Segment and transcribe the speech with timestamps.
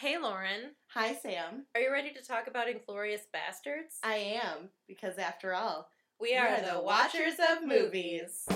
[0.00, 0.76] Hey, Lauren.
[0.94, 1.66] Hi, Sam.
[1.74, 3.96] Are you ready to talk about Inglourious Basterds?
[4.04, 5.88] I am, because after all,
[6.20, 8.46] we are we're the the Watchers Watchers of of Movies.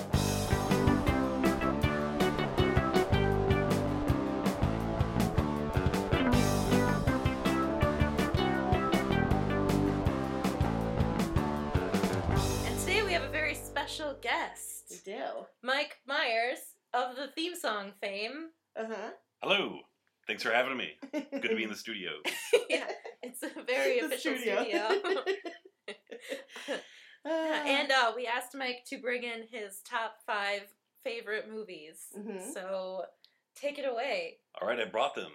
[12.65, 14.85] And today we have a very special guest.
[14.91, 15.45] we guest, do.
[15.61, 16.59] Mike Myers
[16.93, 18.51] of the theme song fame.
[18.79, 19.09] Uh huh.
[19.41, 19.79] Hello.
[20.27, 20.91] Thanks for having me.
[21.11, 22.11] Good to be in the studio.
[22.69, 22.87] yeah,
[23.21, 24.63] it's a very The official studio.
[24.63, 25.23] studio.
[27.25, 27.25] Ah.
[27.65, 30.61] and uh, we asked Mike to bring in his top five
[31.03, 32.07] favorite movies.
[32.17, 32.53] Mhm.
[32.53, 33.03] So
[33.55, 34.37] take it away.
[34.61, 35.31] All right, I brought them.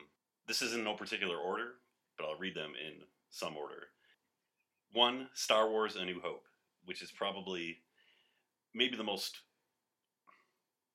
[0.46, 1.74] This is in no particular order,
[2.16, 3.88] but I'll read them in some order.
[4.92, 6.44] One, Star Wars A New Hope,
[6.86, 7.78] which is probably
[8.74, 9.36] maybe the most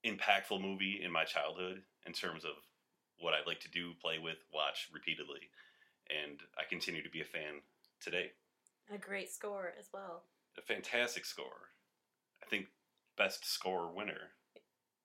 [0.03, 2.51] impactful movie in my childhood in terms of
[3.19, 5.49] what I like to do, play with, watch repeatedly.
[6.09, 7.61] And I continue to be a fan
[8.01, 8.31] today.
[8.93, 10.23] A great score as well.
[10.57, 11.69] A fantastic score.
[12.43, 12.67] I think
[13.17, 14.31] best score winner,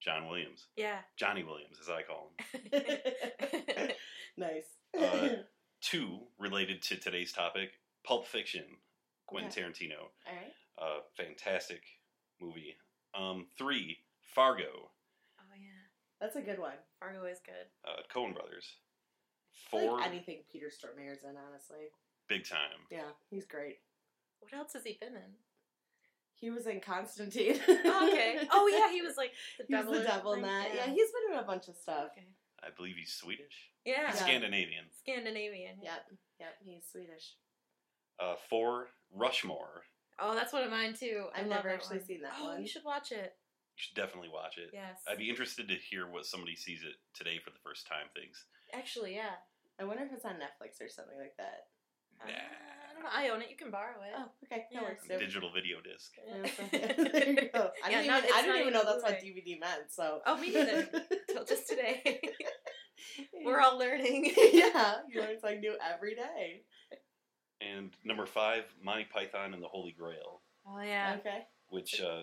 [0.01, 0.67] John Williams.
[0.77, 0.99] Yeah.
[1.17, 2.33] Johnny Williams, as I call
[2.73, 2.73] him.
[4.37, 4.65] nice.
[4.99, 5.29] Uh,
[5.81, 7.71] Two, related to today's topic,
[8.05, 8.65] Pulp Fiction,
[9.27, 10.01] Quentin Tarantino.
[10.27, 10.53] all right.
[10.77, 11.83] Uh, fantastic
[12.41, 12.75] movie.
[13.17, 13.99] Um, three,
[14.35, 14.98] Fargo, yeah.
[16.21, 16.75] That's a good one.
[16.99, 17.67] Fargo is good.
[17.87, 18.67] uh, Coen Brothers.
[19.73, 21.91] I like anything Peter Stormare's in, honestly.
[22.29, 22.87] big time.
[22.91, 23.79] Yeah, he's great.
[24.41, 25.33] What else has he been in?
[26.35, 27.59] He was in Constantine.
[27.69, 28.39] Oh, okay.
[28.53, 29.99] Oh yeah, he was like the He was devil.
[30.01, 30.69] the devil in that.
[30.75, 30.87] Yeah.
[30.87, 32.11] he's been in a bunch of stuff.
[32.13, 32.27] Okay.
[32.63, 33.71] I believe he's Swedish.
[33.85, 34.11] Yeah.
[34.11, 34.27] He's Yeah.
[34.27, 34.85] Scandinavian.
[35.01, 35.77] Scandinavian.
[35.83, 35.91] yeah.
[36.09, 37.35] Yep, yep, he's Swedish.
[38.21, 39.83] Uh, four, Rushmore.
[40.21, 41.27] Oh, that's one of mine too.
[41.35, 42.07] I I've never actually one.
[42.07, 42.63] seen that oh, one.
[42.63, 43.35] you should watch it.
[43.79, 44.71] You should definitely watch it.
[44.73, 44.99] Yes.
[45.09, 48.43] I'd be interested to hear what somebody sees it today for the first time thinks.
[48.75, 49.39] Actually, yeah.
[49.79, 51.69] I wonder if it's on Netflix or something like that.
[52.21, 52.35] Uh, Nah.
[52.35, 53.11] I don't know.
[53.15, 53.51] I own it.
[53.51, 54.13] You can borrow it.
[54.19, 54.87] Oh, okay, no Yeah.
[54.89, 54.99] worries.
[55.09, 55.21] Nope.
[55.21, 56.11] Digital video disc.
[56.27, 56.51] Yeah,
[57.13, 57.71] there you go.
[57.85, 59.93] I Yeah, didn't, no, even, I didn't even know that's what DVD meant.
[59.93, 60.23] So.
[60.27, 60.89] Oh, me neither.
[61.31, 62.21] Till just today.
[63.45, 64.33] We're all learning.
[64.53, 66.63] yeah, you learn something new every day.
[67.61, 70.41] And number five, Monty Python and the Holy Grail.
[70.67, 71.15] Oh yeah.
[71.21, 71.47] Okay.
[71.69, 72.23] which uh,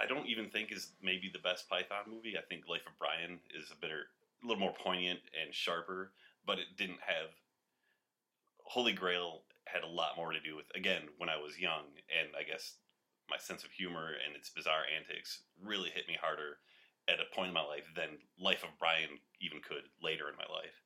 [0.00, 2.36] I don't even think is maybe the best Python movie.
[2.38, 4.06] I think Life of Brian is a better,
[4.42, 6.12] a little more poignant and sharper,
[6.46, 7.30] but it didn't have.
[8.64, 12.28] Holy Grail had a lot more to do with again when I was young, and
[12.38, 12.74] I guess
[13.30, 16.58] my sense of humor and its bizarre antics really hit me harder
[17.08, 20.48] at a point in my life than Life of Brian even could later in my
[20.52, 20.82] life.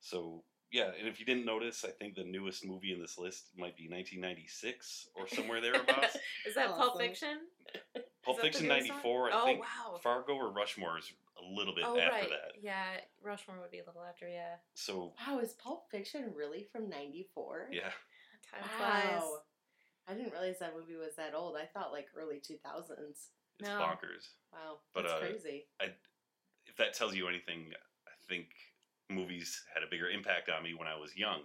[0.00, 0.44] So
[0.74, 3.76] yeah, and if you didn't notice, I think the newest movie in this list might
[3.76, 6.16] be 1996 or somewhere thereabouts.
[6.46, 7.38] Is that Pulp Fiction?
[8.24, 9.30] Pulp Is that the Fiction '94.
[9.30, 9.98] I Oh, think wow.
[10.02, 12.28] Fargo or Rushmore is a little bit oh after right.
[12.30, 12.52] that.
[12.62, 12.84] Yeah,
[13.22, 14.28] Rushmore would be a little after.
[14.28, 14.56] Yeah.
[14.74, 17.68] So Wow, is Pulp Fiction really from '94?
[17.72, 17.90] yeah,
[18.50, 19.20] Time flies.
[19.22, 19.38] Wow.
[20.06, 21.56] I didn't realize that movie was that old.
[21.56, 22.90] I thought like early 2000s.
[23.10, 23.30] it's
[23.60, 23.68] No.
[23.78, 24.28] bonkers.
[24.52, 25.66] Wow, But, that's uh, crazy.
[26.66, 27.72] If that tells you anything,
[28.06, 28.48] I think
[29.10, 31.40] movies had a bigger impact on me when I was young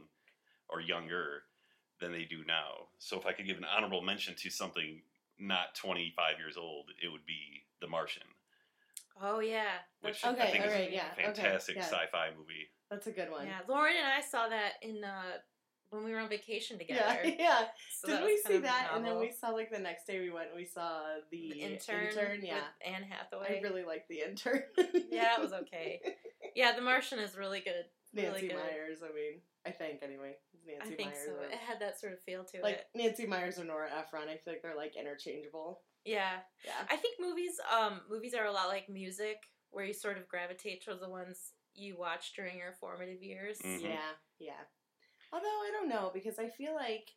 [0.69, 1.43] or younger
[2.01, 2.87] than they do now.
[2.97, 5.01] So if I could give an honorable mention to something
[5.39, 8.23] not 25 years old, it would be The Martian,
[9.21, 9.79] Oh yeah.
[10.01, 11.83] which That's- I Okay, think is alright, a yeah, okay, fantastic yeah.
[11.83, 12.69] sci-fi movie.
[12.89, 13.45] That's a good one.
[13.47, 15.37] Yeah, Lauren and I saw that in uh
[15.91, 17.01] when we were on vacation together.
[17.23, 17.65] yeah, yeah.
[17.99, 18.91] So Did that we see of that?
[18.93, 21.01] And then we saw like the next day we went and we saw
[21.31, 23.57] the, the intern, Yeah, with Anne Hathaway.
[23.57, 24.61] I really liked the intern.
[25.11, 25.99] yeah, it was okay.
[26.55, 27.85] Yeah, The Martian is really good.
[28.13, 28.55] Nancy really.
[28.59, 28.99] Meyers.
[29.03, 30.35] I mean, I think anyway.
[30.65, 31.25] Nancy I think Meyers.
[31.25, 31.31] so.
[31.33, 32.87] or- It had that sort of feel to like it.
[32.95, 34.29] Like Nancy Meyers or Nora Ephron.
[34.29, 35.81] I feel like they're like interchangeable.
[36.05, 36.71] Yeah, Yeah.
[36.89, 39.37] I think movies um movies are a lot like music,
[39.71, 43.59] where you sort of gravitate towards the ones you watch during your formative years.
[43.59, 43.81] Mhm.
[43.83, 44.63] Yeah, yeah.
[45.31, 47.09] Although I don't know because I feel like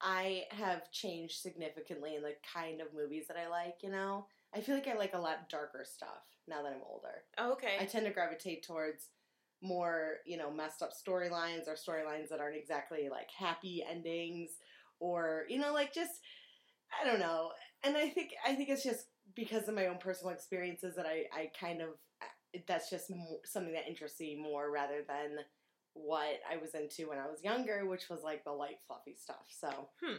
[0.00, 3.76] I have changed significantly in the kind of movies that I like.
[3.82, 7.22] You know, I feel like I like a lot darker stuff now that I'm older.
[7.38, 7.76] Oh, okay.
[7.78, 9.08] I tend to gravitate towards
[9.62, 14.50] more, you know, messed up storylines or storylines that aren't exactly like happy endings
[14.98, 16.20] or, you know, like just
[17.00, 17.50] I don't know.
[17.84, 21.24] And I think I think it's just because of my own personal experiences that I
[21.32, 21.88] I kind of
[22.66, 23.12] that's just
[23.44, 25.38] something that interests me more rather than
[25.94, 29.44] what I was into when I was younger, which was like the light fluffy stuff.
[29.48, 29.68] So,
[30.02, 30.16] hmm.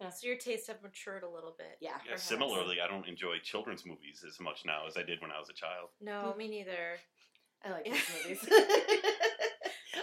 [0.00, 0.10] yeah.
[0.10, 1.76] so your tastes have matured a little bit.
[1.80, 1.96] yeah.
[2.08, 5.38] Yeah, similarly, I don't enjoy children's movies as much now as I did when I
[5.38, 5.90] was a child.
[6.00, 6.98] No, me neither.
[7.64, 8.48] I like kids movies.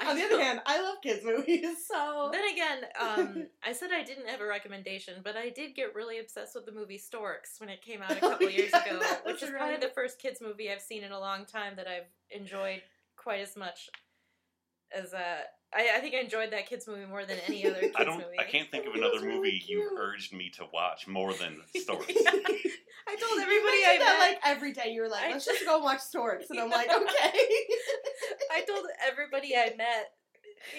[0.06, 4.04] On the other hand, I love kids movies, so Then again, um, I said I
[4.04, 7.70] didn't have a recommendation, but I did get really obsessed with the movie Storks when
[7.70, 10.40] it came out a Oh, couple years yeah, ago, which is probably the first kids
[10.42, 12.82] movie I've seen in a long time that I've enjoyed
[13.18, 13.90] quite as much.
[14.92, 15.40] as a.
[15.76, 18.18] I, I think I enjoyed that kids movie more than any other kids I don't.
[18.18, 18.40] movie.
[18.40, 21.58] I can't think of another was really movie you urged me to watch more than
[21.76, 22.08] Storks.
[22.10, 22.32] Yeah.
[23.10, 24.28] I told everybody mentioned I that met.
[24.30, 24.92] like every day.
[24.92, 27.40] You were like, "Let's ju- just go watch Storks," and I'm like, "Okay."
[28.52, 30.12] I told everybody I met,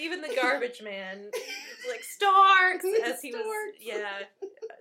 [0.00, 1.30] even the garbage man,
[1.88, 3.75] like Starks as he was.
[3.80, 4.20] Yeah.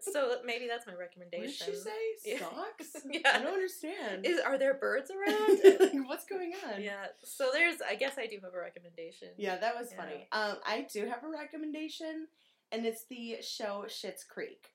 [0.02, 1.68] So maybe that's my recommendation.
[1.74, 2.38] What did she say?
[2.38, 3.06] Stocks?
[3.12, 3.32] Yeah.
[3.34, 4.26] I don't understand.
[4.26, 5.60] Is are there birds around?
[5.80, 6.82] like, what's going on?
[6.82, 7.08] yeah.
[7.24, 7.78] So there's.
[7.88, 9.30] I guess I do have a recommendation.
[9.38, 9.98] Yeah, that was Yeah.
[9.98, 10.28] funny.
[10.32, 12.28] Um, I do have a recommendation,
[12.72, 14.68] and it's the show Schitt's Creek.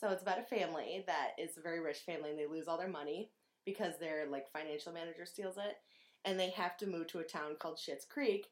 [0.00, 2.78] So it's about a family that is a very rich family, and they lose all
[2.78, 3.30] their money
[3.64, 5.76] because their like financial manager steals it,
[6.24, 8.48] and they have to move to a town called Schitt's Creek,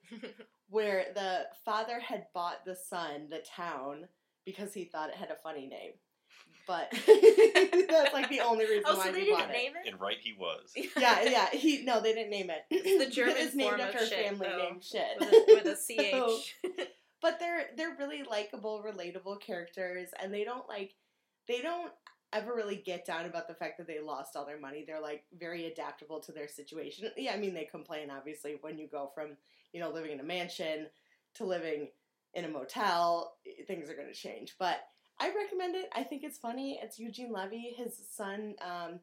[0.71, 4.07] where the father had bought the son the town
[4.45, 5.93] because he thought it had a funny name.
[6.67, 6.91] But
[7.89, 9.53] that's like the only reason oh, why so they he didn't bought it.
[9.53, 9.91] name it.
[9.91, 10.73] And right he was.
[10.97, 11.51] Yeah, yeah.
[11.51, 12.63] He no, they didn't name it.
[12.71, 14.59] It's the German it's named form after a shit, family though.
[14.59, 15.07] named Shit.
[15.19, 16.39] with a, with a So-
[17.21, 20.95] but they're they're really likable, relatable characters, and they don't like
[21.49, 21.93] they don't
[22.33, 24.85] ever really get down about the fact that they lost all their money.
[24.87, 27.11] They're like very adaptable to their situation.
[27.17, 29.31] Yeah, I mean they complain obviously when you go from
[29.73, 30.87] you know living in a mansion
[31.35, 31.89] to living
[32.35, 33.35] in a motel,
[33.67, 34.55] things are going to change.
[34.59, 34.81] But
[35.19, 35.91] I recommend it.
[35.95, 36.79] I think it's funny.
[36.83, 38.55] It's Eugene Levy, his son.
[38.63, 39.01] Um,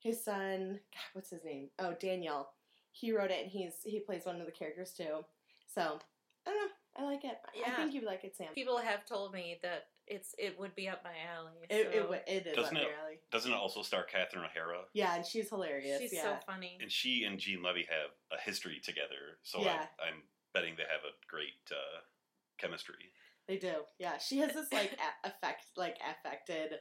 [0.00, 1.70] his son, God, what's his name?
[1.78, 2.48] Oh, Daniel.
[2.92, 5.24] He wrote it, and he's he plays one of the characters too.
[5.66, 5.98] So
[6.46, 6.72] I don't know.
[6.96, 7.38] I like it.
[7.54, 7.72] Yeah.
[7.72, 8.48] I think you like it, Sam.
[8.54, 11.52] People have told me that it's it would be up my alley.
[11.70, 13.18] It, so it, w- it is Doesn't up it- your alley.
[13.30, 14.80] Doesn't it also star Catherine O'Hara?
[14.94, 16.00] Yeah, and she's hilarious.
[16.00, 16.22] she's yeah.
[16.22, 16.78] so funny.
[16.80, 19.86] And she and Gene Levy have a history together, so Yeah.
[20.00, 20.22] I, I'm
[20.54, 22.00] betting they have a great uh,
[22.58, 23.12] chemistry.
[23.46, 23.72] They do.
[23.98, 26.78] Yeah, she has this like a- affect, like affected,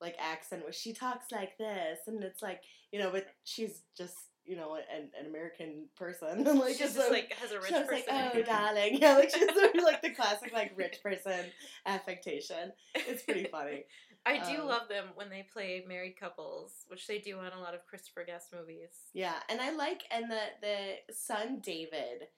[0.00, 2.62] like accent where she talks like this, and it's like
[2.92, 6.44] you know, but she's just you know an, an American person.
[6.58, 7.88] like she's just so- like has a rich person.
[7.88, 9.48] like, oh, darling, yeah, like she's
[9.82, 11.44] like the classic like rich person
[11.86, 12.72] affectation.
[12.94, 13.84] It's pretty funny.
[14.28, 17.60] I do Um, love them when they play married couples, which they do on a
[17.60, 18.88] lot of Christopher Guest movies.
[19.12, 22.28] Yeah, and I like and the the son David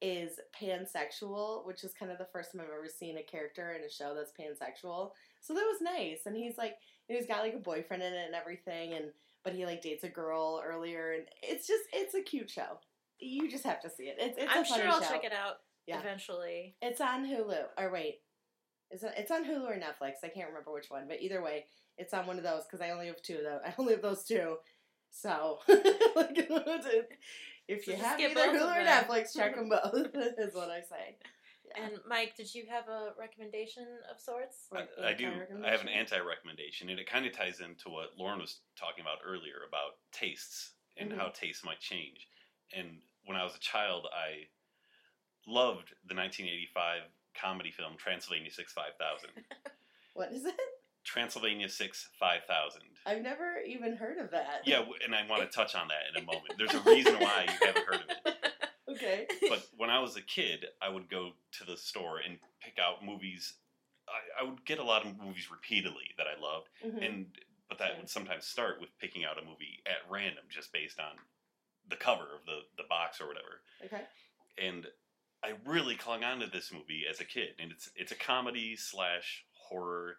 [0.00, 3.82] is pansexual, which is kind of the first time I've ever seen a character in
[3.82, 5.12] a show that's pansexual.
[5.40, 6.76] So that was nice, and he's like,
[7.08, 9.06] he's got like a boyfriend in it and everything, and
[9.48, 12.78] but he like dates a girl earlier, and it's just it's a cute show.
[13.18, 14.16] You just have to see it.
[14.18, 15.08] It's it's I'm a funny sure I'll show.
[15.08, 15.56] check it out
[15.86, 16.00] Yeah.
[16.00, 16.76] eventually.
[16.82, 17.64] It's on Hulu.
[17.78, 18.20] Or wait,
[18.90, 20.16] is it, it's on Hulu or Netflix?
[20.22, 21.64] I can't remember which one, but either way,
[21.96, 23.60] it's on one of those because I only have two though.
[23.66, 24.56] I only have those two,
[25.10, 26.36] so like,
[27.68, 28.84] if you have either Hulu or.
[28.86, 30.10] Netflix, check them both.
[30.14, 31.16] is what I say.
[31.80, 34.66] And Mike, did you have a recommendation of sorts?
[34.74, 35.30] I, I do.
[35.64, 36.88] I have an anti-recommendation?
[36.90, 41.12] and it kind of ties into what Lauren was talking about earlier about tastes and
[41.12, 41.16] Mhm.
[41.18, 42.26] how tastes might change.
[42.72, 44.48] And when I was a child, I
[45.46, 47.02] loved the 1985
[47.34, 49.30] comedy film Transylvania Six Five Thousand.
[50.14, 50.56] What is it?
[51.04, 52.82] Transylvania Six Five Thousand.
[53.06, 54.62] I've never even heard of that.
[54.66, 56.54] Yeah, and I want to touch on that in a moment.
[56.58, 58.34] There's a reason why you haven't heard of it.
[58.98, 59.26] Okay.
[59.48, 63.04] But when I was a kid, I would go to the store and pick out
[63.04, 63.54] movies.
[64.08, 67.06] I, I would get a lot of movies repeatedly that I loved, Mhm.
[67.06, 67.26] and
[67.68, 71.16] but that would sometimes start with picking out a movie at random, just based on
[71.88, 73.60] the cover of the the box or whatever.
[73.84, 74.04] okay.
[74.56, 74.86] And
[75.44, 78.74] I really clung on to this movie as a kid, and it's it's a comedy
[78.76, 80.16] slash horror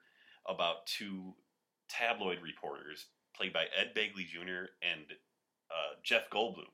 [0.47, 1.35] about two
[1.89, 4.69] tabloid reporters played by Ed Begley Jr.
[4.81, 5.05] and
[5.71, 6.69] uh, Jeff Goldblum.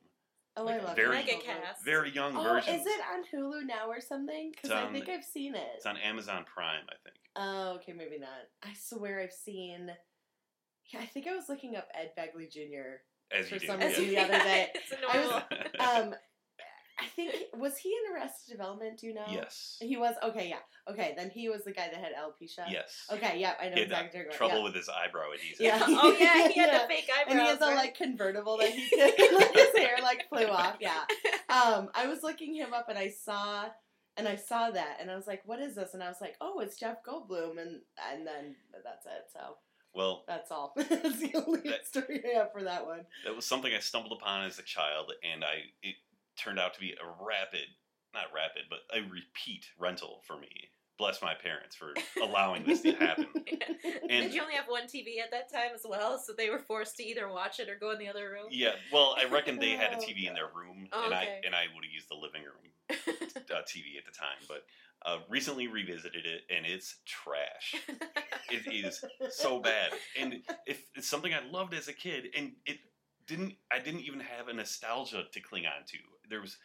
[0.58, 1.26] Oh, Like, I love very- it.
[1.26, 1.84] Mega cast.
[1.84, 2.48] Very young version.
[2.48, 2.82] Oh, versions.
[2.82, 4.52] is it on Hulu now or something?
[4.52, 5.68] Because I think I've seen it.
[5.76, 7.16] It's on Amazon Prime, I think.
[7.36, 8.30] Oh, okay, maybe not.
[8.64, 9.92] I swear I've seen.
[10.94, 13.02] Yeah, I think I was looking up Ed Begley Jr.
[13.32, 13.68] As For you do.
[13.68, 13.88] some yeah.
[13.88, 14.70] reason the other day.
[14.76, 15.44] it's a I was-
[15.80, 16.12] normal.
[16.14, 16.16] Um,
[17.06, 18.98] I think was he in Arrested Development?
[19.00, 19.26] Do you know?
[19.30, 19.78] yes.
[19.82, 20.50] He was okay.
[20.50, 20.92] Yeah.
[20.92, 22.66] Okay, then he was the guy that had alopecia.
[22.70, 23.06] Yes.
[23.12, 23.40] Okay.
[23.40, 24.20] Yeah, I know He had exactly.
[24.20, 25.62] what you're trouble going- with his eyebrow adhesive.
[25.66, 25.80] Yeah.
[25.88, 26.82] oh yeah, he had Yeah.
[26.84, 27.14] the fake Yeah.
[27.22, 27.32] eyebrows.
[27.32, 30.78] And he has a like convertible that he could, like his hair like flew off.
[30.80, 31.04] Yeah.
[31.50, 33.66] Um, I was looking him up and I saw,
[34.18, 36.36] and I saw that and I was like, "What is this?" And I was like,
[36.42, 37.82] "Oh, it's Jeff Goldblum," and
[38.12, 39.26] and then that's it.
[39.34, 39.58] So
[39.94, 40.74] Well, that's all.
[40.76, 43.06] that's the only That- story I have for that one.
[43.26, 45.96] that was something I stumbled upon as a child, and I it
[46.38, 47.68] turned out to be a rapid,
[48.14, 50.50] not rapid, but a repeat rental for me.
[50.98, 53.28] Bless my parents for allowing this to happen.
[54.10, 56.60] And- Did you only have one TV at that time as well, so they were
[56.60, 58.48] forced to either watch it or go in the other room?
[58.50, 61.40] Yeah, well, I reckon they had a TV in their room, Oh, and okay.
[61.44, 64.38] I and I would have used the living room uh, TV at the time.
[64.48, 64.64] But
[65.06, 67.76] uh, recently revisited it, and it's trash.
[68.50, 72.78] It is so bad, and if it's something I loved as a kid, and it
[73.28, 73.56] didn't.
[73.72, 75.98] I didn't even have a nostalgia to cling on to.
[76.30, 76.58] There was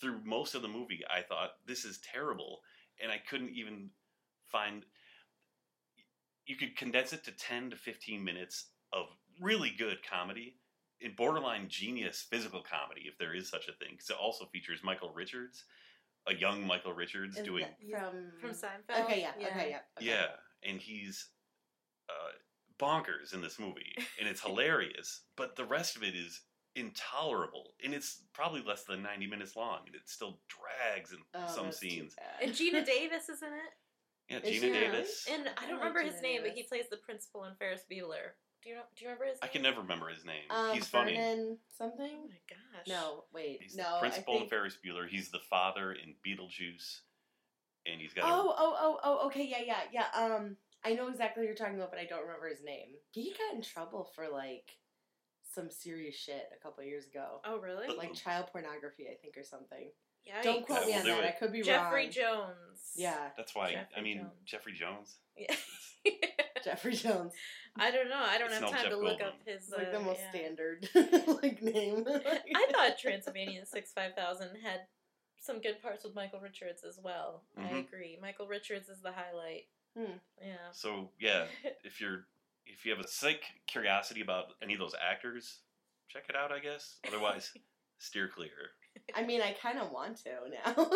[0.00, 2.60] through most of the movie, I thought this is terrible,
[3.02, 3.90] and I couldn't even
[4.46, 4.84] find.
[6.46, 9.06] You could condense it to ten to fifteen minutes of
[9.40, 10.56] really good comedy,
[11.02, 13.88] in borderline genius physical comedy, if there is such a thing.
[13.92, 15.64] Because it also features Michael Richards,
[16.28, 19.04] a young Michael Richards Is doing from From Seinfeld.
[19.04, 20.06] Okay, yeah, okay, yeah, okay.
[20.06, 20.26] yeah,
[20.62, 21.28] and he's
[22.08, 22.32] uh,
[22.78, 25.22] bonkers in this movie, and it's hilarious.
[25.36, 26.40] But the rest of it is
[26.76, 31.46] intolerable, and it's probably less than ninety minutes long, and it still drags in Oh,
[31.46, 32.14] some scenes.
[32.40, 33.72] And Geena Davis is in it.
[34.28, 34.80] Yeah, Is Geena she really?
[34.80, 35.26] Davis.
[35.30, 37.54] And I I don't like remember his Geena name, but he plays the principal in
[37.56, 38.34] Ferris Bueller.
[38.62, 38.82] Do you know?
[38.96, 39.34] Do you remember his?
[39.34, 39.40] Name?
[39.42, 40.44] I can never remember his name.
[40.50, 41.14] Um, he's funny.
[41.14, 42.28] Vernon Oh something.
[42.28, 42.86] my gosh.
[42.88, 43.82] No, wait, He's no.
[43.94, 44.48] the principal I in.
[44.48, 45.08] Ferris Bueller.
[45.08, 47.00] He's the father in Beetlejuice,
[47.86, 48.24] and he's got.
[48.26, 49.26] Oh, oh, oh, oh.
[49.26, 50.06] Okay, yeah, yeah, yeah.
[50.36, 52.88] Um, I know exactly what you're talking about, but I don't remember his name.
[53.10, 54.70] He got in trouble for like
[55.54, 57.88] some serious shit a couple years ago, Oh really?
[57.96, 59.90] like child pornography, I think, or something.
[60.28, 60.42] Yikes.
[60.44, 61.18] Don't quote me on that.
[61.18, 61.24] it.
[61.24, 62.10] I could be Jeffrey wrong.
[62.12, 62.92] Jones.
[62.94, 64.30] Yeah, that's why I mean Jones.
[64.46, 65.16] Jeffrey Jones.
[66.04, 66.16] Yeah.
[66.64, 67.32] Jeffrey Jones.
[67.78, 68.18] I don't know.
[68.20, 69.26] I don't It's have time Jeff to look Goldblum.
[69.28, 69.62] up his.
[69.62, 70.30] It's like uh, the most yeah.
[70.30, 70.88] standard
[71.42, 72.04] like name.
[72.08, 74.80] I thought Transylvania Six Five Thousand had
[75.40, 77.42] some good parts with Michael Richards as well.
[77.56, 77.86] I Mhm.
[77.86, 78.18] agree.
[78.20, 79.66] Michael Richards is the highlight.
[79.96, 80.18] Hmm.
[80.40, 80.70] Yeah.
[80.72, 81.46] So yeah,
[81.84, 82.26] if you're
[82.66, 85.58] if you have a sick curiosity about any of those actors,
[86.08, 86.52] check it out.
[86.52, 86.98] I guess.
[87.08, 87.52] Otherwise,
[87.98, 88.50] steer clear.
[89.16, 90.74] I mean, I kind of want to now.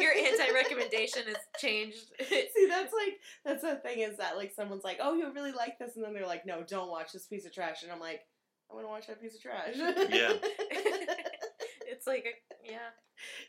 [0.00, 1.98] Your anti-recommendation has changed.
[2.28, 5.78] See, that's like that's the thing is that like someone's like, "Oh, you'll really like
[5.78, 8.22] this," and then they're like, "No, don't watch this piece of trash," and I'm like,
[8.70, 10.32] "I want to watch that piece of trash." Yeah.
[11.86, 12.88] it's like a yeah,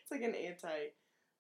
[0.02, 0.88] it's like an anti,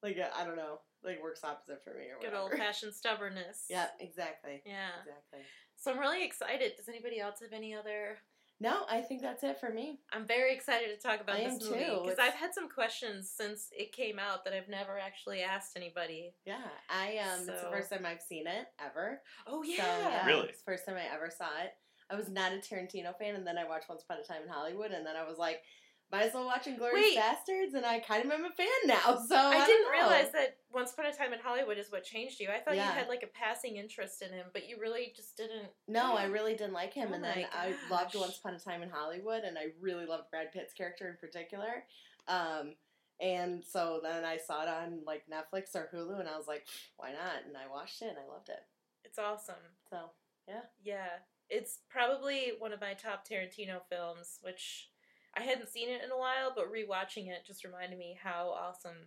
[0.02, 2.36] like I I don't know, like works opposite for me or whatever.
[2.36, 3.66] good old fashioned stubbornness.
[3.70, 4.90] yeah, exactly, Yeah.
[5.02, 5.40] exactly.
[5.78, 6.74] So I'm really excited.
[6.76, 8.18] Does anybody else have any other?
[8.60, 10.00] No, I think that's it for me.
[10.12, 12.00] I'm very excited to talk about I this am movie too.
[12.04, 16.34] because I've had some questions since it came out that I've never actually asked anybody.
[16.44, 16.58] Yeah,
[16.90, 19.22] I um, it's the first time I've seen it ever.
[19.46, 20.50] Oh So, yeah, Really?
[20.50, 21.74] It's the first time I ever saw it.
[22.10, 24.50] I was not a Tarantino fan, and then I watched Once Upon a Time in
[24.50, 25.62] Hollywood, and then I was like,
[26.12, 27.18] might as well watch Inglourious Wait.
[27.18, 29.22] Basterds, and I kind of am a fan now.
[29.28, 32.40] So I, I, didn't realize that Once Upon a Time in Hollywood is what changed
[32.40, 32.50] you.
[32.50, 32.86] I thought Yeah.
[32.88, 35.68] you had like a passing interest in him, but you really just didn't.
[35.88, 38.16] No, I really didn't like him, Oh and then my I loved.
[38.16, 41.84] Once Upon a Time in Hollywood, and I really loved Brad Pitt's character in particular.
[42.28, 42.76] Um,
[43.20, 46.66] and so then I saw it on like Netflix or Hulu, and I was like,
[46.96, 47.46] why not?
[47.46, 48.60] And I watched it, and I loved it.
[49.04, 49.56] It's awesome.
[49.90, 50.12] So
[50.48, 51.10] yeah, Yeah,
[51.50, 54.90] it's probably one of my top Tarantino films, which
[55.38, 58.98] I hadn't seen it in a while, but rewatching it just reminded me how awesome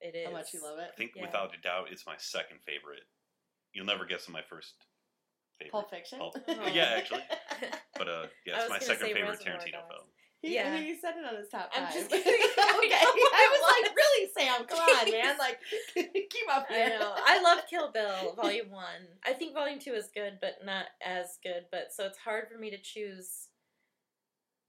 [0.00, 0.26] it is.
[0.26, 0.90] how much you love it.
[0.92, 1.22] I think Yeah.
[1.26, 3.04] without a doubt, it's my second favorite.
[3.72, 4.74] You'll never guess my first
[5.58, 5.72] favorite.
[5.72, 6.18] Pulp Fiction.
[6.18, 6.66] Pulp- Oh.
[6.72, 7.22] yeah, actually,
[7.98, 9.88] but uh, yeah, it's my second favorite Reservoir Tarantino Dogs.
[9.90, 10.06] film.
[10.42, 10.76] He, Yeah.
[10.78, 11.94] he said it on his top I'm five.
[11.94, 12.40] just okay, kidding.
[12.58, 14.66] I know, I was like, really, Sam?
[14.66, 15.38] Come on, man!
[15.38, 15.58] Like,
[15.94, 16.98] keep up I here.
[16.98, 17.14] know.
[17.16, 19.08] I love Kill Bill Volume One.
[19.24, 21.64] I think Volume Two is good, but not as good.
[21.72, 23.48] But so it's hard for me to choose.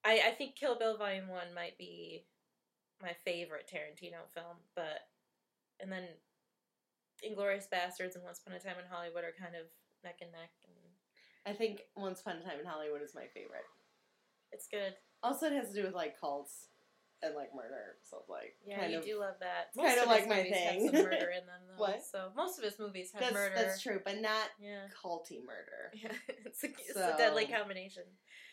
[0.06, 2.26] I I think Kill Bill Volume One might be
[3.02, 5.10] my favorite Tarantino film, but
[5.82, 6.04] and then
[7.26, 9.66] Inglourious Basterds and Once Upon a Time in Hollywood are kind of
[10.04, 10.76] neck and neck, and
[11.46, 13.66] I think Once Upon a Time in Hollywood is my favorite.
[14.52, 14.96] it's good.
[15.24, 16.68] Also, it has to do with like cults
[17.25, 17.98] and like murder.
[18.10, 19.67] So it's like Yeah, kind you of do love that.
[19.74, 20.86] it's kinda of like my thing.
[20.86, 21.82] Have some murder in them, though.
[21.82, 22.03] What?
[22.03, 23.55] So most of his movies have that's murder.
[23.55, 24.88] that's true, but not Yeah.
[25.03, 25.91] culty murder.
[26.01, 26.12] Yeah,
[26.46, 28.03] it's a, it's a deadly combination.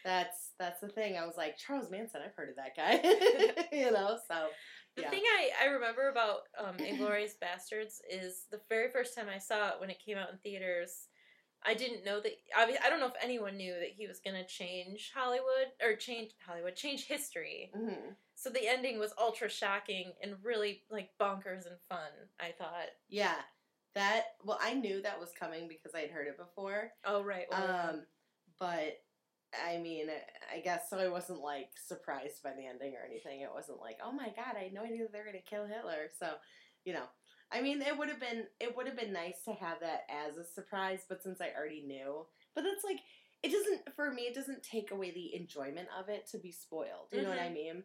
[0.04, 1.16] That's that's the thing.
[1.16, 2.20] I was like Charles Manson.
[2.24, 3.00] I've heard of that guy.
[3.76, 4.48] you know, so
[4.96, 5.10] The yeah.
[5.10, 9.70] thing I, I remember about um, Inglourious Basterds is the very first time I saw
[9.70, 11.08] it when it came out in theaters.
[11.64, 12.32] I didn't know that.
[12.58, 15.96] Obviously, I don't know if anyone knew that he was going to change Hollywood or
[15.96, 17.70] change Hollywood, change history.
[17.74, 22.10] hmm So the ending was ultra shocking and really like bonkers and fun.
[22.40, 22.88] I thought.
[23.08, 23.36] yeah,
[23.94, 24.24] that.
[24.44, 26.90] Well, I knew that was coming because I had heard it before.
[27.04, 27.46] Oh right.
[27.50, 28.02] well, Um,
[28.58, 28.98] but
[29.66, 30.06] I mean,
[30.54, 30.98] I guess so.
[30.98, 33.40] I wasn't like surprised by the ending or anything.
[33.42, 36.08] It wasn't like, oh my god, I had no idea that they're gonna kill Hitler.
[36.18, 36.32] So,
[36.84, 37.04] you know,
[37.52, 40.36] I mean, it would have been it would have been nice to have that as
[40.36, 41.00] a surprise.
[41.08, 42.98] But since I already knew, but that's like
[43.42, 44.22] it doesn't for me.
[44.22, 47.08] It doesn't take away the enjoyment of it to be spoiled.
[47.12, 47.54] You know what I Mhm.
[47.54, 47.84] mean?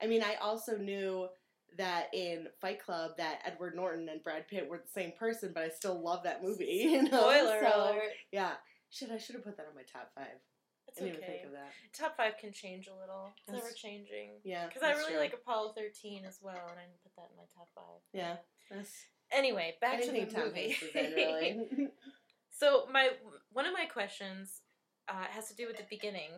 [0.00, 1.28] I mean, I also knew
[1.76, 5.62] that in Fight Club that Edward Norton and Brad Pitt were the same person, but
[5.64, 6.64] I still love that movie.
[6.88, 8.12] You know, spoiler So, alert.
[8.32, 8.56] yeah.
[8.90, 10.40] Should I should have put that on my top five?
[10.86, 11.32] It's I didn't even okay.
[11.38, 11.72] think of that.
[11.92, 13.32] Top five can change a little.
[13.36, 14.40] It's That's- ever changing.
[14.44, 15.18] Yeah, Because I really true.
[15.20, 18.00] like Apollo 13 as well, and I didn't put that in my top five.
[18.14, 18.38] Yeah,
[18.70, 18.90] that's
[19.30, 20.76] Anyway, back to the movie.
[20.94, 21.66] In, really.
[22.50, 23.10] so my
[23.52, 24.62] one of my questions
[25.08, 26.30] uh, has to do with the beginning,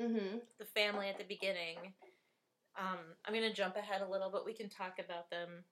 [0.00, 0.38] mm-hmm.
[0.58, 1.76] the family at the beginning.
[2.78, 5.64] Um, I'm gonna jump ahead a little, but we can talk about them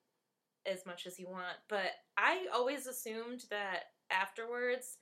[0.65, 1.57] as much as you want.
[1.69, 4.97] But I always assumed that afterwards,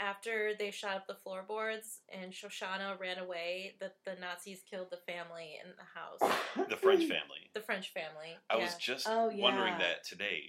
[0.00, 4.96] after they shot up the floorboards and Shosanna ran away, that the Nazis killed the
[5.12, 6.36] family in the house,
[6.70, 7.50] The French family.
[7.54, 8.36] the French family.
[8.48, 8.64] I yeah.
[8.64, 10.42] was just Oh, wondering that today.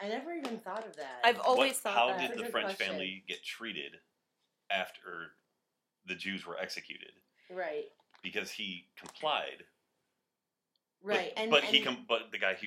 [0.00, 1.20] I never even thought of that.
[1.24, 2.20] I've always What- thought how that.
[2.20, 2.86] did That's the French question.
[2.86, 3.96] family get treated
[4.70, 5.32] after
[6.06, 7.12] the Jews were executed?
[7.50, 7.86] right,
[8.22, 9.64] Because he complied.
[11.02, 12.66] But- right, and but and, he com- but the guy who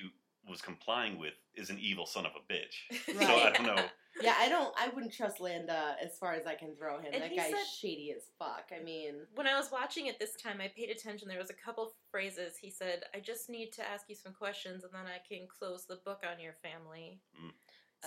[0.50, 3.16] was complying with is an evil son of a bitch.
[3.16, 3.28] Right.
[3.28, 3.84] So I don't know.
[4.22, 4.74] yeah, I don't.
[4.78, 7.12] I wouldn't trust Landa as far as I can throw him.
[7.14, 8.70] And that guy's said- shady as fuck.
[8.78, 11.28] I mean, when I was watching it this time, I paid attention.
[11.30, 12.58] There was a couple phrases.
[12.58, 15.86] He said, "I just need to ask you some questions, and then I can close
[15.86, 17.52] the book on your family." Mm.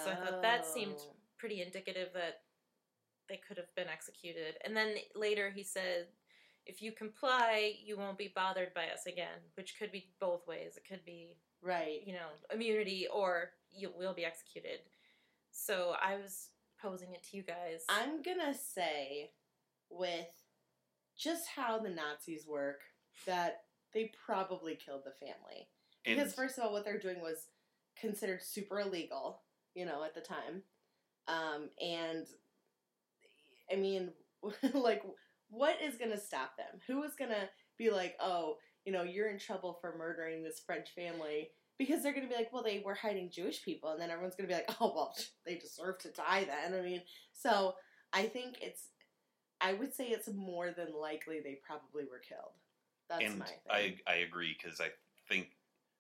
[0.04, 1.14] So I thought that seemed Oh.
[1.38, 2.42] pretty indicative that
[3.28, 4.56] they could have been executed.
[4.64, 6.08] And then later he said,
[6.66, 10.76] "If you comply, you won't be bothered by us again," which could be both ways.
[10.76, 12.00] It could be, right.
[12.06, 14.80] you know, immunity or you will be executed.
[15.50, 16.48] So I was
[16.80, 17.84] posing it to you guys.
[17.88, 19.30] I'm gonna say,
[19.90, 20.26] with
[21.16, 22.80] just how the Nazis work,
[23.26, 25.68] that they probably killed the family.
[26.04, 27.46] And Because first of all, what they're doing was
[27.98, 29.42] considered super illegal,
[29.74, 30.62] you know, at the time.
[31.28, 32.26] Um, and
[33.72, 34.10] I mean,
[34.74, 35.02] like,
[35.48, 36.80] what is gonna stop them?
[36.86, 40.90] Who is gonna be like, oh, you know, you're in trouble for murdering this French
[40.94, 41.50] family?
[41.78, 44.48] Because they're gonna be like, well, they were hiding Jewish people, and then everyone's gonna
[44.48, 45.14] be like, oh, well,
[45.46, 46.78] they deserve to die then.
[46.78, 47.74] I mean, so
[48.12, 48.88] I think it's,
[49.60, 52.52] I would say it's more than likely they probably were killed.
[53.08, 53.54] That's and my thing.
[53.70, 54.88] I I agree because I
[55.28, 55.48] think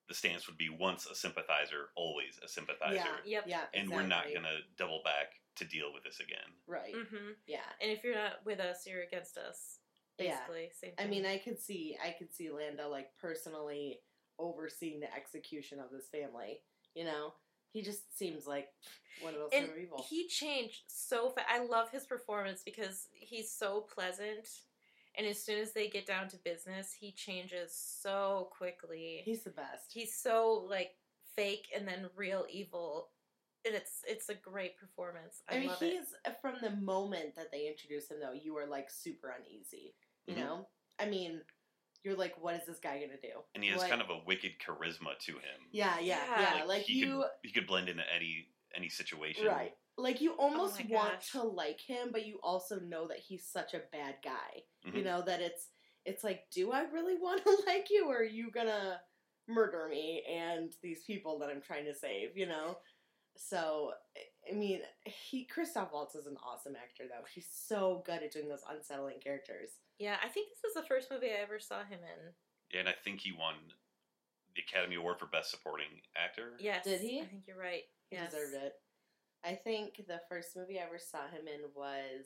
[0.08, 3.44] the stance would be once a sympathizer, always a sympathizer, yeah, Yep.
[3.46, 6.50] yeah, and we're not gonna double back to deal with this again.
[6.66, 6.94] right.
[6.94, 7.64] hmm Yeah.
[7.80, 9.78] And if you're not with us, you're against us.
[10.18, 10.36] Yeah.
[10.46, 10.92] Basically, same.
[10.98, 14.00] I mean, I could see, I could see Landa like personally
[14.38, 16.60] overseeing the execution of this family.
[16.94, 17.34] You know,
[17.72, 18.68] he just seems like
[19.20, 19.68] one of those and
[20.08, 21.48] he changed so fast.
[21.50, 24.48] I love his performance because he's so pleasant,
[25.18, 29.22] and as soon as they get down to business, he changes so quickly.
[29.24, 29.92] He's the best.
[29.92, 30.92] he's so like
[31.36, 33.08] fake and then real evil,
[33.66, 35.42] and it's it's a great performance.
[35.48, 35.92] I, I mean, love it.
[35.92, 38.32] he's uh, from the moment that they introduce him, though.
[38.32, 39.94] You are like super uneasy.
[40.26, 40.38] You Mhm.
[40.38, 41.44] know, I mean,
[42.02, 43.42] you're like, what is this guy gonna do?
[43.54, 45.68] And he has What- kind of a wicked charisma to him.
[45.70, 46.56] yeah, yeah, Yeah.
[46.58, 46.64] yeah.
[46.64, 49.46] Like, he you, could he could blend into any any situation.
[49.46, 49.76] right?
[49.96, 51.30] Like you almost my want gosh.
[51.32, 54.64] to like him, but you also know that he's such a bad guy.
[54.84, 54.96] Mhm.
[54.96, 55.70] you know that it's
[56.04, 59.00] it's like do i really want to like you or are you gonna
[59.46, 62.78] murder me and these people that i'm trying to save you know
[63.36, 63.94] so
[64.46, 68.48] i mean he christoph waltz is an awesome actor though he's so good at doing
[68.48, 72.00] those unsettling characters yeah, I think this is the first movie I ever saw him
[72.02, 72.32] in.
[72.72, 73.54] Yeah, and I think he won
[74.56, 76.52] the Academy Award for Best Supporting Actor.
[76.60, 77.20] Yes, Did he?
[77.20, 77.82] I think you're right.
[78.10, 78.30] he Yes.
[78.32, 78.72] deserved it
[79.44, 82.24] i think the first movie i ever saw him in was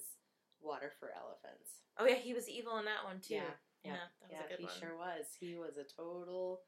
[0.61, 3.35] water for elephants Oh yeah, he was evil in that one too.
[3.35, 3.41] Yeah,
[3.85, 4.75] yeah, yeah, that was yeah a good he one.
[4.79, 6.61] sure was he was a total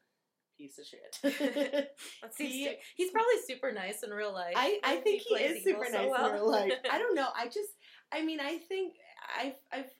[0.57, 1.15] piece of shit
[2.21, 2.47] Let's see.
[2.67, 4.55] He- he's probably super nice in real life.
[4.57, 6.27] I, I think he plays is evil super so nice well.
[6.27, 6.73] in real life.
[6.91, 7.29] I don't know.
[7.35, 7.69] I just,
[8.11, 8.95] I mean, I think
[9.39, 9.91] I've I've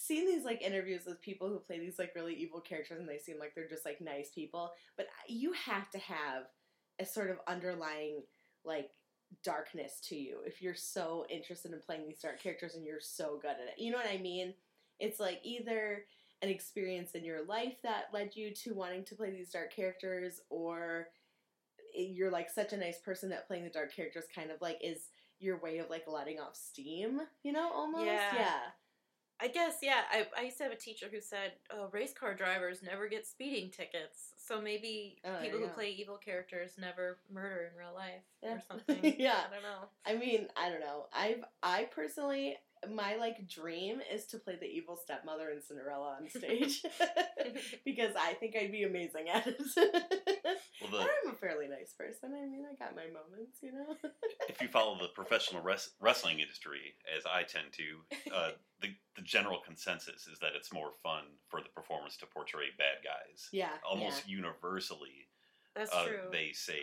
[0.00, 3.18] seen these like interviews with people who play these like really evil characters, and they
[3.18, 4.72] seem like they're just like nice people.
[4.96, 6.44] But you have to have
[6.98, 8.22] a sort of underlying
[8.64, 8.90] like
[9.44, 13.38] darkness to you if you're so interested in playing these dark characters and you're so
[13.40, 13.78] good at it.
[13.78, 14.54] You know what I mean?
[14.98, 16.04] It's like either
[16.42, 20.40] an experience in your life that led you to wanting to play these dark characters
[20.48, 21.08] or
[21.94, 25.08] you're like such a nice person that playing the dark characters kind of like is
[25.38, 28.06] your way of like letting off steam, you know, almost.
[28.06, 28.34] Yeah.
[28.34, 28.60] Yeah.
[29.42, 30.02] I guess, yeah.
[30.12, 33.26] I, I used to have a teacher who said, oh, race car drivers never get
[33.26, 34.34] speeding tickets.
[34.36, 38.56] So maybe Oh, people you who play evil characters never murder in real life Yeah.
[38.56, 39.14] or something.
[39.18, 39.38] Yeah.
[39.48, 39.88] I don't know.
[40.06, 41.06] I mean, I don't know.
[41.12, 42.56] I've I personally
[42.88, 46.82] my like dream is to play the evil stepmother in Cinderella on stage
[47.84, 49.60] because I think I'd be amazing at it.
[50.80, 52.30] Well, the, I'm a fairly nice person.
[52.34, 53.96] I mean, I got my moments, you know.
[54.48, 59.22] if you follow the professional res- wrestling industry, as I tend to, uh, the the
[59.22, 63.48] general consensus is that it's more fun for the performers to portray bad guys.
[63.52, 65.28] yeah, Almost universally,
[65.76, 66.18] That's uh, true.
[66.32, 66.80] they say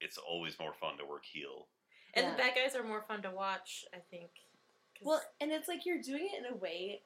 [0.00, 1.68] it's always more fun to work heel.
[2.14, 2.32] and yeah.
[2.32, 4.30] the bad guys are more fun to watch, I think.
[5.02, 7.02] Well, and it's like you're doing it in a way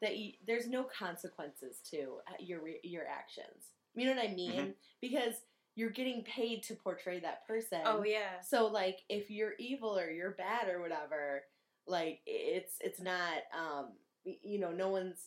[0.00, 3.66] that you, there's no consequences to uh, your your actions.
[3.94, 4.74] You know what I mean?
[5.00, 5.34] Because
[5.74, 7.80] you're getting paid to portray that person.
[7.84, 8.40] oh, yeah.
[8.48, 11.42] So like if you're evil or you're bad or whatever,
[11.86, 13.92] like it's it's not um
[14.24, 15.26] you know no one's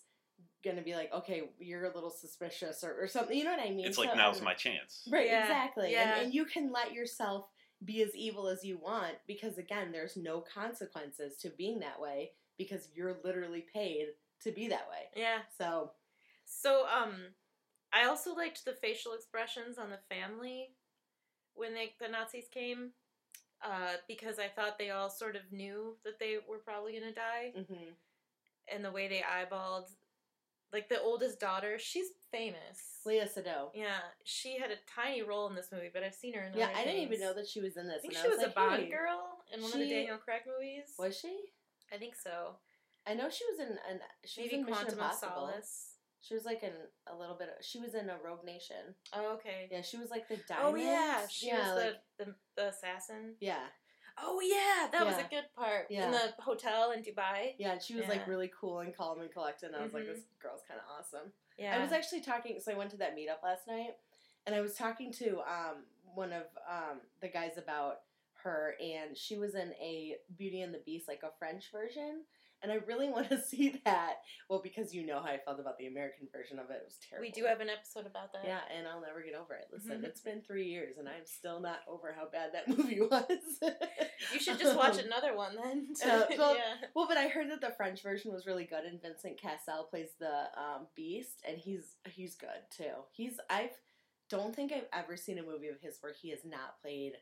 [0.63, 3.35] gonna be like, okay, you're a little suspicious or, or something.
[3.35, 3.85] You know what I mean?
[3.85, 5.07] It's like So- now's my chance.
[5.11, 5.91] Right, Yeah, exactly.
[5.91, 6.15] yeah.
[6.17, 7.47] And, and you can let yourself
[7.83, 12.31] be as evil as you want because, again, there's no consequences to being that way
[12.57, 14.07] because you're literally paid
[14.43, 15.05] to be that way.
[15.15, 15.39] Yeah.
[15.57, 15.91] So,
[16.45, 17.13] So, um,
[17.93, 20.69] I also liked the facial expressions on the family
[21.53, 22.91] when they the Nazis came,
[23.63, 27.53] uh, because I thought they all sort of knew that they were probably gonna die,
[27.57, 27.91] mm-hmm.
[28.73, 29.89] and the way they eyeballed,
[30.73, 33.01] like the oldest daughter, she's famous.
[33.05, 33.69] Léa Seydoux.
[33.73, 36.57] Yeah, she had a tiny role in this movie, but I've seen her in.
[36.57, 37.97] Yeah, I didn't even know that she was in this.
[37.97, 39.19] I think she was, was a like, Bond hey, girl
[39.53, 40.93] in one of the Daniel Craig movies.
[40.97, 41.35] Was she?
[41.93, 42.55] I think so.
[43.07, 43.77] I know she was in.
[43.89, 45.31] an she Maybe was in Mission Quantum of Impossible.
[45.35, 45.87] Solace.
[46.21, 46.69] She was like in
[47.11, 47.49] a little bit.
[47.49, 48.93] Of, she was in a Rogue Nation.
[49.11, 49.67] Oh, okay.
[49.71, 53.33] Yeah, she was like the Oh yeah, she yeah, was like, the the assassin.
[53.39, 53.65] yeah,
[54.23, 56.05] Oh yeah, that was a good part Yeah.
[56.05, 57.53] in the hotel in Dubai.
[57.57, 57.71] yeah.
[57.73, 59.67] And she was like really cool and calm and collected.
[59.67, 60.13] And I was like, Mhm.
[60.15, 61.33] this girl's kind of awesome.
[61.57, 62.59] Yeah, I was actually talking.
[62.59, 63.97] So I went to that meetup last night,
[64.45, 68.01] and I was talking to um, one of um, the guys about
[68.43, 72.23] her, and she was in a Beauty and the Beast, like a French version.
[72.63, 74.17] And I really want to see that.
[74.49, 76.73] Well, because you know how I felt about the American version of it.
[76.81, 77.27] It was terrible.
[77.27, 78.43] we do have an episode about that.
[78.45, 79.67] Yeah, and I'll never get over it.
[79.71, 80.05] Listen, Mhm.
[80.05, 83.23] it's been three years, and I'm still not over how bad that movie was.
[84.33, 85.87] you should just watch Um, another one then.
[86.05, 89.01] Uh, well, yeah, Well, but I heard that the French version was really good, and
[89.01, 92.93] Vincent Cassel plays the um, Beast, and he's he's good too.
[93.11, 93.75] He's I've
[94.29, 97.13] don't think I've ever seen a movie of his where he has not played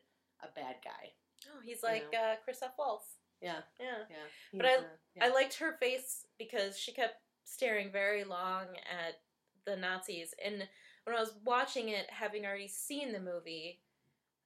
[0.42, 1.12] a bad guy.
[1.52, 3.06] oh, he's you like uh, Christoph Waltz.
[3.40, 4.16] Yeah, Yeah, yeah.
[4.52, 5.24] But I- yeah.
[5.24, 9.20] I liked her face because she kept staring very long at
[9.64, 10.68] the Nazis, and
[11.04, 13.80] when I was watching it, having already seen the movie.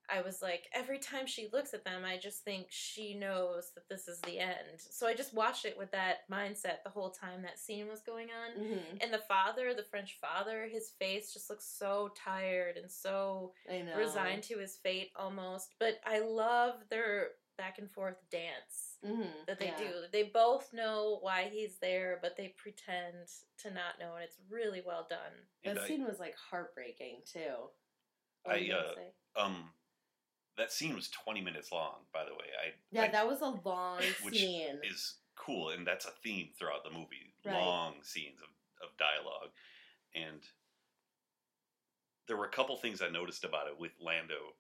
[0.07, 3.89] I was like, every time she looks at them, I just think she knows that
[3.89, 4.79] this is the end.
[4.79, 8.29] So I just watched it with that mindset the whole time that scene was going
[8.31, 8.63] on.
[8.63, 9.03] Mhm.
[9.03, 13.55] And the father, the French father, his face just looks so tired and so
[13.97, 15.75] resigned to his fate almost.
[15.79, 19.79] But I love their back and forth dance Mhm, that they yeah.
[19.79, 20.05] do.
[20.13, 24.81] They both know why he's there, but they pretend to not know, and it's really
[24.85, 25.33] well done.
[25.63, 27.71] And That I- scene was like heartbreaking too.
[28.43, 29.13] What I, were you gonna uh, say?
[29.37, 29.75] um,
[30.57, 32.47] that scene was 20 minutes long, by the way.
[32.63, 34.81] I yeah, I- that was a long which scene.
[34.83, 37.35] is cool, and that's a theme throughout the movie.
[37.45, 37.55] Right.
[37.55, 38.49] Long scenes of,
[38.89, 39.51] of dialogue,
[40.15, 40.43] and
[42.27, 44.55] there were a couple things I noticed about it with Lando,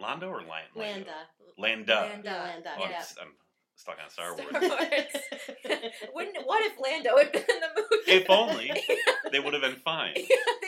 [0.00, 1.10] Lando or Lan- Lando?
[1.10, 1.14] Landa.
[1.58, 1.94] Landa.
[1.94, 2.30] Landa.
[2.30, 2.96] Landa, Oh, I'm, yeah.
[2.98, 3.28] s- I'm
[3.76, 4.70] stuck on Star Star Wars.
[4.70, 5.82] Wars.
[6.14, 8.10] Wouldn't, what if Lando had been in the movie?
[8.12, 8.70] If only.
[9.32, 10.14] they would have been fine.
[10.16, 10.22] they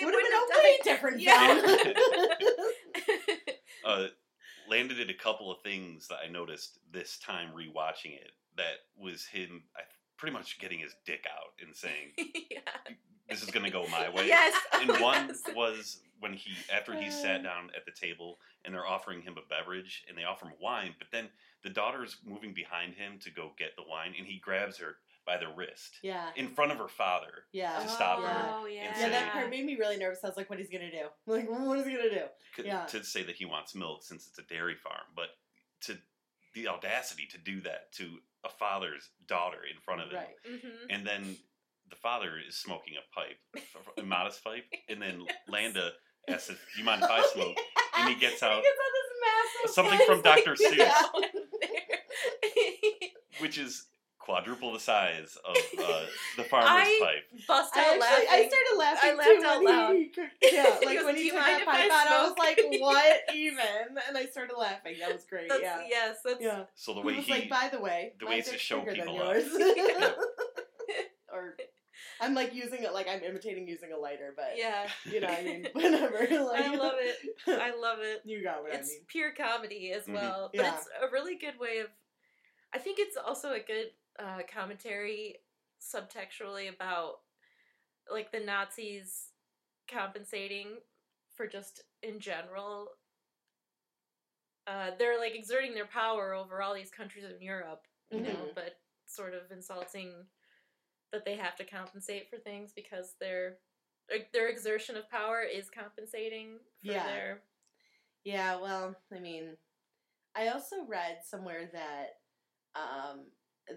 [0.05, 1.61] Would have wouldn't been a way different Yeah.
[1.61, 1.95] film.
[3.85, 4.07] Uh,
[4.69, 8.31] Landa did a couple of things that I noticed this time rewatching it.
[8.57, 9.81] That was him, I,
[10.17, 12.13] pretty much getting his dick out and saying,
[12.51, 12.61] yeah.
[13.29, 14.55] "This is going to go my way." Yes.
[14.81, 15.43] and one yes.
[15.55, 17.11] was when he after he Uh.
[17.11, 20.55] sat down at the table and they're offering him a beverage and they offer him
[20.59, 21.29] wine but then
[21.63, 25.37] the daughter's moving behind him to go get the wine and he grabs her by
[25.37, 27.79] the wrist yeah, in front of her father yeah.
[27.83, 28.83] to stop her Oh, yeah.
[28.93, 30.23] and Yeah, that part made me really nervous.
[30.23, 31.07] I was like, "What he's gonna do?
[31.27, 32.85] Like, what is he gonna do?" c- Yeah.
[32.87, 35.29] to say that he wants milk since it's a dairy farm but
[35.83, 35.99] to
[36.55, 40.37] the audacity to do that to a father's daughter in front of him Right.
[40.47, 40.87] Mhm.
[40.91, 41.37] and then
[41.89, 43.41] the father is smoking a pipe
[43.99, 45.37] a modest pipe and then Yes.
[45.49, 45.93] landa
[46.29, 47.57] asks if do you mind if i smoke
[47.99, 50.57] and he gets out He gets out this massive Something from Dr.
[50.61, 50.95] yeah.
[50.95, 51.41] Seuss.
[53.41, 53.87] which is
[54.19, 56.01] quadruple the size of uh,
[56.39, 57.45] the farmer's I pipe.
[57.47, 58.27] Bust I out actually, laughing.
[58.31, 59.95] I started laughing I laughed too out loud.
[60.41, 62.39] he, he yeah, like goes, when he you took that pipe I out, I was
[62.39, 64.95] like, "What even?" And I started laughing.
[65.01, 65.49] That was great.
[65.51, 66.63] That's, yeah, Yes, that's yeah.
[66.75, 68.83] So the he way was he, like, "By the way, the way ways to show
[68.85, 70.15] than people yours." off.
[72.25, 74.89] Or I'm like using it like I'm imitating using a lighter, but yeah.
[75.05, 76.19] you know, I mean, whatever.
[76.45, 77.17] Like, I love it.
[77.49, 78.23] I love it.
[78.25, 79.01] you got what It's I mean.
[79.09, 80.15] pure comedy as Mhm.
[80.15, 80.77] well, but Yeah.
[80.77, 81.89] it's a really good way of.
[82.73, 85.37] I think it's also a good uh, commentary
[85.81, 87.21] subtextually about
[88.11, 89.31] like the Nazis
[89.89, 90.79] compensating
[91.35, 92.89] for just in general.
[94.67, 98.55] Uh, they're like exerting their power over all these countries in Europe, you know, Mhm.
[98.55, 100.27] but sort of insulting
[101.12, 103.59] that they have to compensate for things because their
[104.33, 107.05] their exertion of power is compensating for Yeah.
[107.07, 107.43] their
[108.25, 109.57] Yeah, well, I mean,
[110.35, 112.19] I also read somewhere that
[112.75, 113.27] um,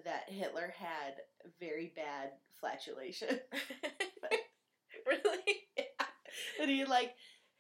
[0.05, 1.15] that Hitler had
[1.59, 3.39] very bad flatulation.
[5.05, 5.67] really?
[6.59, 7.13] that he like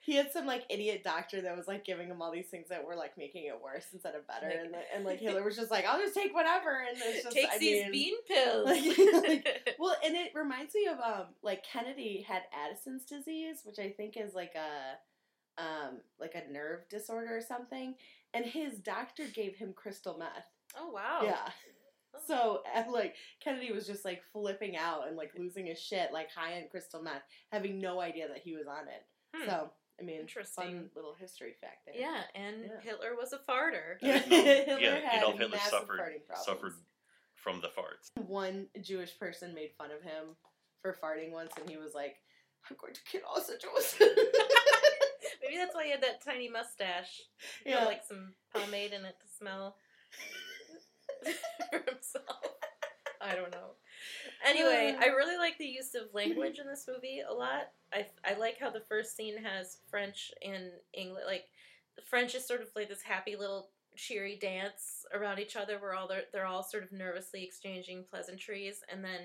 [0.07, 2.81] he had some like idiot doctor that was like giving him all these things that
[2.83, 5.57] were like making it worse instead of better, Like- and the, and like Hitler was
[5.57, 8.65] just like, "I'll just take whatever," and it's just Takes I these mean, bean pills.
[8.65, 13.89] like- Well, and it reminds me of um like Kennedy had Addison's disease, which I
[13.89, 17.95] think is like a um like a nerve disorder or something,
[18.33, 20.47] and his doctor gave him crystal meth.
[20.79, 21.19] oh wow.
[21.23, 21.49] Yeah.
[22.25, 26.31] So and, like Kennedy was just like flipping out and like losing his shit, like
[26.31, 29.05] high end crystal meth, having no idea that he was on it.
[29.35, 29.49] Hmm.
[29.49, 30.63] So I mean, Interesting.
[30.63, 31.95] fun little history fact there.
[31.97, 32.79] Yeah, and Yeah.
[32.81, 33.97] Hitler was a farter.
[34.01, 36.45] Yeah, No, Hitler yeah, had Adolf Hitler massive suffered farting problems.
[36.45, 36.73] suffered
[37.35, 38.11] from the farts.
[38.27, 40.35] One Jewish person made fun of him
[40.81, 42.17] for farting once, and he was like,
[42.69, 43.95] "I'm going to kill all the Jews."
[45.41, 47.21] Maybe that's why he had that tiny mustache.
[47.63, 49.77] He yeah, Put, like some pomade in it to smell
[51.71, 52.53] for himself.
[53.21, 53.71] I don't know.
[54.45, 55.03] Anyway, Uh.
[55.03, 57.71] I really like the use of language in this movie a lot.
[57.93, 61.23] I, I like how the first scene has French and English.
[61.25, 61.45] Like,
[61.95, 65.95] the French is sort of like this happy little cheery dance around each other where
[65.95, 68.83] all they're, they're all sort of nervously exchanging pleasantries.
[68.91, 69.21] And then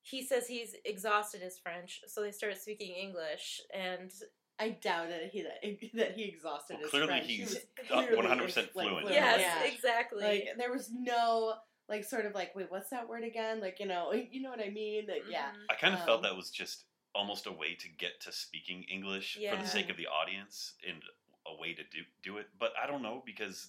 [0.00, 3.60] he says he's exhausted his French, so they start speaking English.
[3.74, 4.10] And
[4.58, 5.60] I doubt that he that,
[5.94, 7.26] that he exhausted Well, his clearly French.
[7.26, 7.56] He he's was
[7.90, 9.10] uh, clearly, 100% like, fluent.
[9.10, 9.70] yes, Yeah.
[9.72, 10.22] exactly.
[10.22, 11.54] Like there was no
[11.88, 14.60] like sort of like wait what's that word again like you know you know what
[14.60, 15.66] I mean like yeah Mhm.
[15.70, 18.84] I kind of Um, felt that was just almost a way to get to speaking
[18.84, 21.02] English for the sake of the audience and
[21.46, 22.48] a way to do do it.
[22.58, 23.68] But I don't know because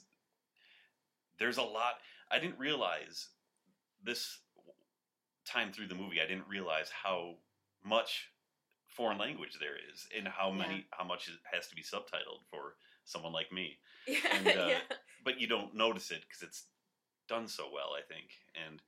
[1.37, 1.95] there's a lot.
[2.31, 3.29] I didn't realize
[4.03, 4.39] this
[5.45, 6.21] time through the movie.
[6.21, 7.35] I didn't realize how
[7.83, 8.31] much
[8.87, 12.75] foreign language there is and how many how much it has to be subtitled for
[13.03, 13.77] someone like me.
[14.07, 14.79] Yeah, And, uh, yeah.
[15.23, 16.65] But you don't notice it because it's
[17.27, 17.91] done so well.
[17.97, 18.27] I think
[18.67, 18.81] and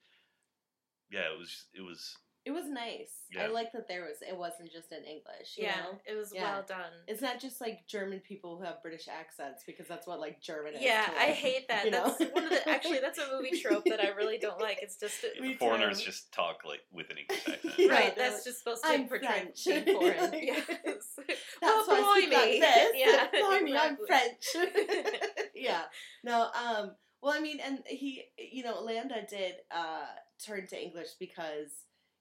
[1.09, 4.71] yeah, it was it was it was nice I like that there was it wasn't
[4.71, 6.43] just in English you yeah, know it was Yeah.
[6.43, 6.91] well done.
[7.05, 10.75] it's not just like German people who have British accents because that's what like German
[10.75, 11.83] is yeah, I like, hate that.
[11.83, 12.15] you know?
[12.17, 14.79] That's one of the actually that's a movie trope that I really don't like.
[14.81, 16.05] It's just if Me the foreigners too.
[16.05, 17.75] just talk like with an English accent.
[17.79, 18.15] Yeah, right.
[18.15, 20.33] That's like, just supposed to "I'm portray French." being foreign.
[20.33, 20.63] Yes.
[20.87, 22.59] That's oh, why I speak like blimey.
[22.61, 22.91] this.
[22.95, 23.97] Yeah, Blimey, I'm.
[24.07, 25.51] French.
[25.53, 25.81] yeah.
[26.23, 30.05] No, um, well, I mean, and he, you know, Landa did uh,
[30.45, 31.71] turn to English because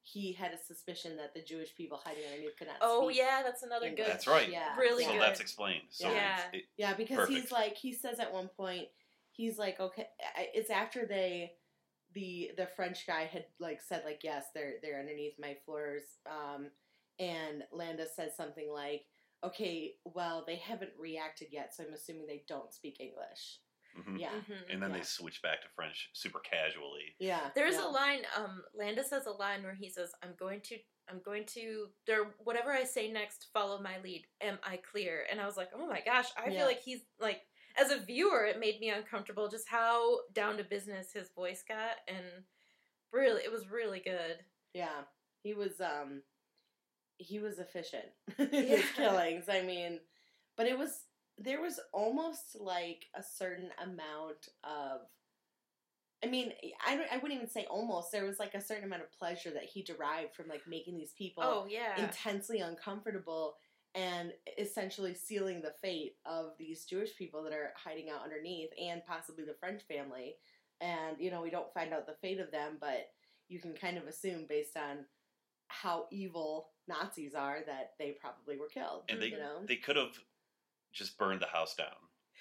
[0.03, 3.19] he had a suspicion that the Jewish people hiding underneath could not Oh speak.
[3.19, 4.07] yeah, that's another good.
[4.07, 4.49] That's right.
[4.51, 4.77] Yeah.
[4.79, 5.21] Really so good.
[5.23, 5.83] that's explained.
[5.91, 6.39] So Yeah.
[6.39, 7.39] it's- it, Yeah, because Perfect.
[7.41, 8.89] he's like, he says at one point,
[9.33, 10.07] he's like, okay,
[10.55, 11.55] it's after they,
[12.15, 16.69] the the French guy had like said like, yes, they're they're underneath my floors, um,
[17.19, 19.05] and Landa says something like,
[19.45, 23.59] okay, well, they haven't reacted yet, so I'm assuming they don't speak English.
[23.97, 24.19] Mhm.
[24.21, 24.71] Yeah, Mhm.
[24.73, 24.99] And then Yeah.
[24.99, 27.15] they switch back to French super casually.
[27.19, 27.51] yeah.
[27.55, 27.87] There's yeah.
[27.87, 28.27] a line.
[28.37, 30.79] Um, Landa says a line where he says, "I'm going to,
[31.09, 34.27] I'm going to, there, whatever I say next, follow my lead.
[34.41, 36.59] Am I clear?" And I was like, "Oh my gosh!" I Yeah.
[36.59, 37.43] feel like he's like,
[37.77, 41.97] as a viewer, it made me uncomfortable just how down to business his voice got,
[42.09, 42.45] and
[43.13, 44.45] really, it was really good.
[44.75, 45.05] Yeah,
[45.43, 46.23] he was um
[47.19, 48.77] he was efficient in Yeah.
[48.77, 49.49] his killings.
[49.49, 50.01] I mean,
[50.57, 51.06] but it was
[51.39, 55.01] there was almost like a certain amount of
[56.25, 56.53] I mean,
[56.85, 58.11] I I wouldn't even say almost.
[58.11, 61.13] There was like a certain amount of pleasure that he derived from like making these
[61.13, 63.57] people oh yeah, intensely uncomfortable
[63.97, 69.03] and essentially sealing the fate of these Jewish people that are hiding out underneath and
[69.07, 70.37] possibly the French family.
[70.83, 73.09] And, you know, we don't find out the fate of them, but
[73.49, 75.07] you can kind of assume based on
[75.69, 79.05] how evil Nazis are that they probably were killed.
[79.09, 79.61] And they you know?
[79.67, 80.19] they could have
[80.97, 81.87] just burned the house down.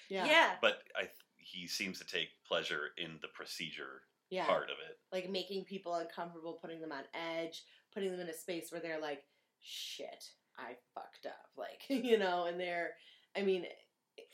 [0.08, 0.24] yeah.
[0.26, 0.50] yeah.
[0.60, 4.46] But I he seems to take pleasure in the procedure Yeah.
[4.46, 4.98] part of it.
[5.12, 7.62] Like making people uncomfortable, putting them on edge,
[7.94, 9.22] putting them in a space where they're like,
[9.60, 10.24] shit,
[10.58, 11.46] I fucked up.
[11.56, 12.94] Like, you know, and they're,
[13.36, 13.64] I mean,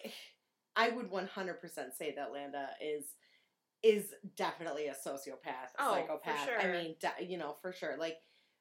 [0.76, 1.28] I would 100%
[1.98, 3.04] say that Landa is
[3.82, 6.48] is definitely a sociopath, a Oh, for psychopath.
[6.62, 7.96] I mean, de- you know, for sure.
[7.98, 8.16] Like,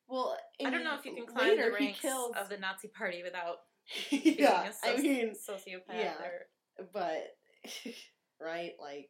[0.08, 2.58] well, I don't know if you can climb later the he ranks kills, of the
[2.58, 3.58] Nazi Party without being
[4.12, 5.93] yeah, soci- I mean, sociopath.
[5.93, 6.13] yeah.
[6.23, 7.36] Or, but
[8.39, 9.10] right, like,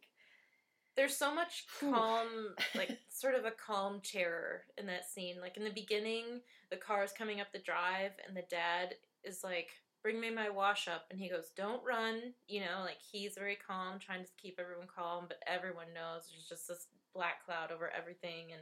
[0.96, 2.28] there's so much calm,
[2.76, 5.36] like sort of a calm terror in that scene.
[5.42, 9.44] Like in the beginning, the car is coming up the drive, and the dad is
[9.44, 9.70] like,
[10.04, 13.58] "Bring me my wash up," and he goes, "Don't run." You know, like he's very
[13.68, 17.92] calm, trying to keep everyone calm, but everyone knows there's just this black cloud over
[17.92, 18.62] everything, and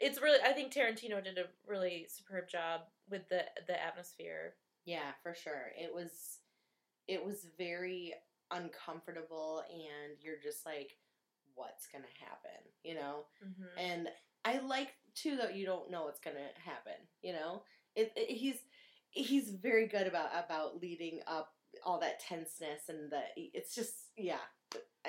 [0.00, 0.38] it's really.
[0.44, 4.54] I think Tarantino did a really superb job with the the atmosphere.
[4.84, 5.70] Yeah, for sure.
[5.78, 6.38] It was
[7.08, 8.14] it was very
[8.50, 10.96] uncomfortable and you're just like
[11.54, 13.26] what's going to happen, you know?
[13.42, 14.08] hmm And
[14.44, 17.62] I like too that you don't know what's going to happen, you know?
[17.94, 18.56] It, it he's
[19.10, 21.52] he's very good about about leading up
[21.84, 24.40] all that tenseness and the it's just yeah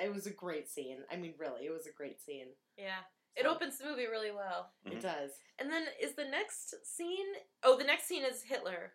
[0.02, 3.00] it was a great scene i mean really it was a great scene Yeah.
[3.36, 4.72] It opens the movie really well.
[4.86, 4.92] Mhm.
[4.92, 7.26] it does And then is the next scene?
[7.62, 8.92] Oh, the next scene is Hitler.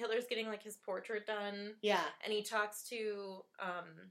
[0.00, 4.10] Hitler's getting like his portrait done, yeah and he talks to um,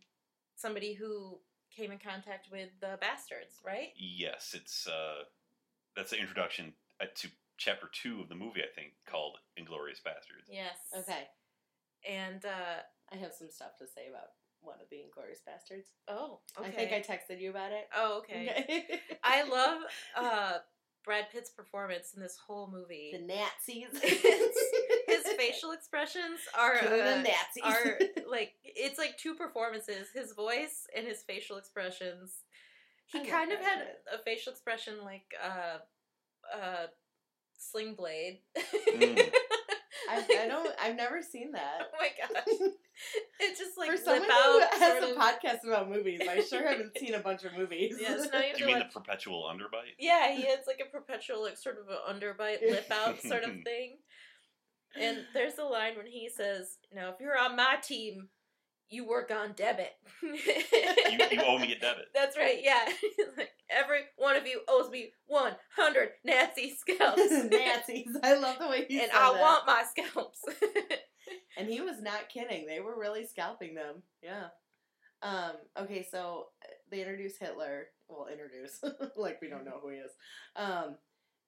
[0.55, 1.39] somebody who
[1.75, 3.89] came in contact with the bastards, right?
[3.97, 5.23] Yes, it's uh,
[5.95, 10.47] that's the introduction uh, to chapter two of the movie, I think, called "Inglourious Basterds."
[10.49, 10.77] Yes.
[10.97, 11.27] okay
[12.07, 14.29] And uh, i have some stuff to say about
[14.61, 16.67] one of the inglorious bastards oh, okay.
[16.67, 18.99] i think i texted you about it oh, okay.
[19.23, 19.81] I love
[20.17, 20.57] uh,
[21.05, 23.11] Brad Pitt's performance in this whole movie.
[23.13, 23.87] the nazis
[25.07, 27.99] His facial expressions are uh, nazis are
[28.29, 32.33] like it's like two performances his voice and his facial expressions.
[33.05, 34.01] He I kind of had Pitt.
[34.13, 35.77] a facial expression like uh
[36.57, 36.87] uh
[37.57, 38.39] sling blade.
[38.57, 39.29] Mm.
[40.09, 41.81] I, I don't i've never seen that.
[41.93, 42.71] Oh my gosh.
[43.39, 45.17] It just like for lip someone out who has sort a of.
[45.17, 47.95] podcast about movies i sure haven't seen a bunch of movies.
[47.99, 49.95] Yeah so now you have Do to you mean watch the perpetual underbite?
[49.99, 53.51] yeah he has like a perpetual like sort of an underbite lip out sort of
[53.63, 53.97] thing
[54.99, 58.29] and there's a line when he says now if you're on my team
[58.89, 60.31] you work on debit You,
[61.31, 62.05] you owe me a debit.
[62.13, 62.85] That's right, yeah.
[63.37, 67.21] Like, every one of you owes me 100 Nazi scalps.
[67.31, 68.17] Nazis.
[68.23, 69.41] I love the way he and said I that.
[69.41, 70.41] want my scalps.
[71.57, 72.65] And he was not kidding.
[72.65, 74.03] They were really scalping them.
[74.23, 74.47] Yeah.
[75.21, 75.53] Um.
[75.77, 76.05] Okay.
[76.09, 77.87] So uh, they introduce Hitler.
[78.07, 78.81] Well, introduce
[79.17, 80.11] like we don't know who he is.
[80.55, 80.95] Um.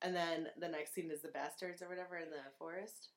[0.01, 3.09] And then the next scene is the Basterds or whatever in the forest,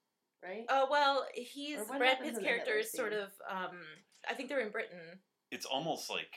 [0.45, 0.65] right?
[0.69, 3.79] oh, well, he's, Brad happens Pitt's character is sort of, um,
[4.29, 5.19] I think they're in Britain.
[5.51, 6.33] It's almost like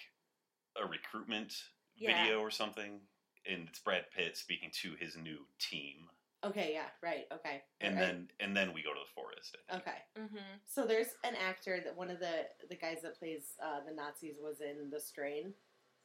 [0.81, 1.53] a recruitment
[1.95, 2.23] Yeah.
[2.23, 3.01] video or something,
[3.49, 6.09] and it's Brad Pitt speaking to his new team,
[6.43, 6.71] Okay.
[6.71, 6.85] Yeah.
[7.01, 7.25] Right.
[7.33, 7.63] Okay.
[7.81, 7.99] and Right.
[8.01, 9.57] then and then we go to the forest.
[9.69, 9.87] I think.
[9.87, 9.97] Okay.
[10.19, 10.57] Mm-hmm.
[10.67, 14.35] So there's an actor that one of the the guys that plays uh, the Nazis
[14.39, 15.53] was in The Strain,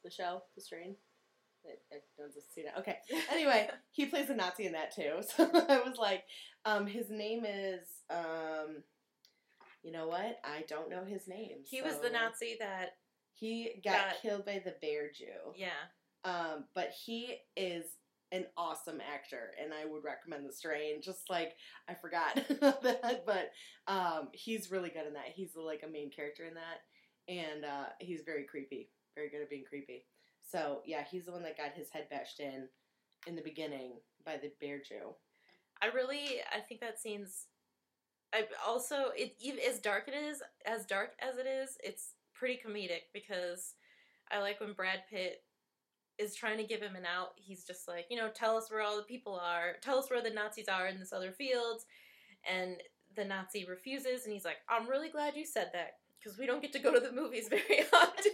[0.03, 0.95] the show The Strain.
[1.65, 2.77] I, I just see that.
[2.79, 2.97] Okay.
[3.31, 5.21] Anyway, he plays a Nazi in that too.
[5.35, 6.23] So I was like,
[6.65, 8.83] um, his name is um,
[9.83, 10.39] you know what?
[10.43, 11.57] I don't know his name.
[11.65, 12.91] he was the Nazi that,
[13.33, 15.53] He got, got- killed by the Bear Jew.
[15.57, 15.69] yeah.
[16.25, 17.83] Um, but he is
[18.31, 21.01] an awesome actor, and I would recommend The Strain.
[21.01, 21.51] Just like
[21.89, 23.51] I forgot that, but
[23.87, 25.27] um, he's really good in that.
[25.35, 26.79] He's like a main character in that,
[27.27, 30.05] and uh, he's very creepy, very good at being creepy.
[30.49, 32.67] So yeah, he's the one that got his head bashed in
[33.27, 33.93] in the beginning
[34.25, 35.15] by the bear Jew.
[35.81, 37.47] I really, I think that scene's.
[38.33, 39.35] I also it
[39.67, 43.75] as dark it is, as dark as it is, it's pretty comedic because
[44.31, 45.43] I like when Brad Pitt
[46.17, 47.31] is trying to give him an out.
[47.35, 50.21] He's just like, you know, tell us where all the people are, tell us where
[50.21, 51.81] the Nazis are in this other field,
[52.49, 52.77] and
[53.15, 56.61] the Nazi refuses, and he's like, I'm really glad you said that because we don't
[56.61, 58.31] get to go to the movies very often.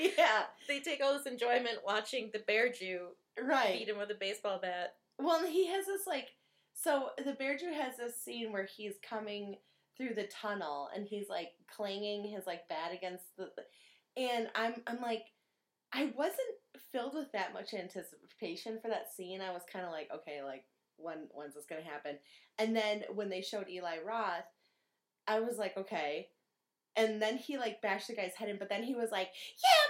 [0.18, 3.08] Yeah, they take all this enjoyment watching the bear Jew
[3.40, 3.78] right.
[3.78, 4.94] beat him with a baseball bat.
[5.18, 6.28] Well, he has this like
[6.74, 9.56] so the bear Jew has this scene where he's coming
[9.96, 13.50] through the tunnel and he's like clanging his like bat against the
[14.16, 15.24] and I'm I'm like
[15.92, 16.38] I wasn't
[16.92, 19.40] filled with that much anticipation for that scene.
[19.40, 20.64] I was kind of like, okay, like
[20.96, 22.18] when when's this gonna happen?
[22.58, 24.44] And then when they showed Eli Roth,
[25.26, 26.28] I was like, okay.
[26.96, 29.28] And then he like bashed the guy's head in, but then he was like,
[29.62, 29.89] "Yeah,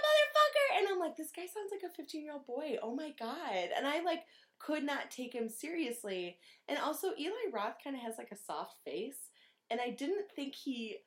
[0.91, 2.77] I'm like, this guy sounds like a 15 year old boy.
[2.81, 3.69] Oh my god!
[3.75, 4.23] And I like
[4.59, 6.37] could not take him seriously.
[6.67, 9.29] And also, Eli Roth kind of has like a soft face,
[9.69, 10.97] and I didn't think he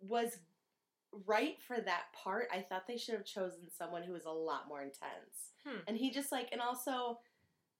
[0.00, 0.38] was
[1.26, 2.48] right for that part.
[2.52, 5.52] I thought they should have chosen someone who was a lot more intense.
[5.66, 5.80] Hmm.
[5.86, 7.18] And he just like, and also,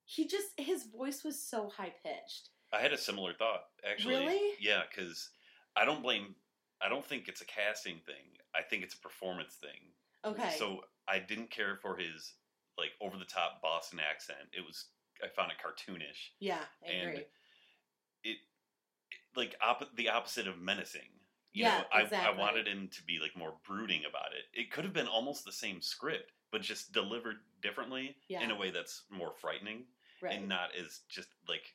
[0.04, 2.50] he just his voice was so high pitched.
[2.72, 4.16] I had a similar thought actually.
[4.16, 4.40] Really?
[4.60, 5.30] Yeah, because
[5.76, 6.34] I don't blame.
[6.82, 8.38] I don't think it's a casting thing.
[8.54, 9.80] I think it's a performance thing.
[10.24, 10.56] Okay.
[10.58, 10.80] So
[11.10, 12.34] I didn't care for his
[12.78, 14.38] like over the top Boston accent.
[14.52, 14.86] It was
[15.22, 16.30] I found it cartoonish.
[16.40, 17.20] yeah, I and agree.
[17.22, 17.30] It,
[18.24, 18.36] it
[19.36, 21.08] like op- the opposite of menacing.
[21.52, 24.44] You Yeah, know, I, I wanted him to be like more brooding about it.
[24.58, 28.70] It could have been almost the same script, but just delivered differently in a way
[28.70, 29.84] that's more frightening
[30.22, 30.34] Right.
[30.38, 31.74] and not as just like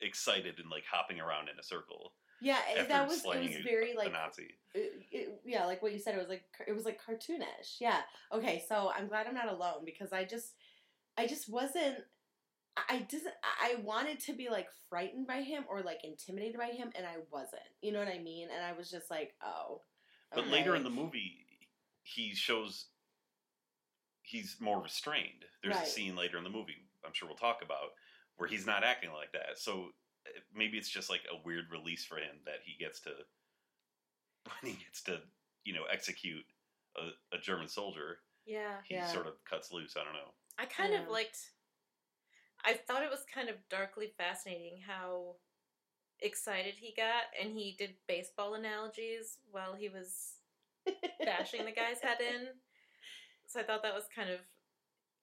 [0.00, 3.56] excited and like hopping around in a circle yeah, eh, after that was it was
[3.64, 4.48] very like Nazi.
[4.74, 7.80] it, it- yeah, like what you said, it was like it was like cartoonish.
[7.80, 8.00] Yeah.
[8.32, 10.54] Okay, so I'm glad I'm not alone because I just,
[11.16, 11.98] I just wasn't.
[12.88, 13.34] I- didn't.
[13.60, 17.16] I wanted to be like frightened by him or like intimidated by him, and I
[17.30, 17.62] wasn't.
[17.82, 18.48] You know what I mean?
[18.54, 19.82] And I was just like, oh.
[20.34, 21.44] But later in the movie,
[22.02, 22.86] he shows
[24.22, 25.44] he's more restrained.
[25.62, 25.86] There's Right.
[25.86, 27.90] a scene later in the movie, I'm sure we'll talk about,
[28.36, 29.58] where he's not acting like that.
[29.58, 29.90] So
[30.54, 33.10] maybe it's just like a weird release for him that he gets to
[34.62, 35.20] when he gets to
[35.64, 36.44] you know execute
[36.96, 38.18] a, a German soldier.
[38.44, 38.76] Yeah.
[38.84, 39.06] He Yeah.
[39.06, 39.96] sort of cuts loose.
[39.96, 40.32] I don't know.
[40.58, 41.02] I kind Yeah.
[41.02, 41.38] of liked.
[42.64, 45.36] I thought it was kind of darkly fascinating how
[46.20, 50.34] excited he got, and he did baseball analogies while he was
[51.24, 52.48] bashing the guy's head in.
[53.46, 54.40] So I thought that was kind of.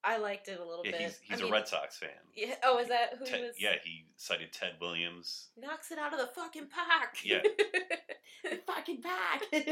[0.02, 1.00] I liked it a little Yeah, bit.
[1.02, 2.08] he's he's I a mean, Red Sox fan.
[2.34, 2.54] Yeah.
[2.64, 3.54] Oh, is that who he was?
[3.58, 5.48] yeah, he cited Ted Williams.
[5.58, 7.16] Knocks it out of the fucking park.
[7.22, 7.42] Yeah.
[8.66, 9.42] fucking back.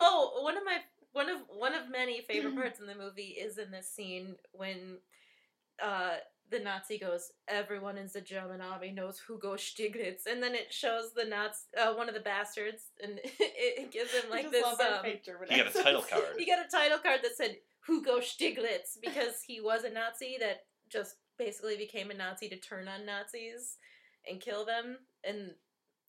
[0.00, 0.78] oh, one of my
[1.12, 4.98] one of one of many favorite parts in the movie is in this scene when
[5.82, 6.16] uh
[6.50, 11.12] the Nazi goes, "Everyone in the German army knows Hugo Stiglitz," and then it shows
[11.14, 14.62] the Nazi, uh, one of the Basterds, and it, it gives him like this.
[14.62, 16.24] love our Um, fake He got a title card.
[16.38, 17.56] he got a title card that said
[17.86, 22.88] Hugo Stiglitz because he was a Nazi that just basically became a Nazi to turn
[22.88, 23.76] on Nazis
[24.28, 25.50] and kill them, and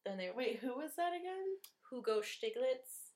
[0.06, 1.58] then they Wait, who was that again?
[1.92, 3.12] Hugo Stiglitz.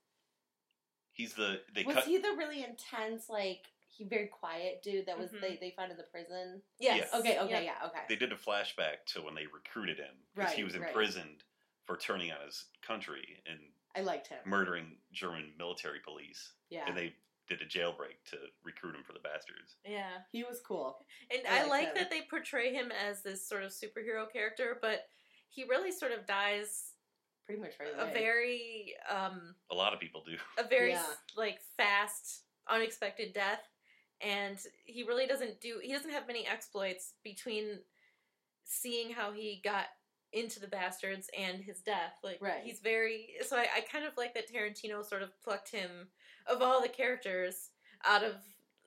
[1.13, 2.05] He's the they was cut.
[2.05, 5.41] he the really intense, like he very quiet dude that was Mhm.
[5.41, 6.61] they they found in the prison?
[6.79, 7.09] Yes.
[7.11, 7.19] Yeah.
[7.19, 7.63] Okay, okay, Yep.
[7.63, 8.05] yeah, okay.
[8.07, 10.87] They did a flashback to when they recruited him because he Right, was right.
[10.89, 11.43] imprisoned
[11.85, 13.59] for turning on his country and
[13.95, 14.39] I liked him.
[14.45, 17.15] murdering German military police, Yeah, and they
[17.49, 19.75] did a jailbreak to recruit him for the Basterds.
[19.85, 20.19] Yeah.
[20.31, 20.99] he was cool.
[21.31, 21.93] And I I, like like him.
[21.95, 25.07] that they portray him as this sort of superhero character, but
[25.49, 26.93] he really sort of dies
[27.45, 28.13] Pretty much right a away.
[28.13, 30.35] very um A lot of people do.
[30.63, 31.05] a very Yeah.
[31.35, 33.63] like fast unexpected death
[34.21, 37.79] and he really doesn't do he doesn't have many exploits between
[38.65, 39.85] seeing how he got
[40.33, 42.61] into the Basterds and his death like Right.
[42.63, 46.09] he's very so I, I kind of like that tarantino sort of plucked him
[46.49, 47.69] of all the characters
[48.05, 48.35] out of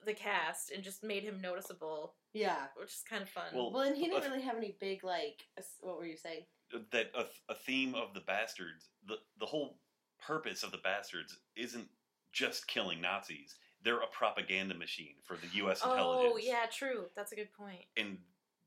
[0.04, 2.66] the cast and just made him noticeable yeah.
[2.76, 5.04] which is kind of fun Well, Well, and he didn't uh, really have any big
[5.04, 5.42] like.
[5.80, 6.42] What were you saying?
[6.90, 9.76] That a, a theme of the Basterds, the the whole
[10.24, 11.86] purpose of the Basterds isn't
[12.32, 13.56] just killing Nazis.
[13.84, 15.82] They're a propaganda machine for the U.S.
[15.82, 16.32] intelligence.
[16.34, 17.72] oh yeah true that's a good point.
[17.72, 18.18] point and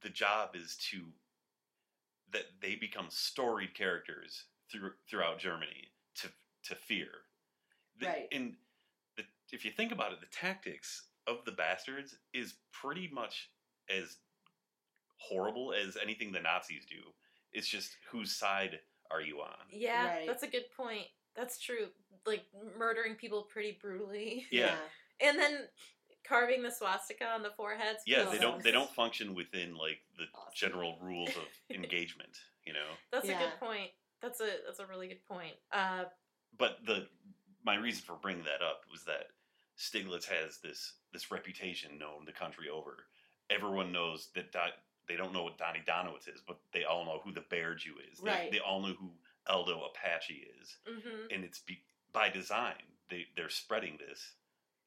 [0.01, 1.01] the job is to
[2.33, 6.27] that they become storied characters through throughout Germany to
[6.65, 7.07] to fear.
[7.99, 8.27] The, Right.
[8.31, 8.57] And the,
[9.51, 13.49] if you think about it, the tactics of the Basterds is pretty much
[13.89, 14.17] as
[15.17, 16.97] horrible as anything the Nazis do.
[17.53, 18.79] It's just whose side
[19.11, 19.53] are you on?
[19.71, 20.27] yeah Right.
[20.27, 21.87] that's a good point that's true
[22.25, 22.41] like
[22.77, 24.75] murdering people pretty brutally Yeah.
[25.21, 25.59] and then
[26.27, 30.25] carving the swastika on the foreheads Yeah, they don't they don't function within like the
[30.33, 30.53] Awesome.
[30.55, 31.43] general rules of
[31.75, 32.35] engagement,
[32.65, 32.87] you know.
[33.11, 33.91] that's a good point
[34.23, 36.05] that's a that's a really good point uh
[36.57, 37.07] but the
[37.63, 39.27] my reason for bringing that up was that
[39.78, 43.05] Stiglitz has this this reputation known the country over.
[43.49, 44.53] Everyone knows that
[45.07, 47.93] they don't know what Donnie Donowitz is, but they all know who the Bear Jew
[48.11, 48.19] is.
[48.19, 48.51] They, Right.
[48.51, 49.11] they all know who
[49.47, 51.34] Aldo Apache is, mhm.
[51.34, 51.80] and it's be,
[52.11, 52.82] by design.
[53.09, 54.34] They they're spreading this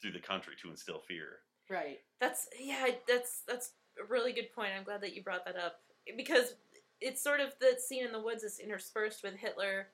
[0.01, 1.41] through the country to instill fear.
[1.68, 2.01] Right.
[2.20, 4.72] That's yeah, that's that's a really good point.
[4.76, 5.80] I'm glad that you brought that up
[6.16, 6.55] because
[7.01, 9.89] it's sort of the scene in the woods is interspersed with Hitler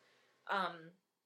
[0.50, 0.76] um,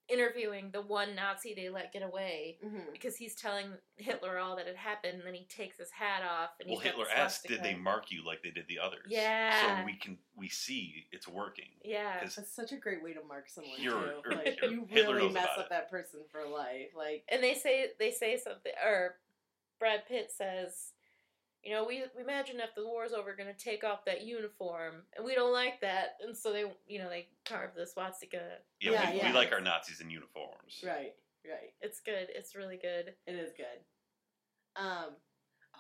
[0.09, 4.67] interviewing the one Nazi they let get away hmm because he's telling Hitler all that
[4.67, 7.47] had happened, and then he takes his hat off and Well, he's Hitler the asked,
[7.47, 9.79] "Did they mark you like they did the others?" Yeah.
[9.81, 11.69] So we can we see it's working.
[11.85, 14.23] Yeah, That's such a great way to mark someone You're- too.
[14.25, 15.71] or- Like or you Hitler really mess up it.
[15.71, 16.89] that person for life.
[16.97, 19.17] Like and they say they say something or
[19.79, 20.93] Brad Pitt says.
[21.65, 25.03] You know, we, we imagine if the war's over, going to take off that uniform,
[25.17, 28.41] and we don't like that, and so they, you know, they carve the swastika
[28.81, 29.29] Yeah, Yeah, we, yeah.
[29.29, 30.83] we like our Nazis in uniforms.
[30.87, 31.73] right, right.
[31.81, 32.29] It's good.
[32.35, 33.13] It's really good.
[33.27, 33.81] It is good.
[34.77, 35.11] Um.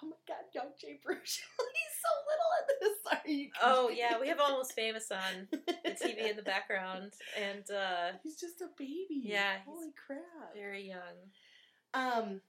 [0.00, 1.16] Oh my God, young Jay Baruchel.
[1.24, 2.98] He's so little in this.
[3.02, 3.34] Sorry.
[3.34, 8.16] You Oh yeah, we have Almost Famous on the TV in the background, and uh,
[8.22, 9.22] He's just a baby.
[9.24, 10.54] Yeah, Holy crap.
[10.54, 11.00] very young.
[11.94, 12.40] Um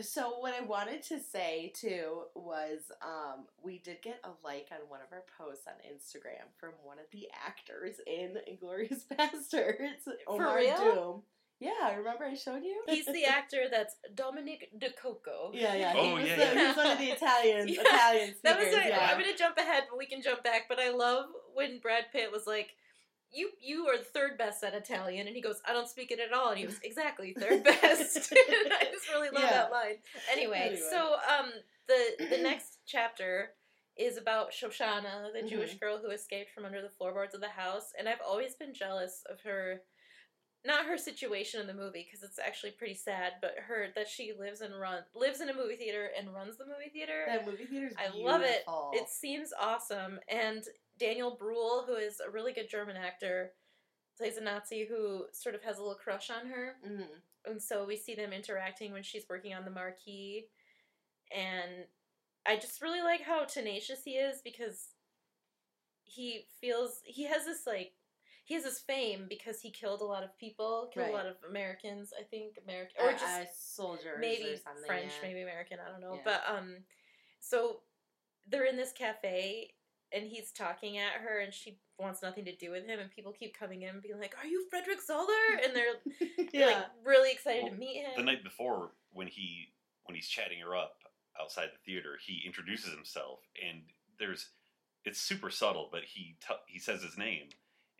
[0.00, 4.78] so what I wanted to say too was um we did get a like on
[4.88, 10.08] one of our posts on Instagram from one of the actors in Inglourious Basterds.
[10.26, 10.76] Omar real?
[10.76, 11.22] Doom.
[11.60, 12.82] Yeah, remember I showed you?
[12.88, 15.50] He's the actor that's Dominic DeCoco.
[15.52, 15.92] Yeah, yeah.
[15.94, 16.66] Oh, he was yeah, the, yeah.
[16.68, 18.40] He's one of the Italian Yeah, Italian speakers.
[18.44, 18.88] That was it.
[18.88, 19.08] yeah.
[19.12, 20.62] I'm gonna jump ahead, but we can jump back.
[20.70, 22.70] But I love when Brad Pitt was like,
[23.32, 26.20] "You you are the third best at Italian," and he goes, "I don't speak it
[26.20, 28.32] at all," and he was exactly third best.
[28.32, 29.50] I just really love Yeah.
[29.50, 29.96] that line.
[30.30, 30.80] Anyway, Anyway.
[30.90, 31.52] so um,
[31.86, 33.54] the the next chapter
[33.96, 35.48] is about Shosanna, the Mhm.
[35.48, 38.72] Jewish girl who escaped from under the floorboards of the house, and I've always been
[38.72, 39.82] jealous of her
[40.64, 44.34] not her situation in the movie because it's actually pretty sad, but her that she
[44.38, 47.24] lives and run lives in a movie theater and runs the movie theater.
[47.26, 48.64] That movie theater's I love it.
[48.92, 50.20] It seems awesome.
[50.28, 50.62] And
[51.00, 53.52] Daniel Bruhl, who is a really good German actor,
[54.16, 56.76] plays a Nazi who sort of has a little crush on her.
[56.84, 57.22] Mhm.
[57.46, 60.50] And so we see them interacting when she's working on the marquee.
[61.32, 61.88] And
[62.44, 64.94] I just really like how tenacious he is because
[66.04, 67.94] he feels he has this like
[68.44, 71.12] he has this fame because he killed a lot of people, killed Right.
[71.14, 74.84] a lot of Americans, I think American or Uh, just uh, soldiers or maybe something,
[74.86, 75.22] French, yeah.
[75.28, 76.14] maybe American, I don't know.
[76.16, 76.22] Yeah.
[76.24, 76.84] But um
[77.38, 77.84] so
[78.46, 79.74] they're in this cafe
[80.12, 83.32] and he's talking at her and she wants nothing to do with him and people
[83.32, 85.26] keep coming in and being like, Are you Frederick Zoller?
[85.64, 86.66] And they're yeah.
[86.66, 88.10] like really excited Well, to meet him.
[88.16, 89.68] The night before, when he
[90.04, 90.96] when he's chatting her up
[91.40, 93.82] outside the theater, he introduces himself, and
[94.18, 94.50] there's
[95.04, 97.48] it's super subtle, but he t- he says his name,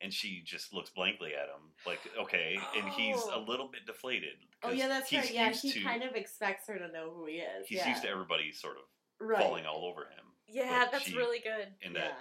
[0.03, 3.45] and she just looks blankly at him, like okay, and he's a Oh.
[3.47, 4.35] little bit deflated.
[4.63, 5.35] Oh yeah, that's he's right.
[5.35, 7.67] Yeah, used he to- kind of expects her to know who he is.
[7.69, 7.89] He's yeah.
[7.91, 8.83] used to everybody sort of
[9.27, 9.41] right.
[9.41, 11.69] falling all over him, yeah, but that's she- really good.
[11.85, 12.01] and yeah.
[12.01, 12.19] that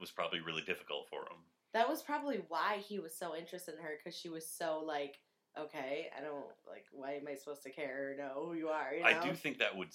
[0.00, 1.38] was probably really difficult for him.
[1.74, 5.18] That was probably why he was so interested in her because she was so like,
[5.58, 6.86] okay, I don't like.
[6.92, 8.94] Why am I supposed to care or know who you are?
[8.94, 9.08] You know?
[9.08, 9.90] I do think that would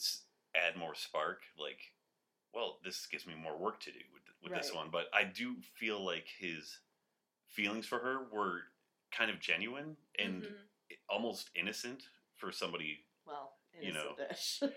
[0.55, 1.39] add more spark.
[1.59, 1.79] Like,
[2.53, 4.89] well, this gives me more work to do with, with this one.
[4.91, 6.79] But I do feel like his
[7.47, 8.61] feelings for her were
[9.11, 10.55] kind of genuine and Mhm.
[11.09, 12.03] almost innocent
[12.35, 12.99] for somebody.
[13.25, 14.15] Well, you know.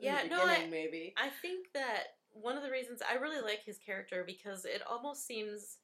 [0.00, 1.14] Yeah, no, I- maybe.
[1.16, 5.26] I think that one of the reasons I really like his character because it almost
[5.26, 5.78] seems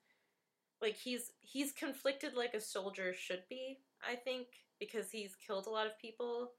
[0.82, 4.48] like he's he's conflicted like a soldier should be, I think,
[4.78, 6.52] because he's killed a lot of people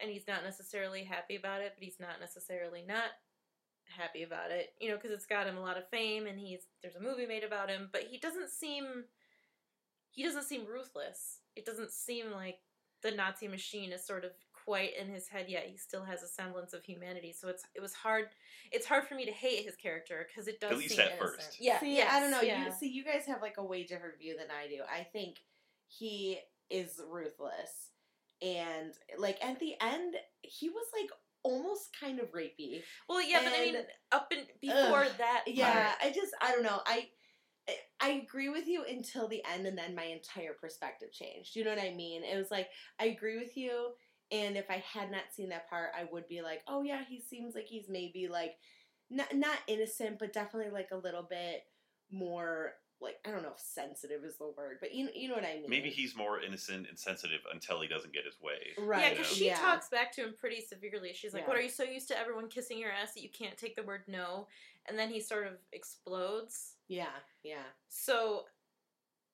[0.00, 3.10] and he's not necessarily happy about it, but he's not necessarily not
[3.88, 4.74] happy about it.
[4.80, 7.26] You know, because it's got him a lot of fame and he's there's a movie
[7.26, 9.04] made about him, but he doesn't seem
[10.10, 11.40] he doesn't seem ruthless.
[11.54, 12.58] It doesn't seem like
[13.02, 14.32] the Nazi machine is sort of
[14.66, 15.66] quite in his head yet.
[15.70, 17.32] He still has a semblance of humanity.
[17.32, 18.26] So it's it was hard.
[18.72, 21.12] It's hard for me to hate his character because it does At least seem at
[21.12, 21.36] innocent.
[21.36, 21.56] first.
[21.60, 21.80] Yeah.
[21.80, 22.40] See, yes, I don't know.
[22.40, 22.66] Yeah.
[22.66, 24.82] You see, you guys have like a way different view than I do.
[24.92, 25.36] I think
[25.86, 26.38] he
[26.68, 27.92] is ruthless,
[28.42, 31.10] and like at the end, he was like
[31.44, 32.82] almost kind of rapey.
[33.08, 33.76] well, yeah, but I mean,
[34.10, 36.80] up and before Ugh, that, Yeah, part, I just I don't know.
[36.84, 37.06] I
[38.00, 41.54] I agree with you until the end, and then my entire perspective changed.
[41.56, 42.22] You know what I mean?
[42.24, 42.68] It was like
[43.00, 43.90] I agree with you,
[44.30, 47.20] and if I had not seen that part, I would be like, oh yeah, he
[47.20, 48.56] seems like he's maybe like
[49.10, 51.62] not not innocent, but definitely like a little bit
[52.10, 55.44] more like I don't know if sensitive is the word, but you you know what
[55.44, 55.66] I mean?
[55.68, 58.84] Maybe he's more innocent and sensitive until he doesn't get his way.
[58.84, 59.02] right.
[59.02, 59.56] yeah, because she yeah.
[59.58, 61.12] talks back to him pretty severely.
[61.12, 61.48] She's like, Yeah.
[61.48, 63.82] "What are you so used to everyone kissing your ass that you can't take the
[63.82, 64.48] word no?"
[64.88, 66.74] And then he sort of explodes.
[66.88, 67.06] Yeah,
[67.42, 68.44] yeah, So,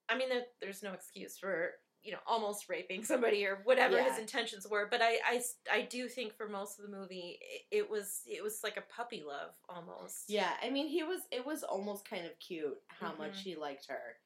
[0.08, 1.72] I mean, there, there's no excuse for
[2.02, 4.88] you know almost raping somebody or whatever his intentions were.
[4.90, 5.42] But I, I
[5.72, 7.38] i do think for most of the movie,
[7.70, 10.24] it, it was it was like a puppy love almost.
[10.28, 10.50] yeah.
[10.62, 11.20] I mean, he was.
[11.30, 13.18] It was almost kind of cute how Mhm.
[13.18, 14.16] much he liked her,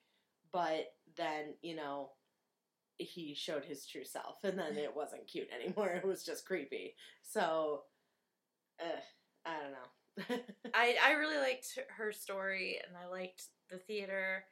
[0.52, 2.10] but then you know
[2.98, 5.88] he showed his true self, and then it wasn't cute anymore.
[5.90, 6.96] It was just creepy.
[7.22, 7.84] So,
[8.80, 9.00] uh,
[9.44, 10.36] I don't know.
[10.74, 14.44] I, I really liked her story, and I liked the theater,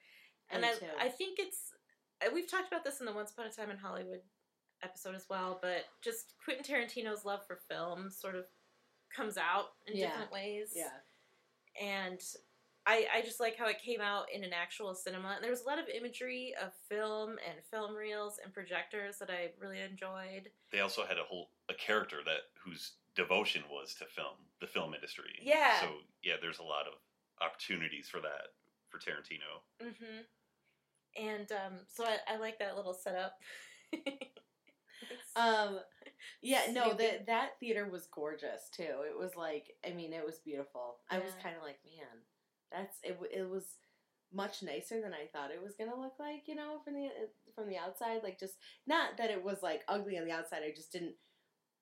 [0.50, 0.74] and I.
[1.00, 1.72] I think it's
[2.32, 4.20] we've talked about this in the Once Upon a Time in Hollywood
[4.82, 8.44] episode as well, but just Quentin Tarantino's love for film sort of
[9.14, 10.08] comes out in Yeah.
[10.10, 10.72] different ways.
[10.74, 10.90] yeah,
[11.80, 12.20] and
[12.86, 15.32] I, I just like how it came out in an actual cinema.
[15.34, 19.30] And there was a lot of imagery of film and film reels and projectors that
[19.30, 20.50] I really enjoyed.
[20.70, 24.92] They also had a whole a character that whose devotion was to film, the film
[24.92, 25.38] industry.
[25.40, 25.80] Yeah.
[25.80, 25.86] So
[26.22, 26.92] yeah, there's a lot of
[27.40, 28.52] opportunities for that
[28.90, 29.64] for Tarantino.
[29.82, 30.20] Mm-hmm.
[31.16, 33.34] And um, so I, I like that little setup.
[35.36, 35.80] Um,
[36.42, 36.62] yeah.
[36.72, 38.82] No, that that theater was gorgeous too.
[38.82, 40.96] It was like, I mean, it was beautiful.
[41.10, 42.06] I was kind of like, man,
[42.70, 43.18] that's it.
[43.32, 43.64] It was
[44.32, 46.42] much nicer than I thought it was gonna look like.
[46.46, 47.08] You know, from the
[47.54, 48.54] from the outside, like just
[48.86, 50.62] not that it was like ugly on the outside.
[50.64, 51.14] I just didn't.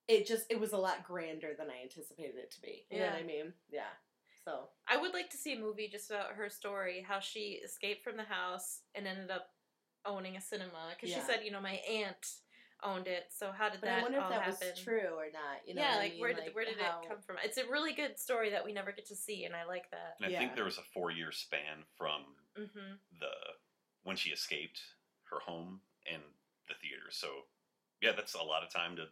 [0.09, 2.87] It just it was a lot grander than I anticipated it to be.
[2.91, 3.53] You know what I mean?
[3.71, 3.93] Yeah.
[4.45, 8.03] So I would like to see a movie just about her story, how she escaped
[8.03, 9.49] from the house and ended up
[10.05, 10.91] owning a cinema.
[10.95, 11.21] Because Yeah.
[11.21, 12.27] she said, you know, my aunt
[12.83, 13.27] owned it.
[13.31, 13.81] So how did that?
[13.83, 14.69] But that I wonder if that happen?
[14.73, 15.67] was true or not.
[15.67, 16.21] You know yeah, what I like mean?
[16.21, 17.37] where did Like, where did how- it come from?
[17.45, 20.17] It's a really good story that we never get to see, and I like that.
[20.19, 20.39] And I Yeah.
[20.39, 23.31] think there was a four year span from hmm the
[24.03, 24.81] when she escaped
[25.31, 25.81] her home
[26.11, 26.23] and
[26.67, 27.11] the theater.
[27.11, 27.47] So
[28.01, 29.07] yeah, that's a lot of time to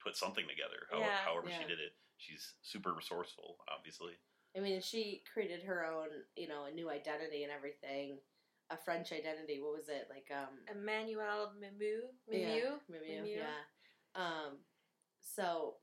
[0.00, 0.86] put something together.
[0.90, 1.16] How, Yeah.
[1.24, 1.58] however Yeah.
[1.58, 3.56] she did it, she's super resourceful.
[3.68, 4.18] Obviously,
[4.56, 8.18] I mean, she created her own, you know, a new identity and everything.
[8.70, 9.60] a French identity.
[9.60, 10.28] What was it like?
[10.30, 12.02] Um, Emmanuelle Mimieux.
[12.28, 12.80] Yeah, Mimieux.
[12.88, 13.36] Mimieux, Mimieux.
[13.38, 13.64] yeah.
[14.22, 14.58] Um,
[15.20, 15.74] so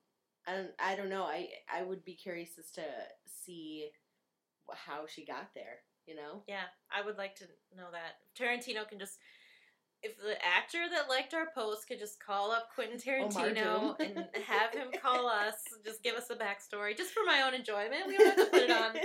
[0.48, 1.24] I don't, I don't know.
[1.24, 2.84] I I would be curious as to
[3.26, 3.90] see
[4.72, 5.84] how she got there.
[6.08, 6.44] You know.
[6.48, 7.46] Yeah, I would like to
[7.78, 8.18] know that.
[8.40, 9.18] Tarantino can just.
[10.04, 14.08] If the actor that liked our post could just call up Quentin Tarantino Doom.
[14.34, 18.08] and have him call us, just give us a backstory, just for my own enjoyment.
[18.08, 18.96] We don't have to put it on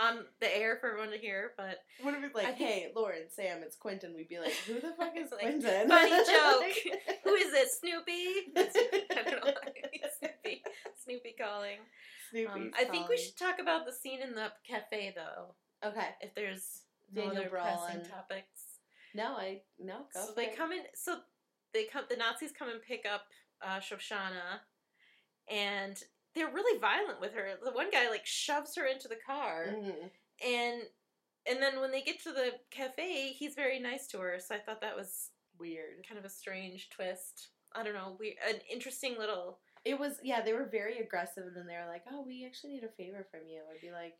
[0.00, 2.92] on the air for everyone to hear, but What if it's like, I think- hey,
[2.96, 4.14] Lauren, Sam, it's Quentin?
[4.16, 5.86] We'd be like, who the fuck is Like, Quentin?
[5.88, 6.60] funny joke.
[6.62, 7.68] Like- who is it?
[7.72, 8.52] Snoopy?
[8.56, 9.52] I don't know.
[10.18, 10.62] Snoopy.
[11.04, 11.76] Snoopy calling.
[12.30, 12.46] Snoopy.
[12.48, 15.54] Um, I think we should talk about the scene in the cafe, though.
[15.86, 16.08] Okay.
[16.22, 18.71] If there's no Daniel other pressing topics.
[19.14, 20.26] No, I no go.
[20.26, 20.56] so they it.
[20.56, 20.82] come in.
[20.94, 21.18] So
[21.74, 22.04] they come.
[22.08, 23.22] The Nazis come and pick up
[23.64, 24.60] uh, Shosanna,
[25.50, 25.96] and
[26.34, 27.50] they're really violent with her.
[27.62, 30.10] The one guy like shoves her into the car, Mhm.
[30.44, 30.82] and
[31.46, 34.38] and then when they get to the cafe, he's very nice to her.
[34.38, 36.06] So I thought that was Weird.
[36.08, 37.48] kind of a strange twist.
[37.74, 39.60] I don't know, we an interesting little.
[39.84, 40.40] It was yeah.
[40.42, 43.24] They were very aggressive, and then they were like, "Oh, we actually need a favor
[43.30, 44.14] from you." I'd be like,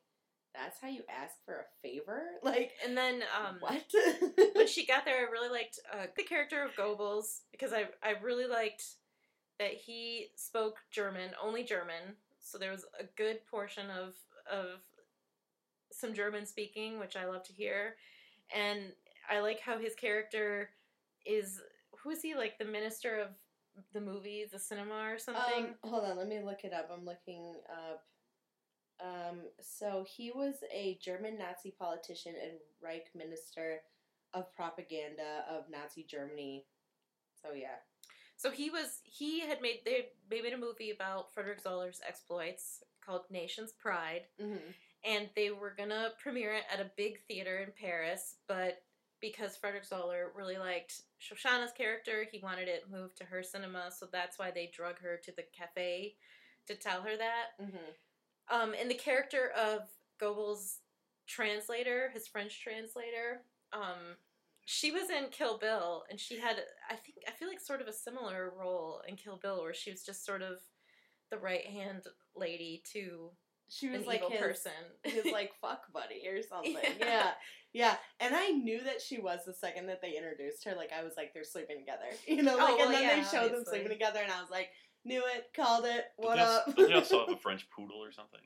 [0.54, 3.84] "That's how you ask for a favor?" Like And then um, what?
[4.54, 8.14] when she got there, I really liked uh, the character of Goebbels because I I
[8.22, 8.84] really liked
[9.58, 12.16] that he spoke German, only German.
[12.40, 14.14] So there was a good portion of
[14.50, 14.80] of
[15.92, 17.96] some German speaking, which I love to hear,
[18.54, 18.92] and
[19.30, 20.70] I like how his character
[21.24, 21.60] is
[22.02, 23.28] who is he like the minister of
[23.92, 25.64] the movies, the cinema or something.
[25.82, 26.90] Um, hold on, let me look it up.
[26.92, 28.04] I'm looking up.
[29.02, 33.80] Um, so he was a German Nazi politician and Reich minister
[34.32, 36.64] of propaganda of Nazi Germany.
[37.42, 37.80] So yeah.
[38.36, 42.82] So he was he had made they they made a movie about Frederick Zoller's exploits
[43.04, 44.22] called Nation's Pride.
[44.40, 44.70] Mm-hmm.
[45.04, 48.82] and they were gonna premiere it at a big theater in Paris, but
[49.20, 54.06] because Frederick Zoller really liked Shosanna's character, he wanted it moved to her cinema, so
[54.10, 56.14] that's why they drug her to the cafe
[56.66, 57.60] to tell her that.
[57.60, 57.90] Mm-hmm.
[58.50, 59.80] Um, and the character of
[60.20, 60.76] Goebbels'
[61.26, 64.16] translator, his French translator, um,
[64.64, 66.56] she was in Kill Bill, and she had,
[66.88, 69.90] I think, I feel like sort of a similar role in Kill Bill, where she
[69.90, 70.58] was just sort of
[71.30, 72.02] the right hand
[72.36, 73.30] lady to
[73.68, 74.72] She was like his, person.
[75.02, 76.74] his like fuck buddy or something.
[76.74, 77.06] Yeah.
[77.06, 77.30] Yeah.
[77.72, 77.96] yeah.
[78.20, 80.74] And I knew that she was the second that they introduced her.
[80.76, 82.04] Like I was like, they're sleeping together.
[82.26, 84.40] You know, Oh, like well, and then yeah, they showed them sleeping together and I
[84.42, 84.68] was like,
[85.04, 86.76] knew it, called it, what Does- up?
[86.76, 88.40] Does he also have a French poodle or something?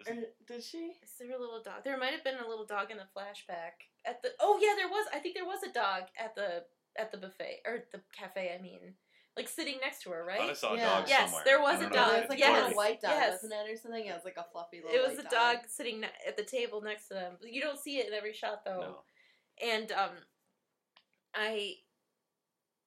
[0.00, 0.92] Is Or- did she?
[1.02, 1.84] Is there a little dog?
[1.84, 4.30] There might have been a little dog in the flashback at the.
[4.40, 5.06] Oh yeah, there was.
[5.14, 6.64] I think there was a dog at the
[6.96, 8.52] at the buffet or the cafe.
[8.58, 8.94] I mean,
[9.36, 10.56] like sitting next to her, I thought I right?
[10.56, 10.98] saw a Yeah.
[10.98, 11.42] dog Yes, somewhere.
[11.44, 12.12] there was I don't a know if dog.
[12.12, 12.48] It it's was like yes.
[12.48, 12.62] a Dory.
[12.62, 13.32] little white dog, yes.
[13.32, 14.06] wasn't it, or something?
[14.06, 16.44] It was like a fluffy little It was white a dog sitting ne- at the
[16.44, 17.32] table next to them.
[17.42, 18.80] You don't see it in every shot though.
[18.80, 19.68] No.
[19.68, 20.10] And um,
[21.34, 21.74] I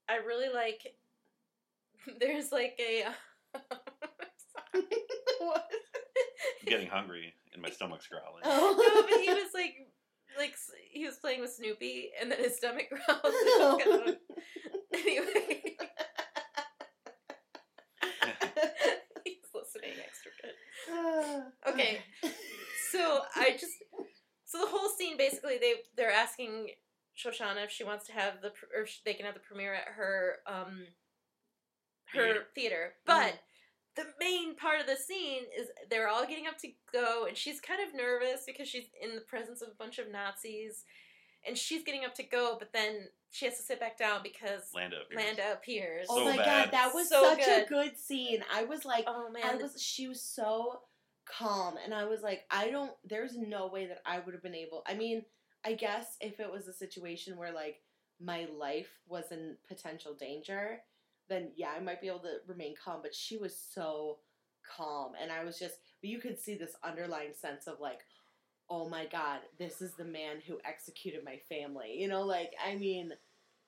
[0.10, 0.96] I really like.
[2.20, 3.06] There's like a.
[5.40, 5.68] What?
[6.62, 8.42] I'm getting hungry and my stomach's growling.
[8.44, 8.76] oh.
[8.76, 9.76] no, but he was like,
[10.38, 10.56] like
[10.92, 13.22] he was playing with Snoopy, and then his stomach growled.
[13.24, 14.16] It kind of
[14.94, 15.76] anyway,
[19.24, 20.54] he's listening extra good.
[21.70, 22.00] Okay.
[22.92, 23.74] So I just
[24.46, 26.70] so the whole scene basically they they're asking
[27.16, 29.88] Shosanna if she wants to have the or if they can have the premiere at
[29.96, 30.88] her um
[32.14, 32.46] her Theater.
[32.56, 33.22] theater, mm-hmm.
[33.22, 33.40] but.
[33.96, 37.60] The main part of the scene is they're all getting up to go, and she's
[37.60, 40.84] kind of nervous because she's in the presence of a bunch of Nazis,
[41.48, 44.70] and she's getting up to go, but then she has to sit back down because
[44.76, 45.24] Landa appears.
[45.26, 46.08] Landa appears.
[46.12, 46.46] Oh So my bad.
[46.66, 47.66] god, that was So such good.
[47.66, 48.44] a good scene.
[48.54, 50.82] I was like, oh man, I was she was so
[51.26, 54.54] calm and I was like, I don't there's no way that I would have been
[54.54, 55.24] able I mean,
[55.66, 57.82] I guess if it was a situation where like
[58.22, 60.80] my life was in potential danger,
[61.30, 64.18] then yeah, I might be able to remain calm, but she was so
[64.76, 68.00] calm and I was just but you could see this underlying sense of like
[68.70, 71.96] oh my god, this is the man who executed my family.
[71.98, 73.14] You know, like I mean,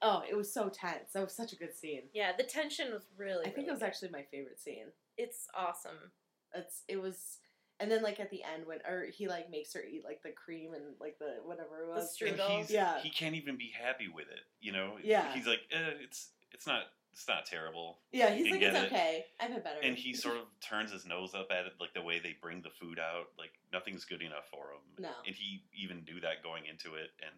[0.01, 1.13] oh, it was so tense.
[1.13, 2.03] That was such a good scene.
[2.13, 3.41] yeah, the tension was really.
[3.41, 3.85] I think really it was good.
[3.85, 4.87] actually my favorite scene.
[5.17, 6.11] It's awesome.
[6.53, 7.37] It's it was,
[7.79, 10.31] and then like at the end when or he like makes her eat like the
[10.31, 12.17] cream and like the whatever it was.
[12.21, 12.99] And he's, Yeah.
[12.99, 14.41] He can't even be happy with it.
[14.59, 14.93] You know.
[15.03, 15.33] Yeah.
[15.33, 16.83] He's like, eh, it's it's not
[17.13, 17.99] it's not terrible.
[18.11, 18.85] yeah, he's You like get it's it.
[18.93, 19.25] okay.
[19.39, 19.79] I've had better.
[19.81, 22.61] And he sort of turns his nose up at it, like the way they bring
[22.61, 23.27] the food out.
[23.37, 24.81] Like nothing's good enough for him.
[25.03, 25.09] No.
[25.25, 27.35] And he even knew that going into it, and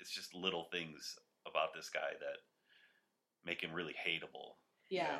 [0.00, 2.38] it's just little things about this guy that
[3.44, 4.56] make him really hateable.
[4.88, 5.18] you yeah, know?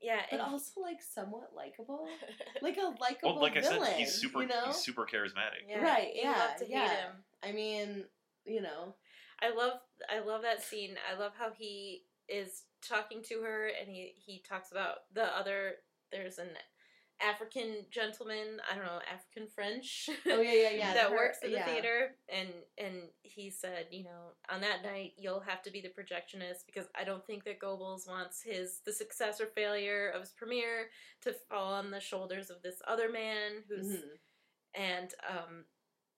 [0.00, 2.06] Yeah, but and also like somewhat likable,
[2.62, 4.64] like a likable Well, like I said, he's super You know?
[4.66, 5.68] he's super charismatic.
[5.68, 6.88] yeah, right, yeah, love to yeah.
[6.88, 7.12] hate him.
[7.42, 8.04] I mean,
[8.46, 8.94] you know.
[9.42, 9.72] I love
[10.10, 10.96] I love that scene.
[11.10, 15.76] I love how he is talking to her and he he talks about the other
[16.12, 16.48] there's an
[17.22, 20.08] African gentleman, I don't know, African French.
[20.26, 20.94] Oh yeah, yeah, yeah.
[20.98, 21.66] that her- works in the yeah.
[21.66, 25.88] theater and and he said, you know, on that night you'll have to be the
[25.90, 30.30] projectionist because I don't think that Goebbels wants his the success or failure of his
[30.32, 30.88] premiere
[31.22, 34.18] to fall on the shoulders of this other man who's Mhm.
[34.74, 35.64] and um,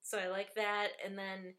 [0.02, 0.88] so I like that.
[1.04, 1.54] And then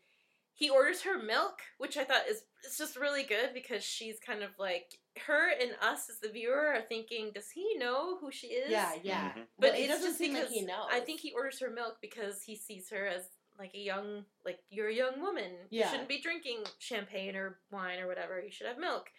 [0.56, 4.43] he orders her milk, which I thought is it's just really good because she's kind
[4.43, 4.86] of like
[5.28, 8.72] her and us as the viewer are thinking, does he know who she is?
[8.72, 9.32] Yeah, yeah.
[9.34, 9.47] Mhm.
[9.60, 10.88] But Well, it it's doesn't just seem like he knows.
[10.91, 13.24] I think he orders her milk because he sees her as
[13.60, 15.51] like a young, like you're a young woman.
[15.70, 15.86] Yeah.
[15.86, 18.39] You shouldn't be drinking champagne or wine or whatever.
[18.41, 19.10] You should have milk.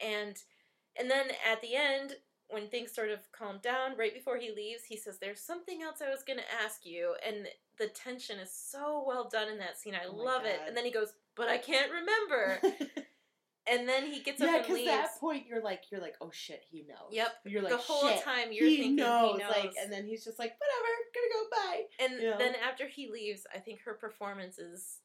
[0.00, 0.36] And
[0.98, 2.14] and then at the end,
[2.48, 6.00] when things sort of calm down, right before he leaves, he says, "There's something else
[6.00, 7.46] I was going to ask you," and
[7.78, 9.94] the tension is so well done in that scene.
[9.94, 10.60] I Oh love it.
[10.66, 12.60] And then he goes, "But I can't remember."
[13.68, 16.14] and then he gets up yeah, and because At that point you're like you're like
[16.20, 17.10] oh shit he knows.
[17.10, 17.28] Yep.
[17.46, 18.22] You're like the whole shit.
[18.22, 19.52] time you're he thinking knows, he knows.
[19.56, 21.82] like, and then he's just like whatever, gonna go bye.
[22.04, 22.38] And You know?
[22.38, 24.98] then after he leaves, I think her performance is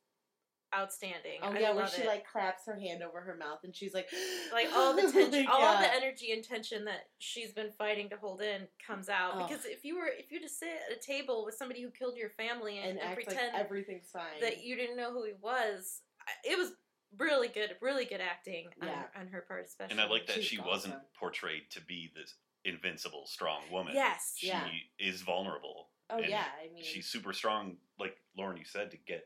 [0.76, 1.40] outstanding.
[1.44, 2.08] Oh I yeah, where she it.
[2.08, 4.08] like claps her hand over her mouth and she's like,
[4.54, 5.82] like all the tension, Like, all yeah.
[5.82, 9.34] the energy and tension that she's been fighting to hold in comes out.
[9.36, 9.48] Oh.
[9.48, 12.16] Because if you were, if you just sit at a table with somebody who killed
[12.18, 14.40] your family and, and and act like pretend everything's fine.
[14.42, 16.02] that you didn't know who he was,
[16.44, 16.72] it was
[17.18, 19.04] really good, really good acting Yeah.
[19.16, 19.92] on, on her part, especially.
[19.94, 20.68] And I like that She's she awesome.
[20.70, 23.94] wasn't portrayed to be this invincible, strong woman.
[23.96, 24.66] Yes, She yeah.
[25.00, 25.90] is vulnerable.
[26.10, 29.26] oh and yeah, I mean She's super strong, like Lauren, you said, to get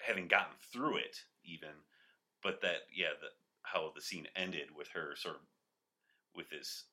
[0.00, 1.70] having gotten through it, even.
[2.42, 3.28] But that, yeah, the,
[3.62, 5.40] how the scene ended with her sort of
[6.34, 6.84] with this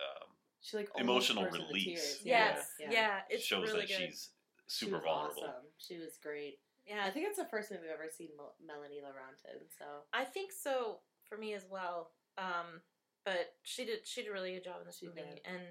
[0.00, 0.28] um,
[0.62, 2.20] she like emotional release.
[2.24, 2.88] Yes, Yeah.
[2.90, 4.08] yeah, it's shows really that good.
[4.10, 4.30] she's
[4.68, 5.42] She super was vulnerable.
[5.42, 5.66] Awesome.
[5.78, 6.58] She was great.
[6.86, 9.60] yeah, I think it's the first movie I've ever seen Mel- Melanie Laurent in.
[9.78, 12.12] So I think so for me as well.
[12.38, 12.80] Um,
[13.24, 15.40] but she did she did a really good job in this movie, did.
[15.44, 15.62] and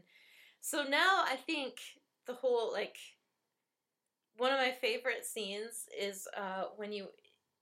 [0.62, 1.80] so now I think
[2.28, 2.98] the whole like
[4.40, 7.08] one of my favorite scenes is uh, when you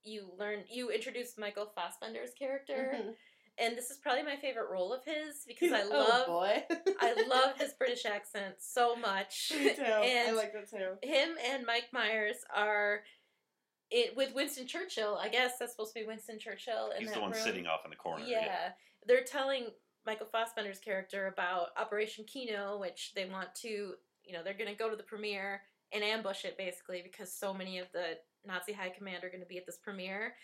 [0.04, 3.14] you learn you introduce Michael Fassbender's character, Mhm.
[3.58, 6.64] and this is probably my favorite role of his because I oh love boy,
[7.00, 9.52] I love his British accent so much.
[9.54, 9.82] Me too.
[9.84, 10.96] I like that too.
[11.02, 13.02] him and Mike Myers are.
[13.90, 16.90] It, with Winston Churchill, I guess that's supposed to be Winston Churchill.
[16.90, 17.40] In He's that the one room.
[17.40, 18.22] sitting off in the corner.
[18.22, 18.72] Yeah.
[19.06, 19.68] They're telling
[20.04, 24.76] Michael Fassbender's character about Operation Kino, which they want to, you know, they're going to
[24.76, 25.62] go to the premiere
[25.92, 29.46] and ambush it basically because so many of the Nazi high command are going to
[29.46, 30.34] be at this premiere.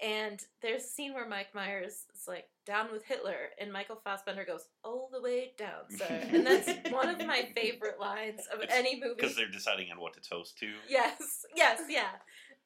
[0.00, 4.44] And there's a scene where Mike Myers is like, down with Hitler, and Michael Fassbender
[4.44, 6.06] goes, all the way down, sir.
[6.32, 9.14] and that's one of my favorite lines of It's any movie.
[9.16, 10.72] Because they're deciding on what to toast to.
[10.88, 12.10] Yes, yes, yeah.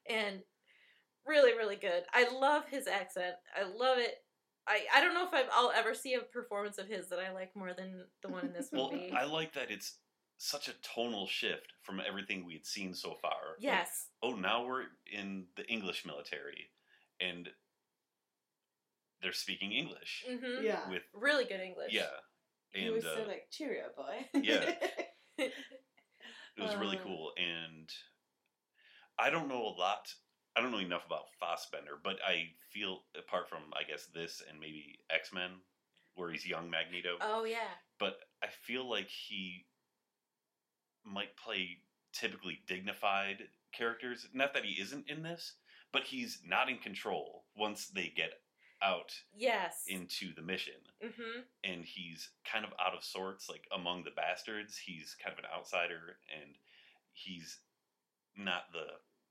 [0.09, 0.39] And
[1.27, 2.03] really, really good.
[2.11, 3.35] I love his accent.
[3.55, 4.15] I love it.
[4.67, 7.31] I, I don't know if I've, I'll ever see a performance of his that I
[7.31, 9.09] like more than the one in this movie.
[9.11, 9.21] Well.
[9.21, 9.97] I like that it's
[10.37, 13.31] such a tonal shift from everything we had seen so far.
[13.55, 14.07] Like, yes.
[14.21, 16.69] oh, now we're in the English military,
[17.19, 17.49] and
[19.21, 21.91] they're speaking English hmm Yeah, with Really good English.
[21.91, 22.03] yeah,
[22.69, 24.25] he and was uh, so like cheerio, boy.
[24.33, 24.73] Yeah.
[25.37, 25.53] it
[26.59, 27.31] was really uh, cool.
[27.37, 27.89] And
[29.19, 30.13] I don't know a lot.
[30.55, 34.59] I don't know enough about Fassbender, but I feel apart from I guess this and
[34.59, 35.51] maybe X Men,
[36.15, 37.17] where he's young Magneto.
[37.21, 37.73] Oh, yeah.
[37.99, 39.65] but I feel like he
[41.07, 41.79] might play
[42.13, 44.27] typically dignified characters.
[44.33, 45.53] Not that he isn't in this,
[45.91, 48.33] but he's not in control once they get
[48.81, 49.83] out Yes.
[49.87, 50.75] into the mission.
[51.01, 54.77] hmm And he's kind of out of sorts, like among the Basterds.
[54.77, 56.55] He's kind of an outsider, and
[57.13, 57.59] he's
[58.35, 58.85] not the,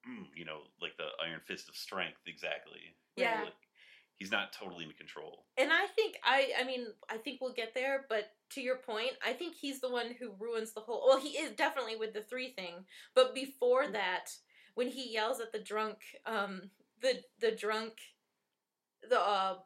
[0.09, 2.97] mm, you know, like the iron fist of strength exactly.
[3.17, 3.43] Yeah.
[3.45, 3.55] Like,
[4.19, 5.45] he's not totally in control.
[5.57, 9.13] And I think I I mean I think we'll get there, but to your point,
[9.27, 11.05] I think he's the one who ruins the whole.
[11.07, 14.31] Well, he is definitely with the three thing, but before that,
[14.75, 17.95] when he yells at the drunk, um, the the drunk,
[19.09, 19.57] the uh,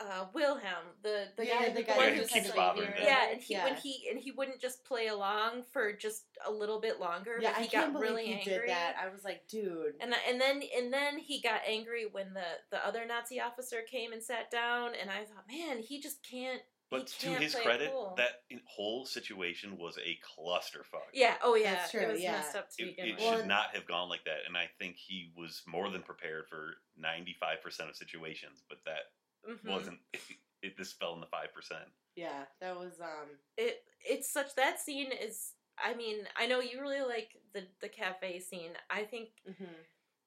[0.00, 2.90] uh, Wilhelm, the the Yeah, guy, the the, guy one who who's keeps like- bothering
[2.90, 2.98] them.
[3.02, 3.64] yeah, and he Yeah.
[3.64, 7.50] when he and he wouldn't just play along for just a little bit longer, Yeah,
[7.52, 8.52] but I he can't got believe really he angry.
[8.52, 8.96] did that.
[9.00, 9.94] I was like, dude.
[10.00, 13.82] And th- and then and then he got angry when the the other Nazi officer
[13.82, 16.62] came and sat down, and I thought, man, he just can't.
[16.90, 18.14] But He to can't his play credit, cool.
[18.16, 21.10] that whole situation was a clusterfuck.
[21.12, 21.34] Yeah.
[21.42, 21.74] Oh yeah.
[21.74, 22.32] That's true, It was yeah.
[22.32, 23.20] messed up to It, begin it with.
[23.24, 26.48] Well, should not have gone like that, and I think he was more than prepared
[26.48, 29.12] for ninety five percent of situations, but that
[29.48, 29.64] Mhm.
[29.70, 29.98] wasn't.
[30.60, 31.84] It, this fell in the five percent.
[32.16, 33.28] Yeah, that was um.
[33.56, 35.52] It it's such that scene is.
[35.78, 38.72] I mean, I know you really like the the cafe scene.
[38.90, 39.68] I think mhm.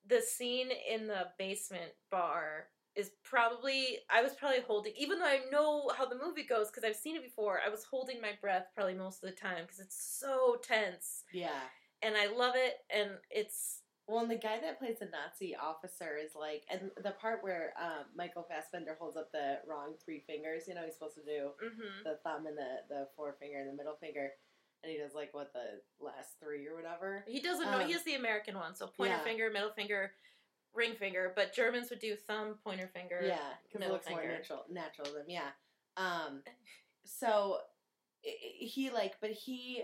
[0.08, 5.42] the scene in the basement bar is probably I was probably holding even though I
[5.52, 7.60] know how the movie goes because I've seen it before.
[7.66, 11.60] I was holding my breath probably most of the time because it's so tense Yeah.
[12.02, 13.81] and I love it and it's
[14.12, 17.74] Well, and the guy that plays the Nazi officer is like, and the part where
[17.80, 21.52] um, Michael Fassbender holds up the wrong three fingers, you know, he's supposed to do
[21.64, 22.04] mhm.
[22.04, 24.32] the thumb and the, the forefinger and the middle finger,
[24.84, 27.24] and he does like what the last three or whatever.
[27.26, 27.80] He doesn't know.
[27.80, 29.24] Um, He has the American one, so pointer yeah.
[29.24, 30.12] finger, middle finger,
[30.76, 31.32] ring finger.
[31.34, 33.22] But Germans would do thumb, pointer finger.
[33.24, 35.26] Yeah, because it looks more natural, natural to them.
[35.30, 35.52] Yeah.
[35.96, 36.44] Um,
[37.06, 37.60] so
[38.22, 39.84] he like, but he,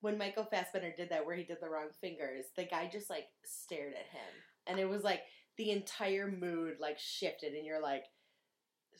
[0.00, 3.26] when Michael Fassbender did that, where he did the wrong fingers, the guy just like
[3.44, 4.32] stared at him,
[4.66, 5.22] and it was like
[5.56, 8.04] the entire mood like shifted, and you're like.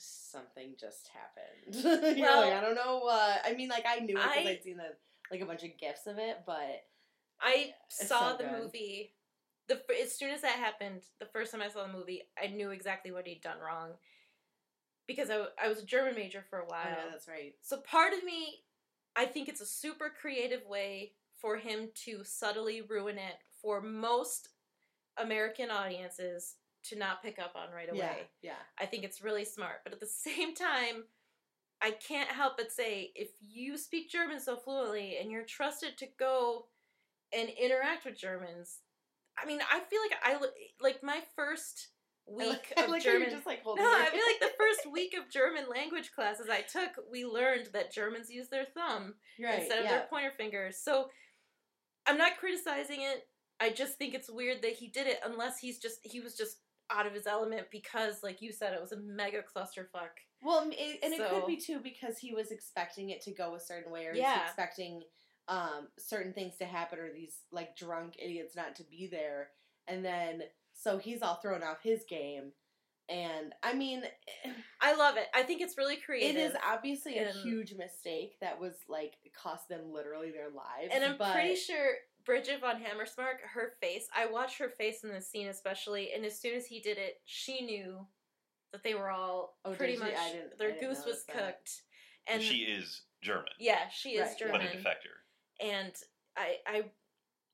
[0.02, 2.16] Something just happened.
[2.16, 3.40] you're Well, like, I don't know what.
[3.44, 4.94] I mean, like I knew it because I'd seen the
[5.30, 6.84] like a bunch of gifs of it, but
[7.40, 8.62] I saw so the good.
[8.62, 9.14] movie.
[9.68, 12.70] The as soon as that happened, the first time I saw the movie, I knew
[12.70, 13.90] exactly what he'd done wrong.
[15.06, 16.84] Because I, I was a German major for a oh, while.
[16.86, 17.54] yeah, that's right.
[17.62, 18.60] So part of me,
[19.20, 24.48] I think it's a super creative way for him to subtly ruin it for most
[25.18, 26.54] American audiences
[26.84, 28.28] to not pick up on right away.
[28.40, 28.62] Yeah, yeah.
[28.78, 29.80] I think it's really smart.
[29.84, 31.04] But at the same time,
[31.82, 36.06] I can't help but say if you speak German so fluently and you're trusted to
[36.18, 36.68] go
[37.30, 38.78] and interact with Germans,
[39.36, 40.38] I mean, I feel like I
[40.80, 41.88] like my first
[42.30, 43.34] I week like, I of like how you're German.
[43.34, 43.84] just like holding.
[43.84, 47.68] No, I feel like the first week of German language classes I took, we learned
[47.72, 49.90] that Germans use their thumb right, instead of yeah.
[49.90, 50.78] their pointer fingers.
[50.78, 51.08] So
[52.06, 53.26] I'm not criticizing it.
[53.60, 56.56] I just think it's weird that he did it unless he's just he was just
[56.90, 60.16] out of his element because like you said it was a mega clusterfuck.
[60.42, 63.60] Well, it, and it could be too because he was expecting it to go a
[63.60, 64.34] certain way, or Yeah.
[64.34, 65.02] he's expecting
[65.48, 69.50] um, certain things to happen, or these like drunk idiots not to be there,
[69.86, 70.42] and then
[70.82, 72.52] so he's all thrown off his game.
[73.08, 74.02] And I mean,
[74.80, 75.26] I love it.
[75.34, 76.36] I think it's really creative.
[76.36, 80.92] it is obviously a huge mistake that was like cost them literally their lives.
[80.92, 85.10] and I'm but, pretty sure Bridget von Hammersmark, her face, I watched her face in
[85.10, 88.06] this scene especially, and as soon as he did it, she knew
[88.72, 91.36] that they were all Oh, pretty much I didn't- I their didn't goose was that.
[91.36, 91.82] cooked.
[92.28, 94.60] And And she is German, yeah, she is Right, German.
[94.60, 95.16] but a defector.
[95.60, 95.92] and
[96.36, 96.84] I I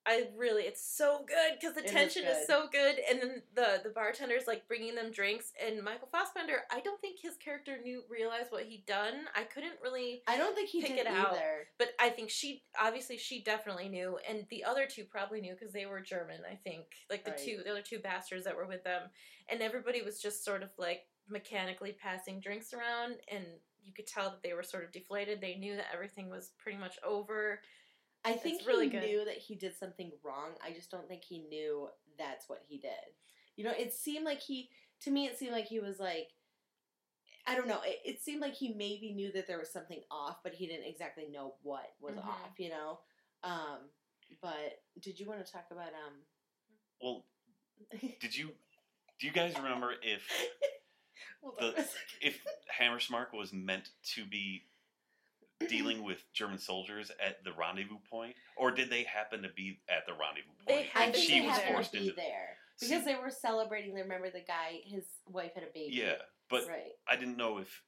[0.07, 3.81] I really it's so good because the It tension is, so good, and then the
[3.83, 8.03] the bartender's like bringing them drinks, and Michael Fassbender, I don't think his character knew
[8.09, 9.25] realized what he'd done.
[9.35, 11.33] I couldn't really, I don't think he pick did it out.
[11.33, 11.67] either.
[11.79, 15.73] but I think she obviously she definitely knew, and the other two probably knew because
[15.73, 16.41] they were German.
[16.51, 17.41] I think like the Right.
[17.45, 19.11] two the other two Basterds that were with them,
[19.49, 23.45] and everybody was just sort of like mechanically passing drinks around, and
[23.83, 25.41] you could tell that they were sort of deflated.
[25.41, 27.61] They knew that everything was pretty much over.
[28.27, 29.03] I think really he good.
[29.05, 30.51] knew that he did something wrong.
[30.64, 32.91] I just don't think he knew that's what he did.
[33.57, 34.68] You know, it seemed like he,
[35.03, 36.29] to me, it seemed like he was like,
[37.47, 37.81] I don't know.
[37.85, 40.87] It, it seemed like he maybe knew that there was something off, but he didn't
[40.87, 42.27] exactly know what was Mhm.
[42.27, 42.59] off.
[42.59, 42.99] You know.
[43.45, 43.79] Um,
[44.43, 46.14] but did you want to talk about um?
[47.01, 47.24] Well,
[48.20, 48.51] did you
[49.20, 50.22] do you guys remember if
[51.43, 51.89] Hold The- on a second.
[52.20, 52.41] if
[52.81, 54.64] Hammersmark was meant to be
[55.69, 60.07] dealing with German soldiers at the rendezvous point, or did they happen to be at
[60.07, 60.87] the rendezvous point?
[60.95, 63.31] I and think she they was forced to be into there See, because they were
[63.31, 63.95] celebrating.
[63.95, 64.81] They Remember the guy?
[64.85, 65.95] His wife had a baby.
[65.95, 66.15] yeah,
[66.49, 66.93] but right.
[67.09, 67.83] I didn't know if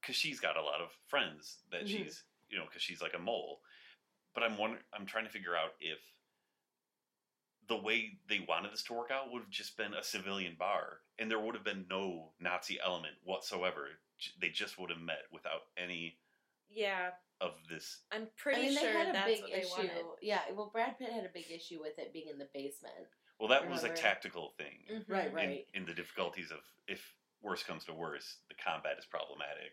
[0.00, 1.88] because she's got a lot of friends that Mhm.
[1.88, 3.60] she's you know because she's like a mole,
[4.34, 5.98] but I'm wondering I'm trying to figure out if
[7.68, 11.00] the way they wanted this to work out would have just been a civilian bar
[11.18, 13.88] and there would have been no Nazi element whatsoever.
[14.40, 16.16] They just would have met without any
[16.70, 17.10] Yeah,
[17.40, 18.02] of this.
[18.12, 19.68] I'm pretty I mean, sure they had a that's big what they issue.
[19.76, 20.04] wanted.
[20.22, 22.94] Yeah, well, Brad Pitt had a big issue with it being in the basement.
[23.38, 24.84] Well, that was a tactical thing.
[24.90, 25.04] Mhm.
[25.08, 25.68] Right, in, right.
[25.74, 29.72] in the difficulties of if worse comes to worse, the combat is problematic,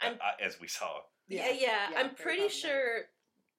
[0.00, 1.02] I'm- uh, as we saw.
[1.26, 1.90] Yeah, yeah.
[1.90, 3.08] yeah, I'm pretty sure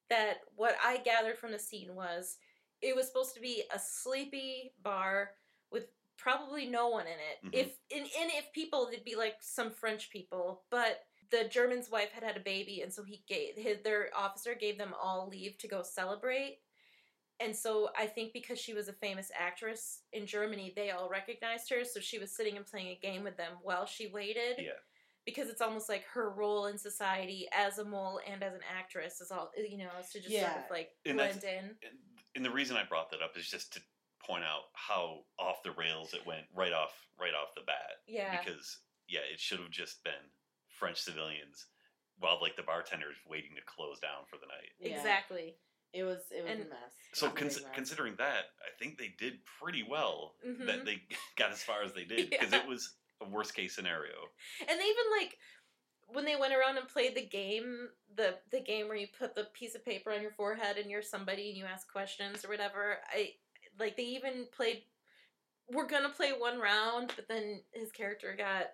[0.08, 2.38] that what I gathered from the scene was
[2.80, 5.34] it was supposed to be a sleepy bar
[5.70, 7.42] with probably no one in it.
[7.44, 7.54] Mhm.
[7.54, 12.12] If and, and if people, it'd be like some French people, but the German's wife
[12.12, 15.58] had had a baby, and so he gave his, their officer gave them all leave
[15.58, 16.58] to go celebrate.
[17.40, 21.68] And so I think because she was a famous actress in Germany, they all recognized
[21.70, 21.84] her.
[21.84, 24.78] So she was sitting and playing a game with them while she waited Yeah.
[25.24, 29.20] because it's almost like her role in society as a mole and as an actress
[29.20, 31.64] is all you know is to just sort of like And blend in.
[31.82, 31.98] And,
[32.36, 33.80] and the reason I brought that up is just to
[34.24, 38.02] point out how off the rails it went right off right off the bat.
[38.06, 38.38] Yeah.
[38.38, 38.78] Because
[39.08, 40.12] yeah, it should have just been
[40.82, 41.66] French civilians
[42.18, 44.70] while like the bartender's waiting to close down for the night.
[44.80, 44.96] Yeah.
[44.96, 45.54] Exactly.
[45.92, 46.94] It was it was And- a mess.
[47.14, 47.70] So It cons- mess.
[47.74, 50.66] considering that, I think they did pretty well Mhm.
[50.66, 51.02] that they
[51.36, 52.62] got as far as they did because Yeah.
[52.62, 54.28] it was a worst case scenario.
[54.66, 55.38] And they even like
[56.08, 59.44] when they went around and played the game, the the game where you put the
[59.54, 62.98] piece of paper on your forehead and you're somebody and you ask questions or whatever.
[63.08, 63.34] I
[63.78, 64.84] like they even played.
[65.68, 68.72] We're gonna play one round, but then his character got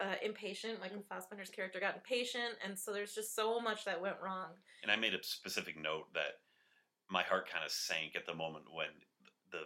[0.00, 0.80] uh, impatient.
[0.80, 4.48] Like Fassbender's character got impatient, and so there's just so much that went wrong.
[4.82, 6.40] And I made a specific note that
[7.08, 8.88] my heart kind of sank at the moment when
[9.50, 9.62] the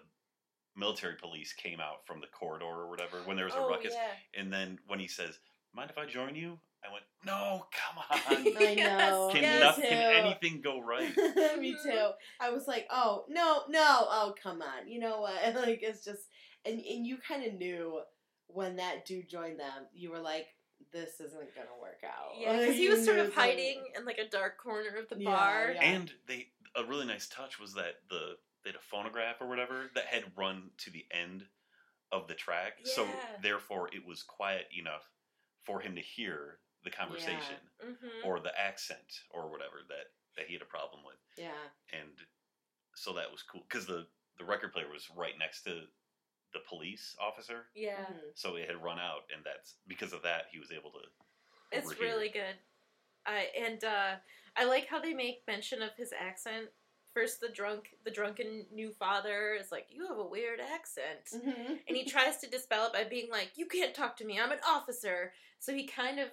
[0.76, 3.95] military police came out from the corridor or whatever when there was a oh ruckus,
[3.95, 5.39] yeah, and then when he says,
[5.74, 9.30] "Mind if I join you?" I went, "No, come on." I know.
[9.32, 9.61] Can, yes.
[9.62, 9.82] noth- too.
[9.82, 11.16] can anything go right?
[11.59, 12.11] Me too.
[12.41, 14.89] I was like, oh no, no, oh come on.
[14.89, 15.55] You know what?
[15.55, 16.28] Like it's just
[16.64, 18.01] and and you kind of knew
[18.49, 19.86] when that dude joined them.
[19.92, 20.47] You were like,
[20.92, 22.32] this isn't gonna work out.
[22.38, 25.30] yeah, because he was sort of hiding in like a dark corner of the Yeah,
[25.30, 25.72] bar.
[25.74, 25.82] yeah.
[25.82, 29.90] And they a really nice touch was that the they had a phonograph or whatever
[29.95, 31.45] that had run to the end
[32.12, 33.07] of the track, so
[33.42, 35.03] therefore it was quiet enough
[35.64, 40.53] for him to hear the conversation hmm or the accent or whatever that that he
[40.55, 41.51] had a problem with, Yeah.
[41.92, 42.11] and
[42.95, 44.07] so that was cool because the
[44.38, 45.82] the record player was right next to
[46.55, 48.07] the police officer, yeah.
[48.07, 48.31] Mhm.
[48.35, 51.01] so it had run out, and that's because of that he was able to.
[51.73, 52.09] It's overhear.
[52.11, 52.57] really good.
[53.27, 54.17] I and uh,
[54.57, 56.69] I like how they make mention of his accent.
[57.15, 61.81] First, the drunk, the drunken new father is like, "You have a weird accent," Mhm.
[61.87, 64.39] and he tries to dispel it by being like, "You can't talk to me.
[64.41, 66.31] I'm an officer." So he kind of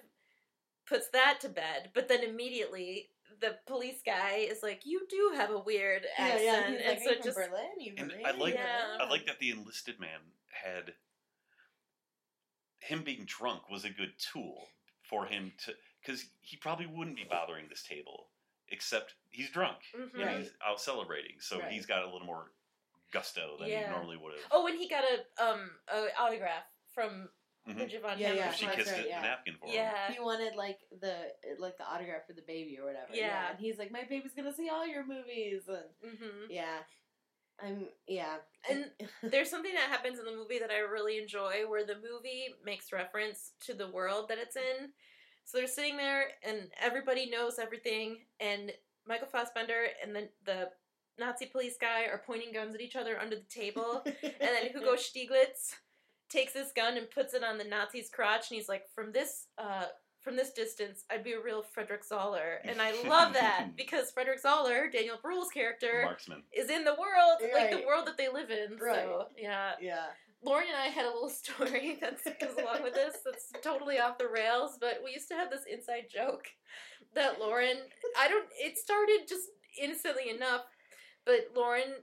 [0.86, 1.90] puts that to bed.
[1.94, 3.11] But then immediately,
[3.42, 6.68] the police guy is like, "You do have a weird accent," yeah.
[6.70, 7.80] He's and like, so "Are just from Berlin.
[7.80, 8.26] You And Berlin?
[8.26, 8.96] I like Yeah.
[9.00, 10.20] I like that the enlisted man
[10.50, 10.94] had
[12.80, 14.68] him being drunk was a good tool
[15.02, 18.30] for him to because he probably wouldn't be bothering this table
[18.68, 20.14] except he's drunk Mhm.
[20.14, 20.38] and Right.
[20.38, 21.70] he's out celebrating, so Right.
[21.72, 22.52] he's got a little more
[23.10, 23.84] gusto than Yeah.
[23.84, 24.46] he normally would have.
[24.50, 26.64] Oh, and he got a um a autograph
[26.94, 27.30] from
[27.68, 27.76] Mhm.
[27.76, 28.52] Bridget Von Yeah, yeah.
[28.52, 29.20] She kissed right, it, yeah.
[29.20, 29.74] the napkin for him.
[29.74, 30.12] Yeah.
[30.12, 31.14] He wanted like the
[31.58, 33.12] like the autograph for the baby or whatever.
[33.12, 33.50] Yeah.
[33.50, 36.78] And he's like, my baby's gonna see all your movies, and hmm yeah,
[37.62, 38.36] I'm yeah.
[38.68, 38.86] And
[39.22, 42.92] there's something that happens in the movie that I really enjoy where the movie makes
[42.92, 44.90] reference to the world that it's in.
[45.44, 48.72] So they're sitting there and everybody knows everything and
[49.06, 50.70] Michael Fassbender and then the
[51.18, 54.94] Nazi police guy are pointing guns at each other under the table and then Hugo
[54.94, 55.74] Stieglitz
[56.32, 59.46] takes this gun and puts it on the Nazi's crotch and he's like from this
[59.58, 59.84] uh
[60.20, 64.40] from this distance I'd be a real Frederick Zoller and I love that because Frederick
[64.40, 66.42] Zoller, Daniel Bruhl's character Marksman.
[66.52, 68.78] is in the world, like the world that they live in.
[68.78, 70.06] So yeah, yeah.
[70.44, 73.16] Lauren and I had a little story that goes along with this.
[73.24, 76.46] That's totally off the rails, but we used to have this inside joke
[77.14, 77.76] that Lauren.
[78.18, 78.46] I don't.
[78.58, 79.48] It started just
[79.80, 80.62] innocently enough,
[81.24, 81.94] but Lauren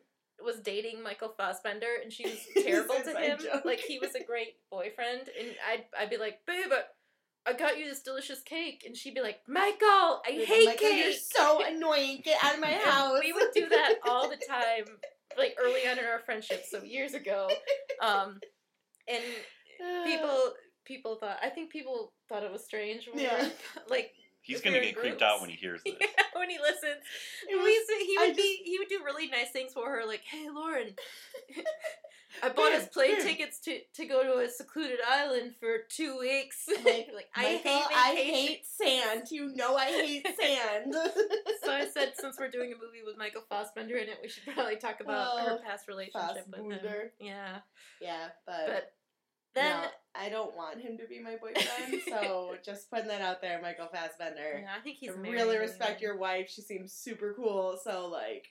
[0.44, 3.40] was dating Michael Fassbender, and she was terrible to him.
[3.40, 3.66] joke.
[3.66, 6.72] Like he was a great boyfriend, and I'd I'd be like, babe.
[7.48, 11.04] I got you this delicious cake, and she'd be like, "Michael, I hate like, cake."
[11.04, 12.22] You're so annoying.
[12.24, 13.22] Get out of my house.
[13.24, 14.86] We would do that all the time,
[15.38, 17.50] like early on in our friendship, so years ago.
[18.02, 18.40] Um,
[19.08, 19.24] and
[20.06, 20.54] people
[20.86, 23.42] people thought I think people thought it was strange when we Yeah.
[23.44, 23.50] were
[23.90, 24.12] like
[24.50, 25.94] He's gonna you're get creeped out when he hears this.
[26.34, 27.02] when he listens.
[27.50, 30.06] Was- used to, he I would be he would do really nice things for her,
[30.08, 30.96] like, "Hey, Lauren,
[32.44, 33.26] I bought Babe, us plane babe.
[33.26, 37.72] tickets to to go to a secluded island for two weeks." Like, like I Michael,
[37.72, 39.24] hate I hate sand.
[39.32, 40.94] You know I hate sand.
[41.64, 44.44] So I said, since we're doing a movie with Michael Fassbender in it, we should
[44.54, 47.10] probably talk about her Oh, past relationship with him.
[47.20, 47.58] Yeah,
[48.02, 48.94] yeah, but, but
[49.56, 52.02] then no, I don't want him to be my boyfriend.
[52.08, 54.62] so just putting that out there, Michael Fassbender.
[54.64, 55.58] yeah, I think he's I really anyway.
[55.58, 56.50] respect your wife.
[56.50, 57.80] She seems super cool.
[57.84, 58.48] So like,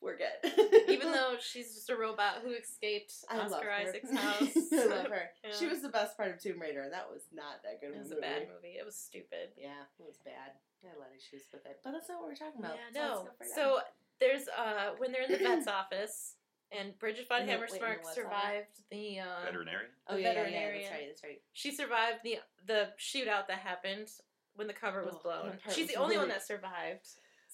[0.00, 0.52] we're good.
[0.88, 3.70] Even though she's just a robot who escaped I love Oscar.
[3.70, 4.56] Isaac's house.
[4.72, 5.30] I love her.
[5.58, 7.98] She was the best part of Tomb Raider, and that was not that good It
[8.02, 8.76] was a a bad movie.
[8.78, 9.56] It was stupid.
[9.56, 10.52] Yeah, it was bad.
[10.84, 12.76] I had a lot of issues with it, but that's not what we're talking about.
[12.94, 13.46] Yeah, So no.
[13.54, 13.78] So
[14.20, 16.35] there's uh when they're in the vet's office
[16.72, 19.90] and Bridget Von In wait, Hammersmark survived the uh Veterinarian.
[20.08, 21.40] oh the yeah, yeah, yeah, that's right, that's right.
[21.52, 24.08] she survived the the shootout that happened
[24.56, 25.58] when the cover was Oh, blown.
[25.70, 27.06] She's was the only one that survived.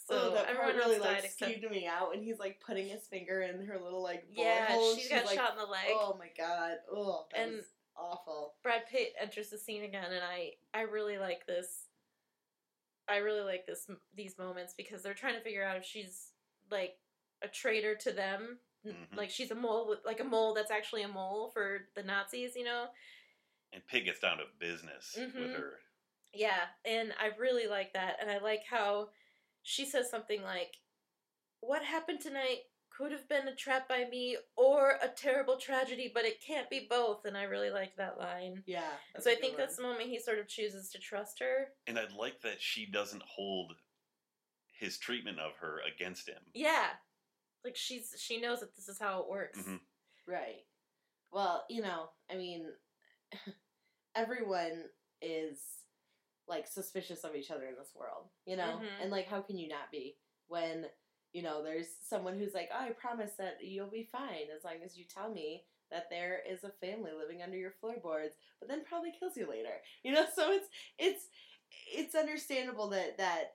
[0.09, 2.39] So So that everyone part really else like died except skewed me out, and he's
[2.39, 4.95] like putting his finger in her little like yeah, hole.
[4.95, 5.91] she She's, got like, shot in the leg.
[5.91, 6.77] Oh my god!
[6.91, 8.55] Oh, that And- was awful.
[8.63, 11.87] Brad Pitt enters the scene again, and I I really like this.
[13.09, 16.29] I really like this these moments because they're trying to figure out if she's
[16.71, 16.97] like
[17.43, 19.17] a traitor to them, N- Mhm.
[19.17, 22.57] like she's a mole with like a mole that's actually a mole for the Nazis,
[22.57, 22.89] you know?
[23.73, 25.57] And Pitt gets down to business with Mhm.
[25.57, 25.81] her.
[26.35, 29.13] Yeah, and I really like that, and I like how
[29.63, 30.81] she says something like,
[31.61, 36.25] what happened tonight could have been a trap by me or a terrible tragedy, but
[36.27, 37.25] it can't be both.
[37.25, 38.63] And I really liked that line.
[38.67, 38.99] Yeah.
[39.13, 39.61] that's so a I good think one.
[39.61, 41.75] that's the moment he sort of chooses to trust her.
[41.87, 43.81] And I like that she doesn't hold
[44.67, 46.43] his treatment of her against him.
[46.53, 46.91] Yeah.
[47.65, 49.59] Like she's she knows that this is how it works.
[49.61, 49.81] Mhm.
[50.27, 50.65] Right.
[51.33, 52.67] Well, you know, I mean,
[54.17, 54.85] everyone
[55.21, 55.59] is
[56.49, 58.81] like suspicious of each other in this world, you know?
[58.83, 59.03] Mhm.
[59.03, 60.17] And like, how can you not be
[60.49, 60.87] when,
[61.33, 64.83] you know, there's someone who's like, oh, I promise that you'll be fine as long
[64.85, 68.85] as you tell me that there is a family living under your floorboards, but then
[68.85, 70.27] probably kills you later, you know?
[70.35, 71.27] So it's, it's,
[71.93, 73.55] it's understandable that, that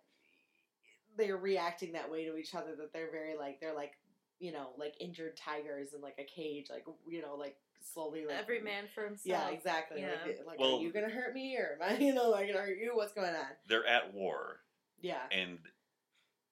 [1.17, 3.93] they're reacting that way to each other, that they're very like, they're like,
[4.39, 7.55] you know, like injured tigers in like a cage, like, you know, like
[7.93, 9.25] slowly like Every man for himself.
[9.25, 10.01] yeah, exactly.
[10.01, 10.11] Yeah.
[10.25, 12.59] Like, like Well- are you gonna hurt me or am I, you know, like gonna
[12.65, 12.91] hurt you?
[12.95, 13.45] What's going on?
[13.67, 14.59] They're at war
[15.01, 15.57] Yeah, and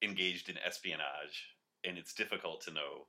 [0.01, 3.07] engaged in espionage, and it's difficult to know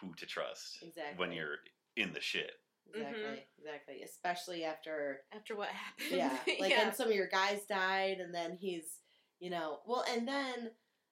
[0.00, 1.14] who to trust exactly.
[1.16, 1.58] when you're
[1.96, 2.52] in the shit.
[2.92, 3.38] exactly, Mhm.
[3.58, 4.02] exactly.
[4.02, 6.10] Especially after After what happened.
[6.10, 6.84] yeah, like yeah.
[6.86, 8.98] when some of your guys died, and then he's,
[9.40, 10.70] you know, well, and then,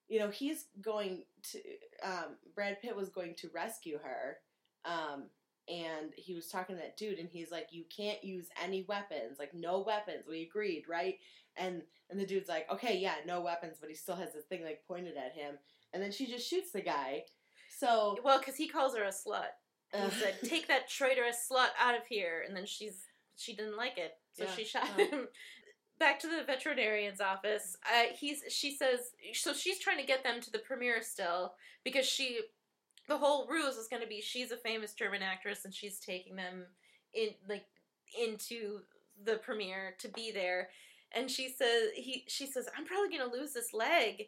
[0.09, 1.59] you know, he's going to.
[2.03, 4.39] Um, Brad Pitt was going to rescue her,
[4.85, 5.25] um,
[5.69, 9.39] and he was talking to that dude, and he's like, "You can't use any weapons,
[9.39, 10.25] like no weapons.
[10.29, 11.19] We agreed, right?"
[11.57, 14.65] And and the dude's like, "Okay, yeah, no weapons," but he still has this thing
[14.65, 15.57] like pointed at him,
[15.93, 17.25] and then she just shoots the guy.
[17.79, 19.51] So Well, because he calls her a slut.
[19.95, 23.05] And he said, "Take that traitorous slut out of here," and then she's
[23.37, 24.51] she didn't like it, so Yeah.
[24.55, 25.29] she shot him.
[26.03, 27.77] Back to the veterinarian's office.
[27.87, 32.05] Uh, he's she says so she's trying to get them to the premiere still because
[32.05, 32.41] she
[33.09, 36.35] the whole ruse is going to be she's a famous German actress and she's taking
[36.35, 36.65] them
[37.15, 37.67] in like
[38.21, 38.81] into
[39.25, 40.71] the premiere to be there.
[41.13, 44.27] And she says he she says I'm probably going to lose this leg.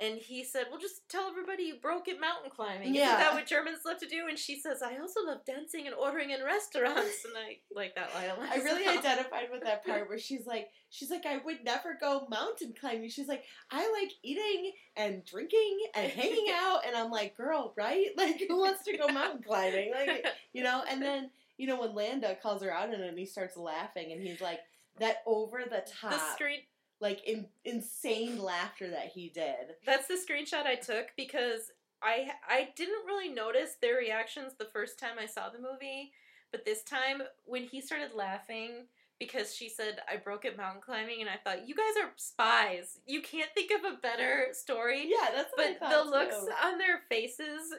[0.00, 2.94] And he said, "Well, just tell everybody you broke it mountain climbing.
[2.94, 3.06] Yeah.
[3.06, 5.94] Isn't that what Germans love to do?" And she says, "I also love dancing and
[5.94, 8.30] ordering in restaurants." And I like that line.
[8.50, 12.26] I really identified with that part where she's like, she's like, I would never go
[12.30, 13.10] mountain climbing.
[13.10, 18.06] She's like, I like eating and drinking and hanging out, and I'm like, girl, right?
[18.16, 19.92] Like, who wants to go mountain climbing?
[19.92, 20.82] Like, you know.
[20.88, 24.40] And then, you know, when Landa calls her out and he starts laughing, and he's
[24.40, 24.60] like,
[24.98, 26.60] that over the top, the screen.
[27.00, 29.74] Like in, insane laughter that he did.
[29.86, 31.72] That's the screenshot I took because
[32.02, 36.12] I I didn't really notice their reactions the first time I saw the movie,
[36.52, 38.86] but this time when he started laughing
[39.20, 42.98] because she said I broke it mountain climbing and I thought you guys are spies.
[43.06, 45.06] You can't think of a better story.
[45.08, 46.50] Yeah, that's what But the looks too.
[46.64, 47.72] on their faces,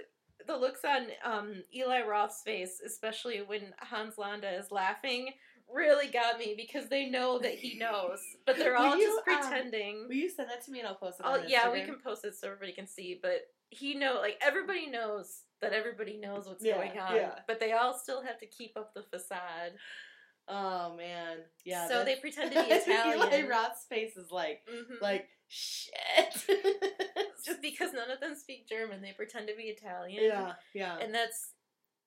[0.47, 5.34] the looks on um, Eli Roth's face, especially when Hans Landa is laughing,
[5.74, 9.49] really got me because they know that he knows, but they're all you, just um,
[9.51, 10.05] pretending.
[10.07, 12.24] Will you send that to me and I'll post it Oh yeah, we can post
[12.26, 13.20] it so everybody can see.
[13.22, 17.16] But he know, like everybody knows that everybody knows what's Yeah, going on.
[17.16, 17.36] yeah.
[17.47, 19.72] But they all still have to keep up the facade.
[20.47, 21.88] Oh man, yeah.
[21.88, 23.18] so they pretend to be Italian.
[23.34, 25.01] Eli Roth's face is like, Mhm.
[25.01, 26.45] like shit.
[27.45, 30.24] just because none of them speak German, they pretend to be Italian.
[30.24, 30.97] yeah, yeah.
[30.99, 31.49] and that's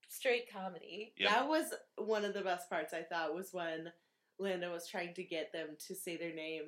[0.08, 1.12] straight comedy.
[1.18, 1.30] Yep.
[1.30, 2.92] That was one of the best parts.
[2.94, 3.92] I thought was when
[4.38, 6.62] Landa was trying to get them to say their name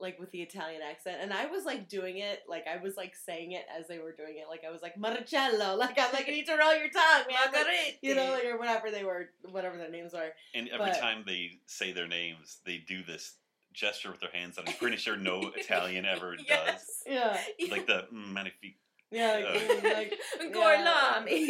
[0.00, 3.14] like with the Italian accent, and I was like doing it, like I was like
[3.14, 6.26] saying it as they were doing it, like I was like Marcello, like I'm like
[6.26, 9.30] you need to roll your tongue, man, like, you know, like, or whatever they were,
[9.50, 10.30] whatever their names were.
[10.52, 13.36] And every But- time they say their names, they do this
[13.72, 17.02] gesture with their hands that I'm pretty sure no Italian ever does.
[17.06, 17.38] Yeah,
[17.70, 18.78] Like the mm, magnifique.
[19.12, 20.14] yeah, like, Uh, mm, like
[20.52, 21.46] Gorlami.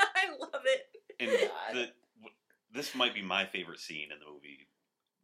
[0.00, 0.86] I love it.
[1.20, 1.74] And God.
[1.74, 1.88] the,
[2.72, 4.68] this might be my favorite scene in the movie.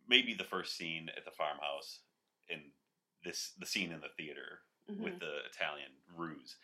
[0.08, 2.00] Maybe the first scene at the farmhouse,
[2.50, 2.60] and
[3.24, 4.60] this the scene in the theater
[4.90, 5.00] mhm.
[5.00, 6.56] with the Italian ruse.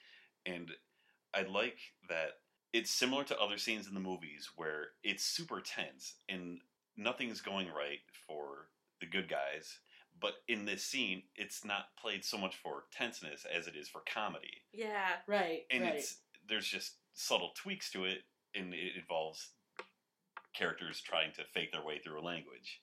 [0.45, 0.70] And
[1.35, 1.78] I like
[2.09, 2.39] that
[2.73, 6.61] it's similar to other scenes in the movies where it's super tense and
[6.97, 8.69] nothing's going right for
[9.01, 9.78] the good guys.
[10.20, 14.03] But in this scene, it's not played so much for tenseness as it is for
[14.12, 14.62] comedy.
[14.73, 15.16] Yeah.
[15.27, 15.95] right, And right.
[15.97, 16.19] it's
[16.49, 18.20] there's just subtle tweaks to it,
[18.57, 19.49] and it involves
[20.55, 22.81] characters trying to fake their way through a language.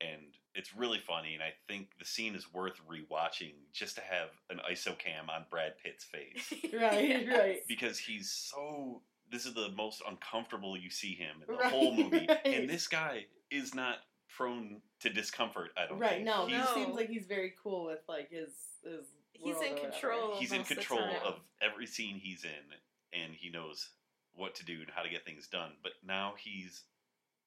[0.00, 4.28] And it's really funny, and I think the scene is worth rewatching just to have
[4.50, 7.38] an ISO cam on Brad Pitt's face Right, Yes.
[7.38, 7.58] right.
[7.68, 9.00] because he's so.
[9.32, 12.40] This is the most uncomfortable you see him in the Right, whole movie, right.
[12.44, 13.96] and this guy is not
[14.36, 15.70] prone to discomfort.
[15.78, 16.26] I don't Right, think.
[16.26, 16.74] no, he's, he No.
[16.74, 18.50] seems like he's very cool with like his
[18.84, 19.06] his.
[19.32, 20.36] He's world in control.
[20.38, 23.90] he's in most of the control of every scene he's in and he knows
[24.36, 26.82] what to do and how to get things done but now he's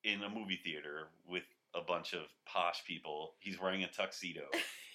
[0.04, 1.44] in a movie theater with
[1.76, 4.42] a bunch of posh people he's wearing a tuxedo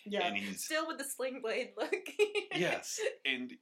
[0.06, 1.94] Yeah, and he's Still with the sling blade look.
[2.54, 3.54] yes and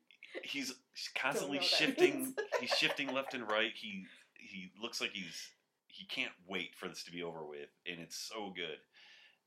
[0.43, 0.75] he's
[1.15, 2.35] constantly know what that shifting.
[2.61, 3.73] he's shifting left and right.
[3.75, 5.51] He he looks like he's
[5.89, 8.79] he can't wait for this to be over with, and it's so good.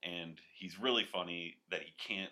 [0.03, 2.32] And he's really funny that he can't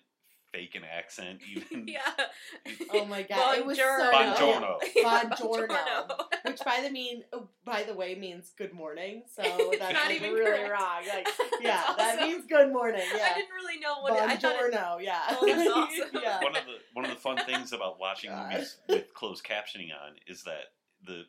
[0.53, 1.87] fake an accent even.
[1.87, 1.99] yeah.
[2.95, 4.77] Oh my god, it was so Buongiorno.
[4.95, 6.25] Yeah, Buongiorno.
[6.45, 9.23] Which by the mean, oh, by the way, means good morning.
[9.35, 10.71] So that's not like even really correct.
[10.71, 11.01] wrong.
[11.07, 13.01] Like, That's yeah, that means good morning.
[13.15, 13.29] Yeah.
[13.31, 14.55] I didn't really know what it, I thought.
[14.55, 15.01] It, Buongiorno.
[15.01, 15.19] Yeah.
[15.29, 16.21] Oh, that's awesome.
[16.21, 16.43] yeah.
[16.43, 18.53] one of the one of the fun things about watching God.
[18.53, 20.71] movies with closed captioning on is that
[21.05, 21.23] the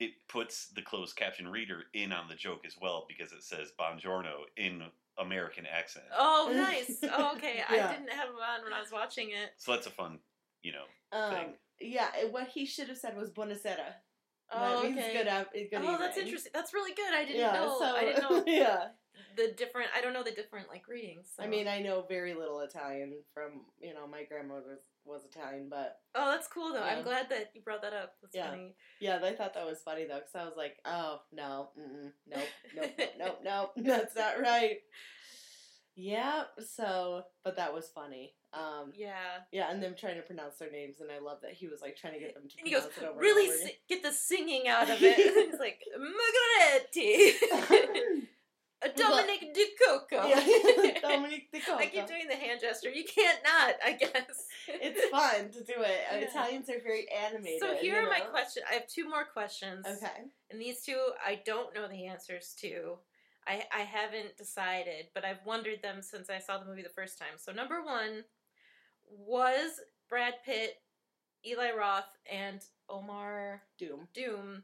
[0.00, 3.70] it puts the closed caption reader in on the joke as well because it says
[3.78, 4.82] "Buongiorno" in
[5.18, 6.06] American accent.
[6.18, 6.98] oh, nice.
[7.04, 7.56] Oh, okay.
[7.58, 7.88] Yeah.
[7.88, 9.50] I didn't have it on when I was watching it.
[9.58, 10.18] So that's a fun,
[10.62, 10.84] you know.
[11.12, 11.54] Um, thing.
[11.80, 13.94] yeah, what he should have said was buonasera.
[14.52, 15.12] Oh, that okay.
[15.12, 16.50] good, af- good oh, that's interesting.
[16.52, 17.12] That's really good.
[17.14, 17.76] I didn't Yeah, know.
[17.78, 18.88] so I didn't know yeah.
[19.40, 19.88] The different.
[19.96, 21.28] I don't know the different like readings.
[21.36, 21.42] So.
[21.42, 25.68] I mean, I know very little Italian from you know my grandmother was, was Italian,
[25.70, 26.80] but oh, that's cool though.
[26.84, 26.96] Yeah.
[26.96, 28.14] I'm glad that you brought that up.
[28.22, 28.50] That's Yeah.
[28.50, 28.74] funny.
[29.00, 31.70] yeah, I thought that was funny though because I was like, oh no,
[32.26, 32.42] nope,
[32.76, 34.78] nope, nope, nope, nope, that's not right.
[35.96, 36.44] Yeah,
[36.74, 38.34] so but that was funny.
[38.52, 39.14] Um, Yeah.
[39.52, 41.96] yeah, and them trying to pronounce their names, and I love that he was like
[41.96, 43.20] trying to get them to And he goes, pronounce it over.
[43.20, 45.18] really si- get the singing out of it.
[45.36, 47.34] And he's like, Margheriti.
[49.00, 50.26] Dominic Di Coco.
[50.26, 52.90] yeah, Dominic De I keep doing the hand gesture.
[52.90, 54.46] You can't not, I guess.
[54.68, 56.00] It's fun to do it.
[56.10, 56.28] Yeah.
[56.28, 57.60] Italians are very animated.
[57.60, 58.64] So here are my questions.
[58.68, 59.86] I have two more questions.
[59.86, 60.24] Okay.
[60.50, 62.98] And these two I don't know the answers to.
[63.46, 67.18] I, I haven't decided, but I've wondered them since I saw the movie the first
[67.18, 67.38] time.
[67.38, 68.24] So number one,
[69.10, 70.82] was Brad Pitt,
[71.46, 74.08] Eli Roth, and Omar Doom.
[74.14, 74.62] Doom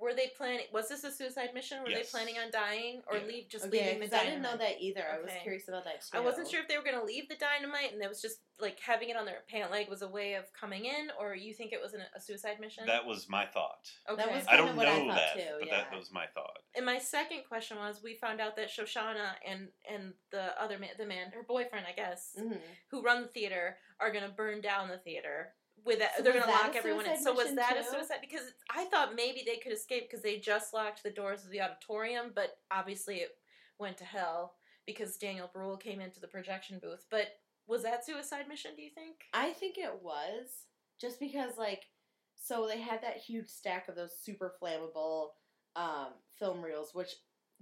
[0.00, 1.82] were they planning was this a suicide mission?
[1.82, 2.10] Were Yes.
[2.10, 3.24] they planning on dying or Yeah.
[3.24, 5.06] leave just Okay, leaving the 'cause I didn't know that either.
[5.06, 6.16] I was curious about that too.
[6.16, 8.40] I wasn't sure if they were going to leave the dynamite and it was just
[8.58, 11.54] like having it on their pant leg was a way of coming in, or you
[11.54, 12.84] think it was an, a suicide mission?
[12.86, 13.90] That was my thought.
[14.08, 14.22] okay.
[14.22, 15.76] That was I don't what I know thought that, too, but yeah.
[15.90, 16.58] that was my thought.
[16.74, 20.90] and my second question was: We found out that Shosanna and and the other man,
[20.98, 22.60] the man, her boyfriend, I guess, Mhm.
[22.88, 25.54] who run the theater, are going to burn down the theater.
[25.84, 27.22] With that, So they're going to lock everyone in.
[27.22, 28.18] So was that a suicide?
[28.20, 31.60] Because I thought maybe they could escape because they just locked the doors of the
[31.60, 33.30] auditorium, but obviously it
[33.78, 34.54] went to hell
[34.86, 37.06] because Daniel Bruhl came into the projection booth.
[37.10, 37.28] But
[37.66, 38.72] was that suicide mission?
[38.76, 39.16] Do you think?
[39.32, 40.66] I think it was
[41.00, 41.84] just because like
[42.34, 45.28] so they had that huge stack of those super flammable
[45.76, 46.08] um,
[46.38, 47.10] film reels, which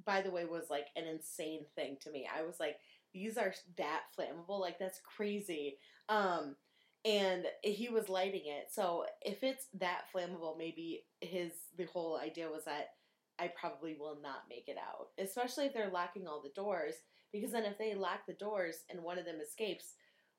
[0.05, 2.27] by the way was like an insane thing to me.
[2.32, 2.77] I was like,
[3.12, 5.78] these are that flammable, like that's crazy.
[6.09, 6.57] Um,
[7.05, 8.69] and he was lighting it.
[8.73, 12.91] So if it's that flammable, maybe his the whole idea was that
[13.39, 16.95] I probably will not make it out, especially if they're locking all the doors.
[17.33, 19.95] Because then if they lock the doors and one of them escapes,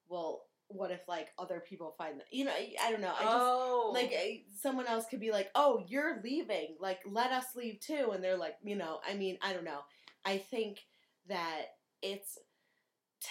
[0.08, 2.26] well, what if like other people find that?
[2.32, 3.14] You know, I, I don't know.
[3.14, 6.76] I just oh, like I, someone else could be like, "Oh, you're leaving.
[6.80, 9.82] Like, let us leave too." And they're like, you know, I mean, I don't know.
[10.26, 10.80] I think
[11.28, 11.62] that
[12.02, 12.38] it's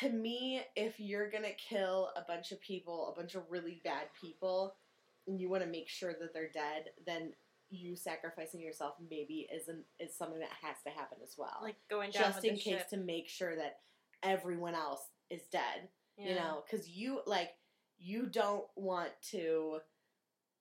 [0.01, 4.07] to me, if you're gonna kill a bunch of people, a bunch of really bad
[4.21, 4.75] people,
[5.27, 7.33] and you want to make sure that they're dead, then
[7.71, 11.59] you sacrificing yourself maybe isn't is something that has to happen as well.
[11.63, 12.89] like going down just in case ship.
[12.89, 13.81] to make sure that
[14.23, 17.51] everyone else is dead you know because you like
[17.99, 19.79] you don't want to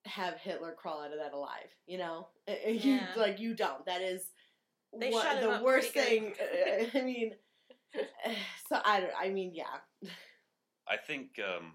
[0.05, 2.27] have hitler crawl out of that alive you know
[2.67, 3.07] you Yeah.
[3.15, 4.29] like you don't that is
[4.91, 6.33] what, the worst thing
[6.93, 7.33] i mean
[8.69, 10.09] so i don't i mean yeah
[10.89, 11.73] I think um,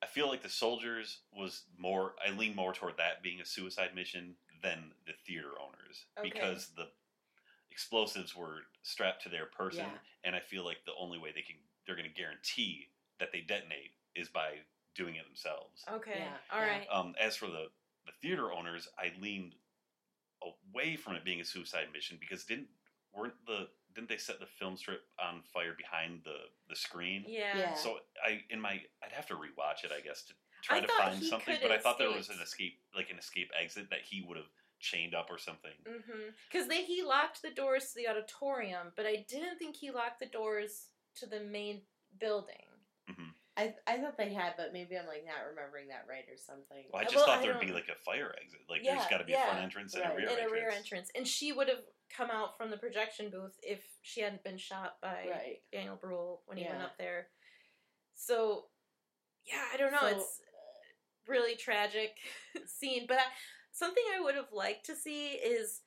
[0.00, 2.14] I feel like the soldiers was more.
[2.24, 6.30] I lean more toward that being a suicide mission than the theater owners Okay.
[6.30, 6.86] because the
[7.72, 9.98] explosives were strapped to their person, Yeah.
[10.24, 13.40] and I feel like the only way they can they're going to guarantee that they
[13.40, 14.58] detonate is by
[14.94, 15.84] doing it themselves.
[15.90, 16.18] Okay.
[16.20, 16.78] Yeah, All yeah.
[16.78, 16.86] right.
[16.92, 17.66] Um, as for the
[18.06, 19.56] the theater owners, I leaned
[20.72, 22.68] away from it being a suicide mission because didn't
[23.12, 23.68] weren't the
[23.98, 26.36] didn't they set the film strip on fire behind the
[26.68, 27.24] the screen?
[27.26, 27.58] Yeah.
[27.58, 27.74] Yeah.
[27.74, 30.86] So I in my I'd have to rewatch it, I guess, to try I to
[30.96, 31.56] find something.
[31.56, 34.36] could But I thought there was an escape, like an escape exit that he would
[34.36, 34.46] have
[34.78, 35.72] chained up or something.
[36.48, 40.20] Because they he locked the doors to the auditorium, but I didn't think he locked
[40.20, 41.82] the doors to the main
[42.20, 42.54] building.
[43.56, 46.84] I, I thought they had but maybe i'm like not remembering that right or something
[46.92, 48.60] Well, I Uh, just well, thought I there'd be like a fire exit.
[48.70, 49.46] Like Yeah, there's got to be yeah.
[49.46, 50.12] a front entrance and Right.
[50.12, 50.50] a rear in entrance.
[50.50, 51.82] a rear entrance, and she would have
[52.16, 56.42] come out from the projection booth if she hadn't been shot by right Daniel Bruhl
[56.46, 57.28] when he went up there.
[58.14, 58.64] So,
[59.46, 59.98] yeah, I don't know.
[60.00, 60.40] So- it's
[61.26, 62.16] really tragic
[62.66, 63.22] scene, but I,
[63.72, 65.80] something I would have liked to see is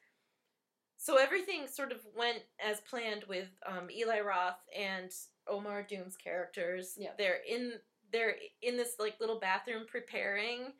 [0.97, 5.09] so everything sort of went as planned with um, Eli Roth and
[5.47, 6.93] Omar Doom's characters.
[6.95, 7.09] Yeah.
[7.17, 7.73] They're in
[8.13, 10.73] they're in this like little bathroom preparing,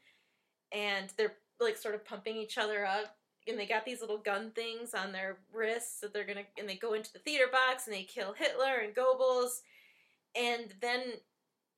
[0.72, 3.16] and they're like sort of pumping each other up.
[3.48, 6.76] And they got these little gun things on their wrists that they're gonna, and they
[6.76, 9.62] go into the theater box and they kill Hitler and Goebbels,
[10.36, 11.02] and then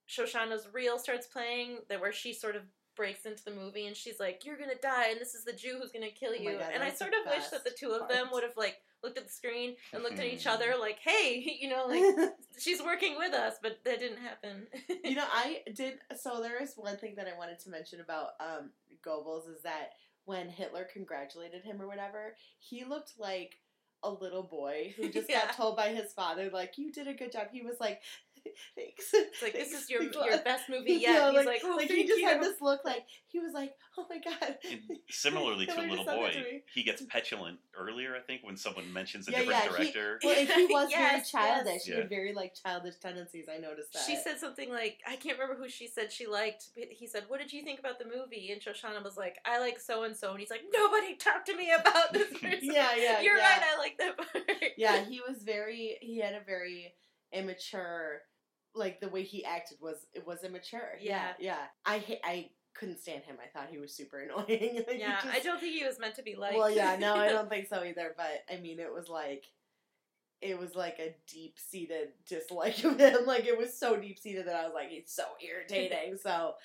[0.08, 2.64] Shosanna's reel starts playing, that where she sort of
[2.96, 5.80] breaks into the movie and she's like, "You're gonna die, and this is the Jew
[5.80, 8.08] who's gonna kill Oh you." God, and I sort of wish that the two of
[8.08, 11.58] them would have like looked at the screen and looked at each other like, "Hey,
[11.62, 12.30] you know, like
[12.60, 14.68] she's working with us," but that didn't happen.
[15.04, 16.00] you know, I did.
[16.20, 18.72] So there is one thing that I wanted to mention about um,
[19.04, 19.94] Goebbels is that
[20.26, 23.56] when Hitler congratulated him or whatever, he looked like
[24.04, 25.46] a little boy who just Yeah.
[25.46, 28.02] got told by his father, like, "You did a good job." He was like,
[28.76, 31.02] "Thanks." It's like this is your your best movie yet.
[31.02, 33.54] Yeah, He's like, "Oh, like thank he just you." had this look, like he was
[33.54, 36.84] like, "Oh my god." And similarly to a Little just said that Boy, to he
[36.84, 40.20] gets petulant earlier, I think, when someone mentions a Yeah, different yeah, he- director.
[40.24, 41.74] Well, and he was very childish.
[41.74, 41.86] yes.
[41.86, 43.46] He had very like childish tendencies.
[43.54, 44.04] I noticed that.
[44.06, 46.66] She said something like, I can't remember who she said she liked.
[46.76, 48.52] but He said, What did you think about the movie?
[48.52, 50.32] And Shosanna was like, I like so and so.
[50.32, 52.60] And he's like, Nobody talk to me about this person.
[52.62, 53.50] Yeah, yeah, You're yeah.
[53.54, 54.44] right, I like that part.
[54.78, 55.98] yeah, he was very.
[56.02, 56.94] He had a very
[57.32, 58.22] immature,
[58.76, 60.98] like the way he acted was it was immature.
[61.00, 61.56] Yeah, Yeah.
[61.56, 61.58] yeah.
[61.86, 63.38] I ha- I couldn't stand him.
[63.44, 64.48] I thought he was super annoying.
[64.88, 66.56] Like, he Yeah, I don't think he was meant to be like.
[66.56, 68.14] Well, yeah, no, I don't think so either.
[68.18, 69.46] But I mean, it was like.
[70.42, 73.20] It was like a deep seated dislike of him.
[73.26, 76.18] Like it was so deep seated that I was like, he's so irritating.
[76.22, 76.56] so,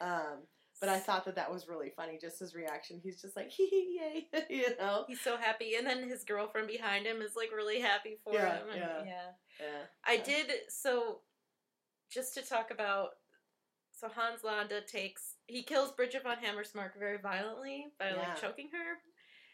[0.00, 0.38] um,
[0.80, 2.16] but I thought that that was really funny.
[2.18, 2.98] Just his reaction.
[3.02, 4.00] He's just like, hee hee,
[4.32, 5.04] yay, you know.
[5.06, 8.54] He's so happy, and then his girlfriend behind him is like really happy for Yeah,
[8.56, 8.66] him.
[8.74, 9.02] yeah.
[9.04, 9.12] yeah.
[9.60, 9.66] Yeah.
[10.06, 10.22] I Yeah.
[10.24, 11.20] did so.
[12.10, 13.10] Just to talk about,
[13.92, 18.16] so Hans Landa takes he kills Bridget von Hammersmark very violently by Yeah.
[18.16, 18.98] like choking her.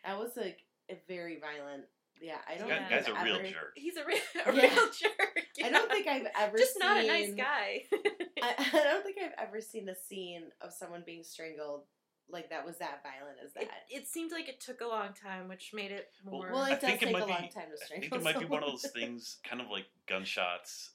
[0.04, 0.58] That was like
[0.90, 1.84] a very violent.
[2.20, 2.68] Yeah, I don't.
[2.68, 3.72] Guy- think guy's I've a real ever- jerk.
[3.74, 4.74] He's a, re- a Yeah.
[4.74, 5.38] real jerk.
[5.64, 7.82] I don't think I've ever just seen, not a nice guy.
[8.42, 11.84] I, I don't think I've ever seen a scene of someone being strangled
[12.30, 13.64] like that was that violent as that.
[13.64, 16.52] it, it seemed like it took a long time, which made it Well, more.
[16.52, 18.10] well, I it does think it take a might long be- time to I strangle.
[18.10, 20.90] think it might be one of those things, kind of like gunshots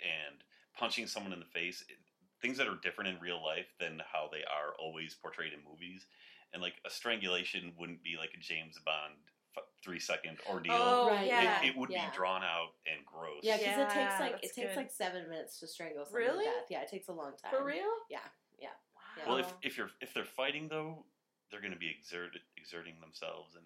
[0.00, 0.38] and
[0.78, 1.82] punching someone in the face.
[1.88, 1.96] it-
[2.40, 6.06] Things that are different in real life than how they are always portrayed in movies.
[6.52, 9.14] And like a strangulation wouldn't be like a James Bond
[9.56, 10.72] f- three second ordeal.
[10.72, 12.08] oh Right, yeah, it, it would yeah.
[12.08, 13.40] be drawn out and gross.
[13.42, 14.76] Yeah, because it takes like it takes good.
[14.76, 16.44] like seven minutes to strangle someone Really?
[16.44, 16.66] to death.
[16.70, 17.50] Yeah, it takes a long time.
[17.50, 17.90] for real.
[18.08, 18.20] Yeah,
[18.60, 18.68] yeah.
[18.94, 19.24] Wow.
[19.26, 21.04] Well, if if you're if they're fighting though,
[21.50, 23.64] they're going to be exerted exerting themselves and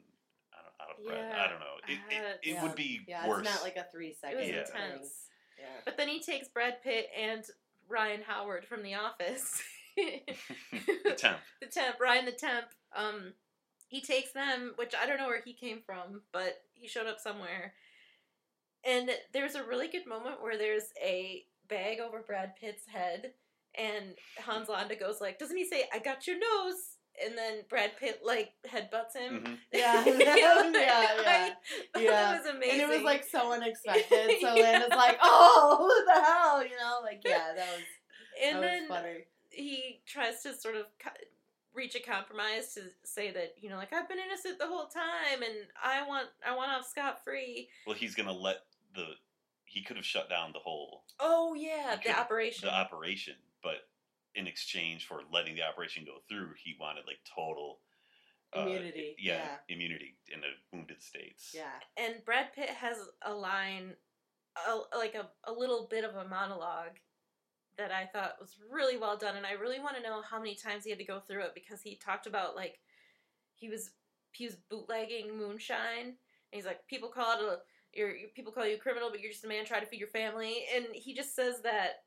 [0.58, 1.18] out of, out of breath.
[1.36, 1.44] Yeah.
[1.44, 1.76] I don't know.
[1.86, 2.62] It it, Uh, it yeah.
[2.62, 3.46] would be Yeah, worse.
[3.46, 4.38] it's not like a three second.
[4.40, 4.84] it was Yeah.
[4.86, 5.28] intense.
[5.58, 5.80] Yeah.
[5.84, 7.44] But then he takes Brad Pitt and
[7.88, 9.62] Ryan Howard from The Office.
[9.96, 11.38] the temp.
[11.60, 12.66] the temp, Ryan the temp.
[12.96, 13.34] Um,
[13.88, 17.20] he takes them, which I don't know where he came from, but he showed up
[17.20, 17.74] somewhere.
[18.84, 23.32] And there's a really good moment where there's a bag over Brad Pitt's head,
[23.76, 26.91] and Hans Landa goes like, "Doesn't he say I got your nose?"
[27.24, 29.44] And then Brad Pitt like headbutts him.
[29.44, 29.56] Mhm.
[29.72, 31.08] Yeah, You know, yeah, yeah.
[31.26, 31.52] I-
[31.94, 32.36] that Yeah.
[32.38, 32.80] was amazing.
[32.80, 34.30] And it was like so unexpected.
[34.40, 34.62] So Yeah.
[34.62, 37.82] Landa's like, "Oh, what the hell?" You know, like yeah, that was
[38.42, 39.24] and that then was funny.
[39.50, 41.10] he tries to sort of co-
[41.74, 45.42] reach a compromise to say that you know like I've been innocent the whole time
[45.42, 47.68] and I want I want off scot free.
[47.86, 48.58] Well, he's going to let
[48.94, 49.04] the.
[49.64, 52.68] He could have shut down the whole Oh yeah, the operation.
[52.68, 53.88] the operation, but
[54.34, 57.80] in exchange for letting the operation go through, he wanted like total
[58.56, 59.74] uh, Immunity, yeah, yeah.
[59.74, 61.54] immunity in the wounded states.
[61.54, 63.94] Yeah, and Brad Pitt has a line,
[64.68, 66.98] a, like a, a little bit of a monologue
[67.78, 70.54] that I thought was really well done, and I really want to know how many
[70.54, 72.78] times he had to go through it because he talked about like
[73.54, 73.92] he was
[74.32, 76.14] he was bootlegging moonshine, and
[76.52, 77.58] he's like people call it a
[77.94, 80.08] you're, people call you a criminal, but you're just a man trying to feed your
[80.08, 82.04] family, and he just says that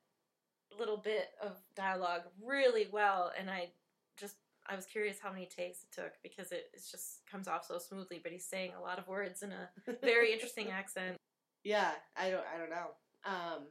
[0.79, 3.69] little bit of dialogue really well, and I
[4.17, 4.35] just
[4.67, 7.77] I was curious how many takes it took because it, it just comes off so
[7.77, 9.69] smoothly, but he's saying a lot of words in a
[10.01, 11.17] very interesting accent.
[11.63, 11.91] yeah.
[12.17, 12.89] I don't, I don't know.
[13.25, 13.63] Um,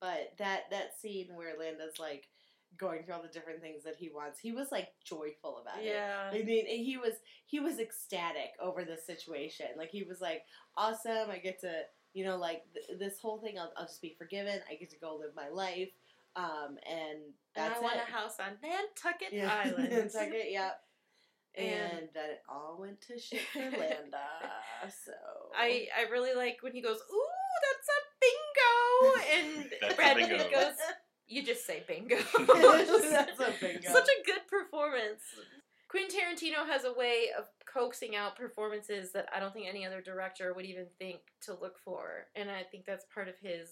[0.00, 2.28] but that that scene where Landa's like
[2.76, 5.86] going through all the different things that he wants, he was like joyful about it.
[5.86, 6.30] Yeah.
[6.32, 7.14] I mean, he was
[7.46, 9.66] he was ecstatic over the situation.
[9.76, 10.42] Like he was like,
[10.76, 11.30] "Awesome!
[11.30, 11.82] I get to,
[12.12, 13.58] you know, like th- this whole thing.
[13.58, 14.60] I'll, I'll just be forgiven.
[14.70, 15.90] I get to go live my life."
[16.36, 19.62] Um, and And that's I want a house on Nantucket yeah.
[19.64, 19.90] Island.
[19.90, 20.80] Nantucket, yep.
[21.56, 24.26] And, And- that it all went to shit for Landa.
[24.88, 25.12] So
[25.56, 27.28] I I really like when he goes, "Ooh,
[27.62, 30.36] that's a bingo," and That's a Brad bingo.
[30.38, 30.74] Pitt goes,
[31.28, 33.92] "You just say bingo." That's a bingo.
[33.92, 35.22] Such a good performance.
[35.88, 40.00] Quentin Tarantino has a way of coaxing out performances that I don't think any other
[40.00, 43.68] director would even think to look for, and I think that's part of his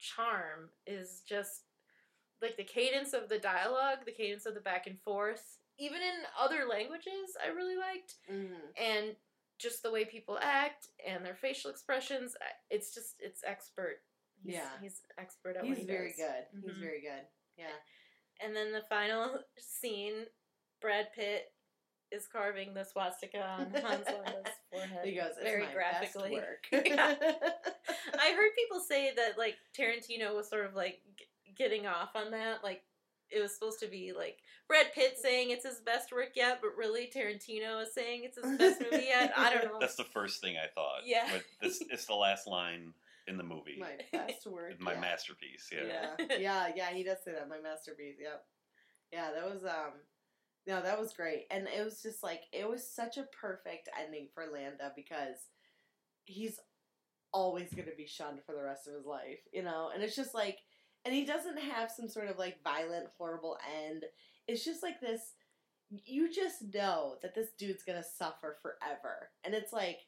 [0.00, 1.62] charm is just
[2.42, 6.14] like the cadence of the dialogue, the cadence of the back and forth, even in
[6.38, 9.14] other languages, I really liked, hmm and
[9.58, 12.34] just the way people act and their facial expressions.
[12.68, 14.00] It's just it's expert.
[14.42, 14.68] He's, Yeah.
[14.80, 16.16] he's expert at what He's he very does.
[16.16, 16.44] good.
[16.64, 16.80] He's Mhm.
[16.80, 17.22] very good.
[17.56, 17.76] Yeah.
[18.40, 20.26] And then the final scene,
[20.80, 21.52] Brad Pitt
[22.10, 25.06] is carving the swastika on Hans Landa's forehead.
[25.06, 26.40] He goes, it's very graphically.
[26.72, 27.14] Yeah.
[28.18, 31.00] I heard people say that like Tarantino was sort of like
[31.56, 32.62] getting off on that.
[32.62, 32.82] Like
[33.30, 34.38] it was supposed to be like
[34.68, 38.58] Brad Pitt saying it's his best work yet, but really Tarantino is saying it's his
[38.58, 39.32] best movie yet.
[39.36, 39.78] I don't know.
[39.80, 41.02] That's the first thing I thought.
[41.04, 41.28] Yeah.
[41.32, 42.92] But this, it's the last line
[43.26, 43.78] in the movie.
[43.78, 44.74] my best work.
[44.80, 45.00] my yeah.
[45.00, 45.70] masterpiece.
[45.72, 46.06] Yeah.
[46.18, 46.90] yeah, yeah, yeah.
[46.90, 47.48] He does say that.
[47.48, 48.16] My masterpiece.
[48.20, 48.44] Yep.
[49.12, 49.92] Yeah, that was um,
[50.66, 54.28] no, that was great, and it was just like it was such a perfect ending
[54.34, 55.36] for Landa because
[56.24, 56.58] he's
[57.32, 60.16] always going to be shunned for the rest of his life, you know, and it's
[60.16, 60.58] just like,
[61.04, 64.04] and he doesn't have some sort of like violent, horrible end.
[64.48, 65.34] It's just like this.
[65.90, 70.00] You just know that this dude's gonna suffer forever, and it's like,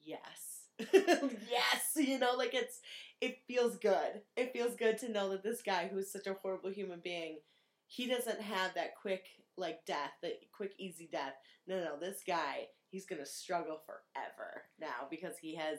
[0.00, 0.62] yes,
[0.92, 2.80] yes, you know, like it's
[3.20, 4.22] it feels good.
[4.36, 7.38] It feels good to know that this guy who's such a horrible human being,
[7.86, 9.24] he doesn't have that quick
[9.56, 11.34] like death, the quick easy death.
[11.66, 15.78] No, no, this guy, he's gonna struggle forever now because he has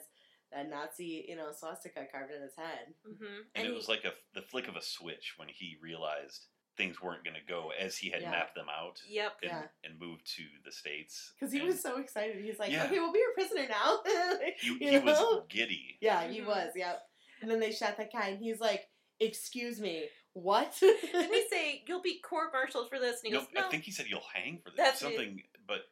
[0.52, 2.94] that Nazi, you know, swastika carved in his head.
[3.04, 6.46] hmm And, it was like a the flick of a switch when he realized
[6.76, 8.30] things weren't going to go as he had Yeah.
[8.30, 9.32] mapped them out Yep.
[9.42, 9.62] and, Yeah.
[9.84, 11.32] and moved to the states.
[11.38, 12.42] Because he And was so excited.
[12.42, 12.84] He's like, Yeah.
[12.84, 14.02] okay, we'll be your prisoner now.
[14.58, 15.98] he, You he was giddy.
[16.00, 16.46] Yeah, he Mhm.
[16.46, 17.02] was, yep.
[17.42, 20.76] And then they shot that guy, and he's like, excuse me, what?
[20.80, 23.20] Didn't he say you'll be court-martialed for this?
[23.22, 23.66] And he No, goes, no.
[23.66, 24.76] I think he said you'll hang for this.
[24.78, 25.04] That's it.
[25.04, 25.82] something, but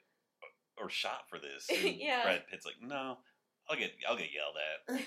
[0.79, 1.69] or shot for this.
[1.75, 2.23] And Yeah.
[2.23, 3.19] Brad Pitt's like, no,
[3.71, 5.01] I'll get I'll get yelled at.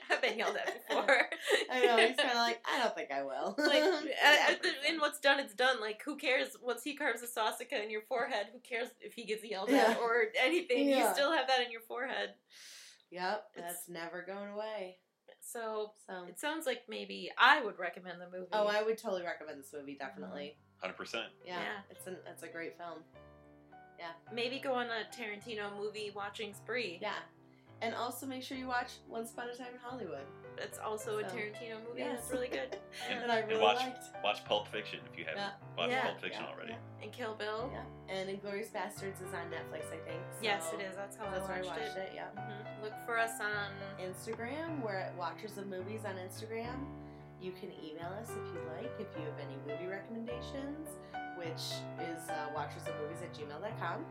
[0.10, 1.06] I've been yelled at before.
[1.72, 3.54] I know, he's kind of like, I don't think I will.
[3.58, 3.82] like,
[4.22, 5.80] at, at the, and what's done, it's done.
[5.80, 6.56] Like, who cares?
[6.62, 9.90] Once he carves a swastika in your forehead, who cares if he gets yelled Yeah.
[9.92, 10.88] at or anything?
[10.88, 12.30] You still have that in your forehead.
[13.10, 14.98] Yep, It's- that's never going away.
[15.40, 18.48] So So, it sounds like maybe I would recommend the movie.
[18.52, 19.94] oh, I would totally recommend this movie.
[19.94, 21.26] Definitely, Hundred percent.
[21.46, 21.78] yeah, Yeah.
[21.90, 22.98] it's an it's a great film.
[23.98, 24.10] Yeah.
[24.32, 26.98] Maybe go on a Tarantino movie watching spree.
[27.00, 27.14] Yeah,
[27.82, 30.26] and also make sure you watch Once Upon a Time in Hollywood.
[30.56, 31.98] That's also a Tarantino movie.
[32.00, 32.18] yes.
[32.22, 32.76] That's really good.
[33.10, 34.04] And- that I really watch- liked.
[34.24, 35.50] Watch Pulp Fiction if you haven't Yeah.
[35.76, 36.02] watched Yeah.
[36.02, 36.72] Pulp Fiction Yeah, already.
[36.72, 37.02] yeah.
[37.04, 37.70] And Kill Bill.
[37.72, 37.84] Yeah,
[38.14, 40.20] and Inglourious Basterds is on Netflix, I think.
[40.32, 40.96] so Yes, it is.
[40.96, 42.10] That's how That's I where I watched, watched it.
[42.10, 42.12] it.
[42.16, 42.26] Yeah.
[42.36, 42.82] Mhm.
[42.82, 43.70] Look for us on.
[44.04, 44.82] Instagram.
[44.82, 46.84] We're at Watchers of Movies on Instagram.
[47.40, 50.88] You can email us if you like, if you have any movie recommendations,
[51.38, 54.04] which is uh, watchersofmovies at gmail.com.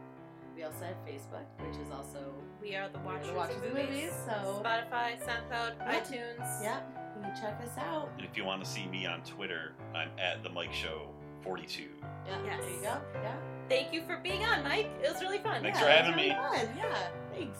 [0.57, 3.55] We also have Facebook, which is also, We are the We are Watchers, the Watchers
[3.57, 3.89] of of Movies.
[3.89, 5.99] Movies, so- Spotify, SoundCloud, Yeah.
[6.01, 6.63] iTunes.
[6.63, 8.09] Yep, you can check us out.
[8.17, 11.09] And if you want to see me on Twitter, I'm at the Mike Show
[11.43, 11.83] 42.
[12.25, 12.61] Yeah, Yes.
[12.61, 13.01] there you go.
[13.21, 13.35] Yeah.
[13.69, 14.89] Thank you for being on, Mike.
[15.03, 15.61] It was really fun.
[15.61, 16.35] Thanks yeah, for it was having really me.
[16.35, 16.77] Fun.
[16.77, 17.59] Yeah, thanks.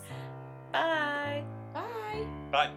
[0.71, 1.43] Bye.
[1.73, 2.25] Bye.
[2.51, 2.71] Bye.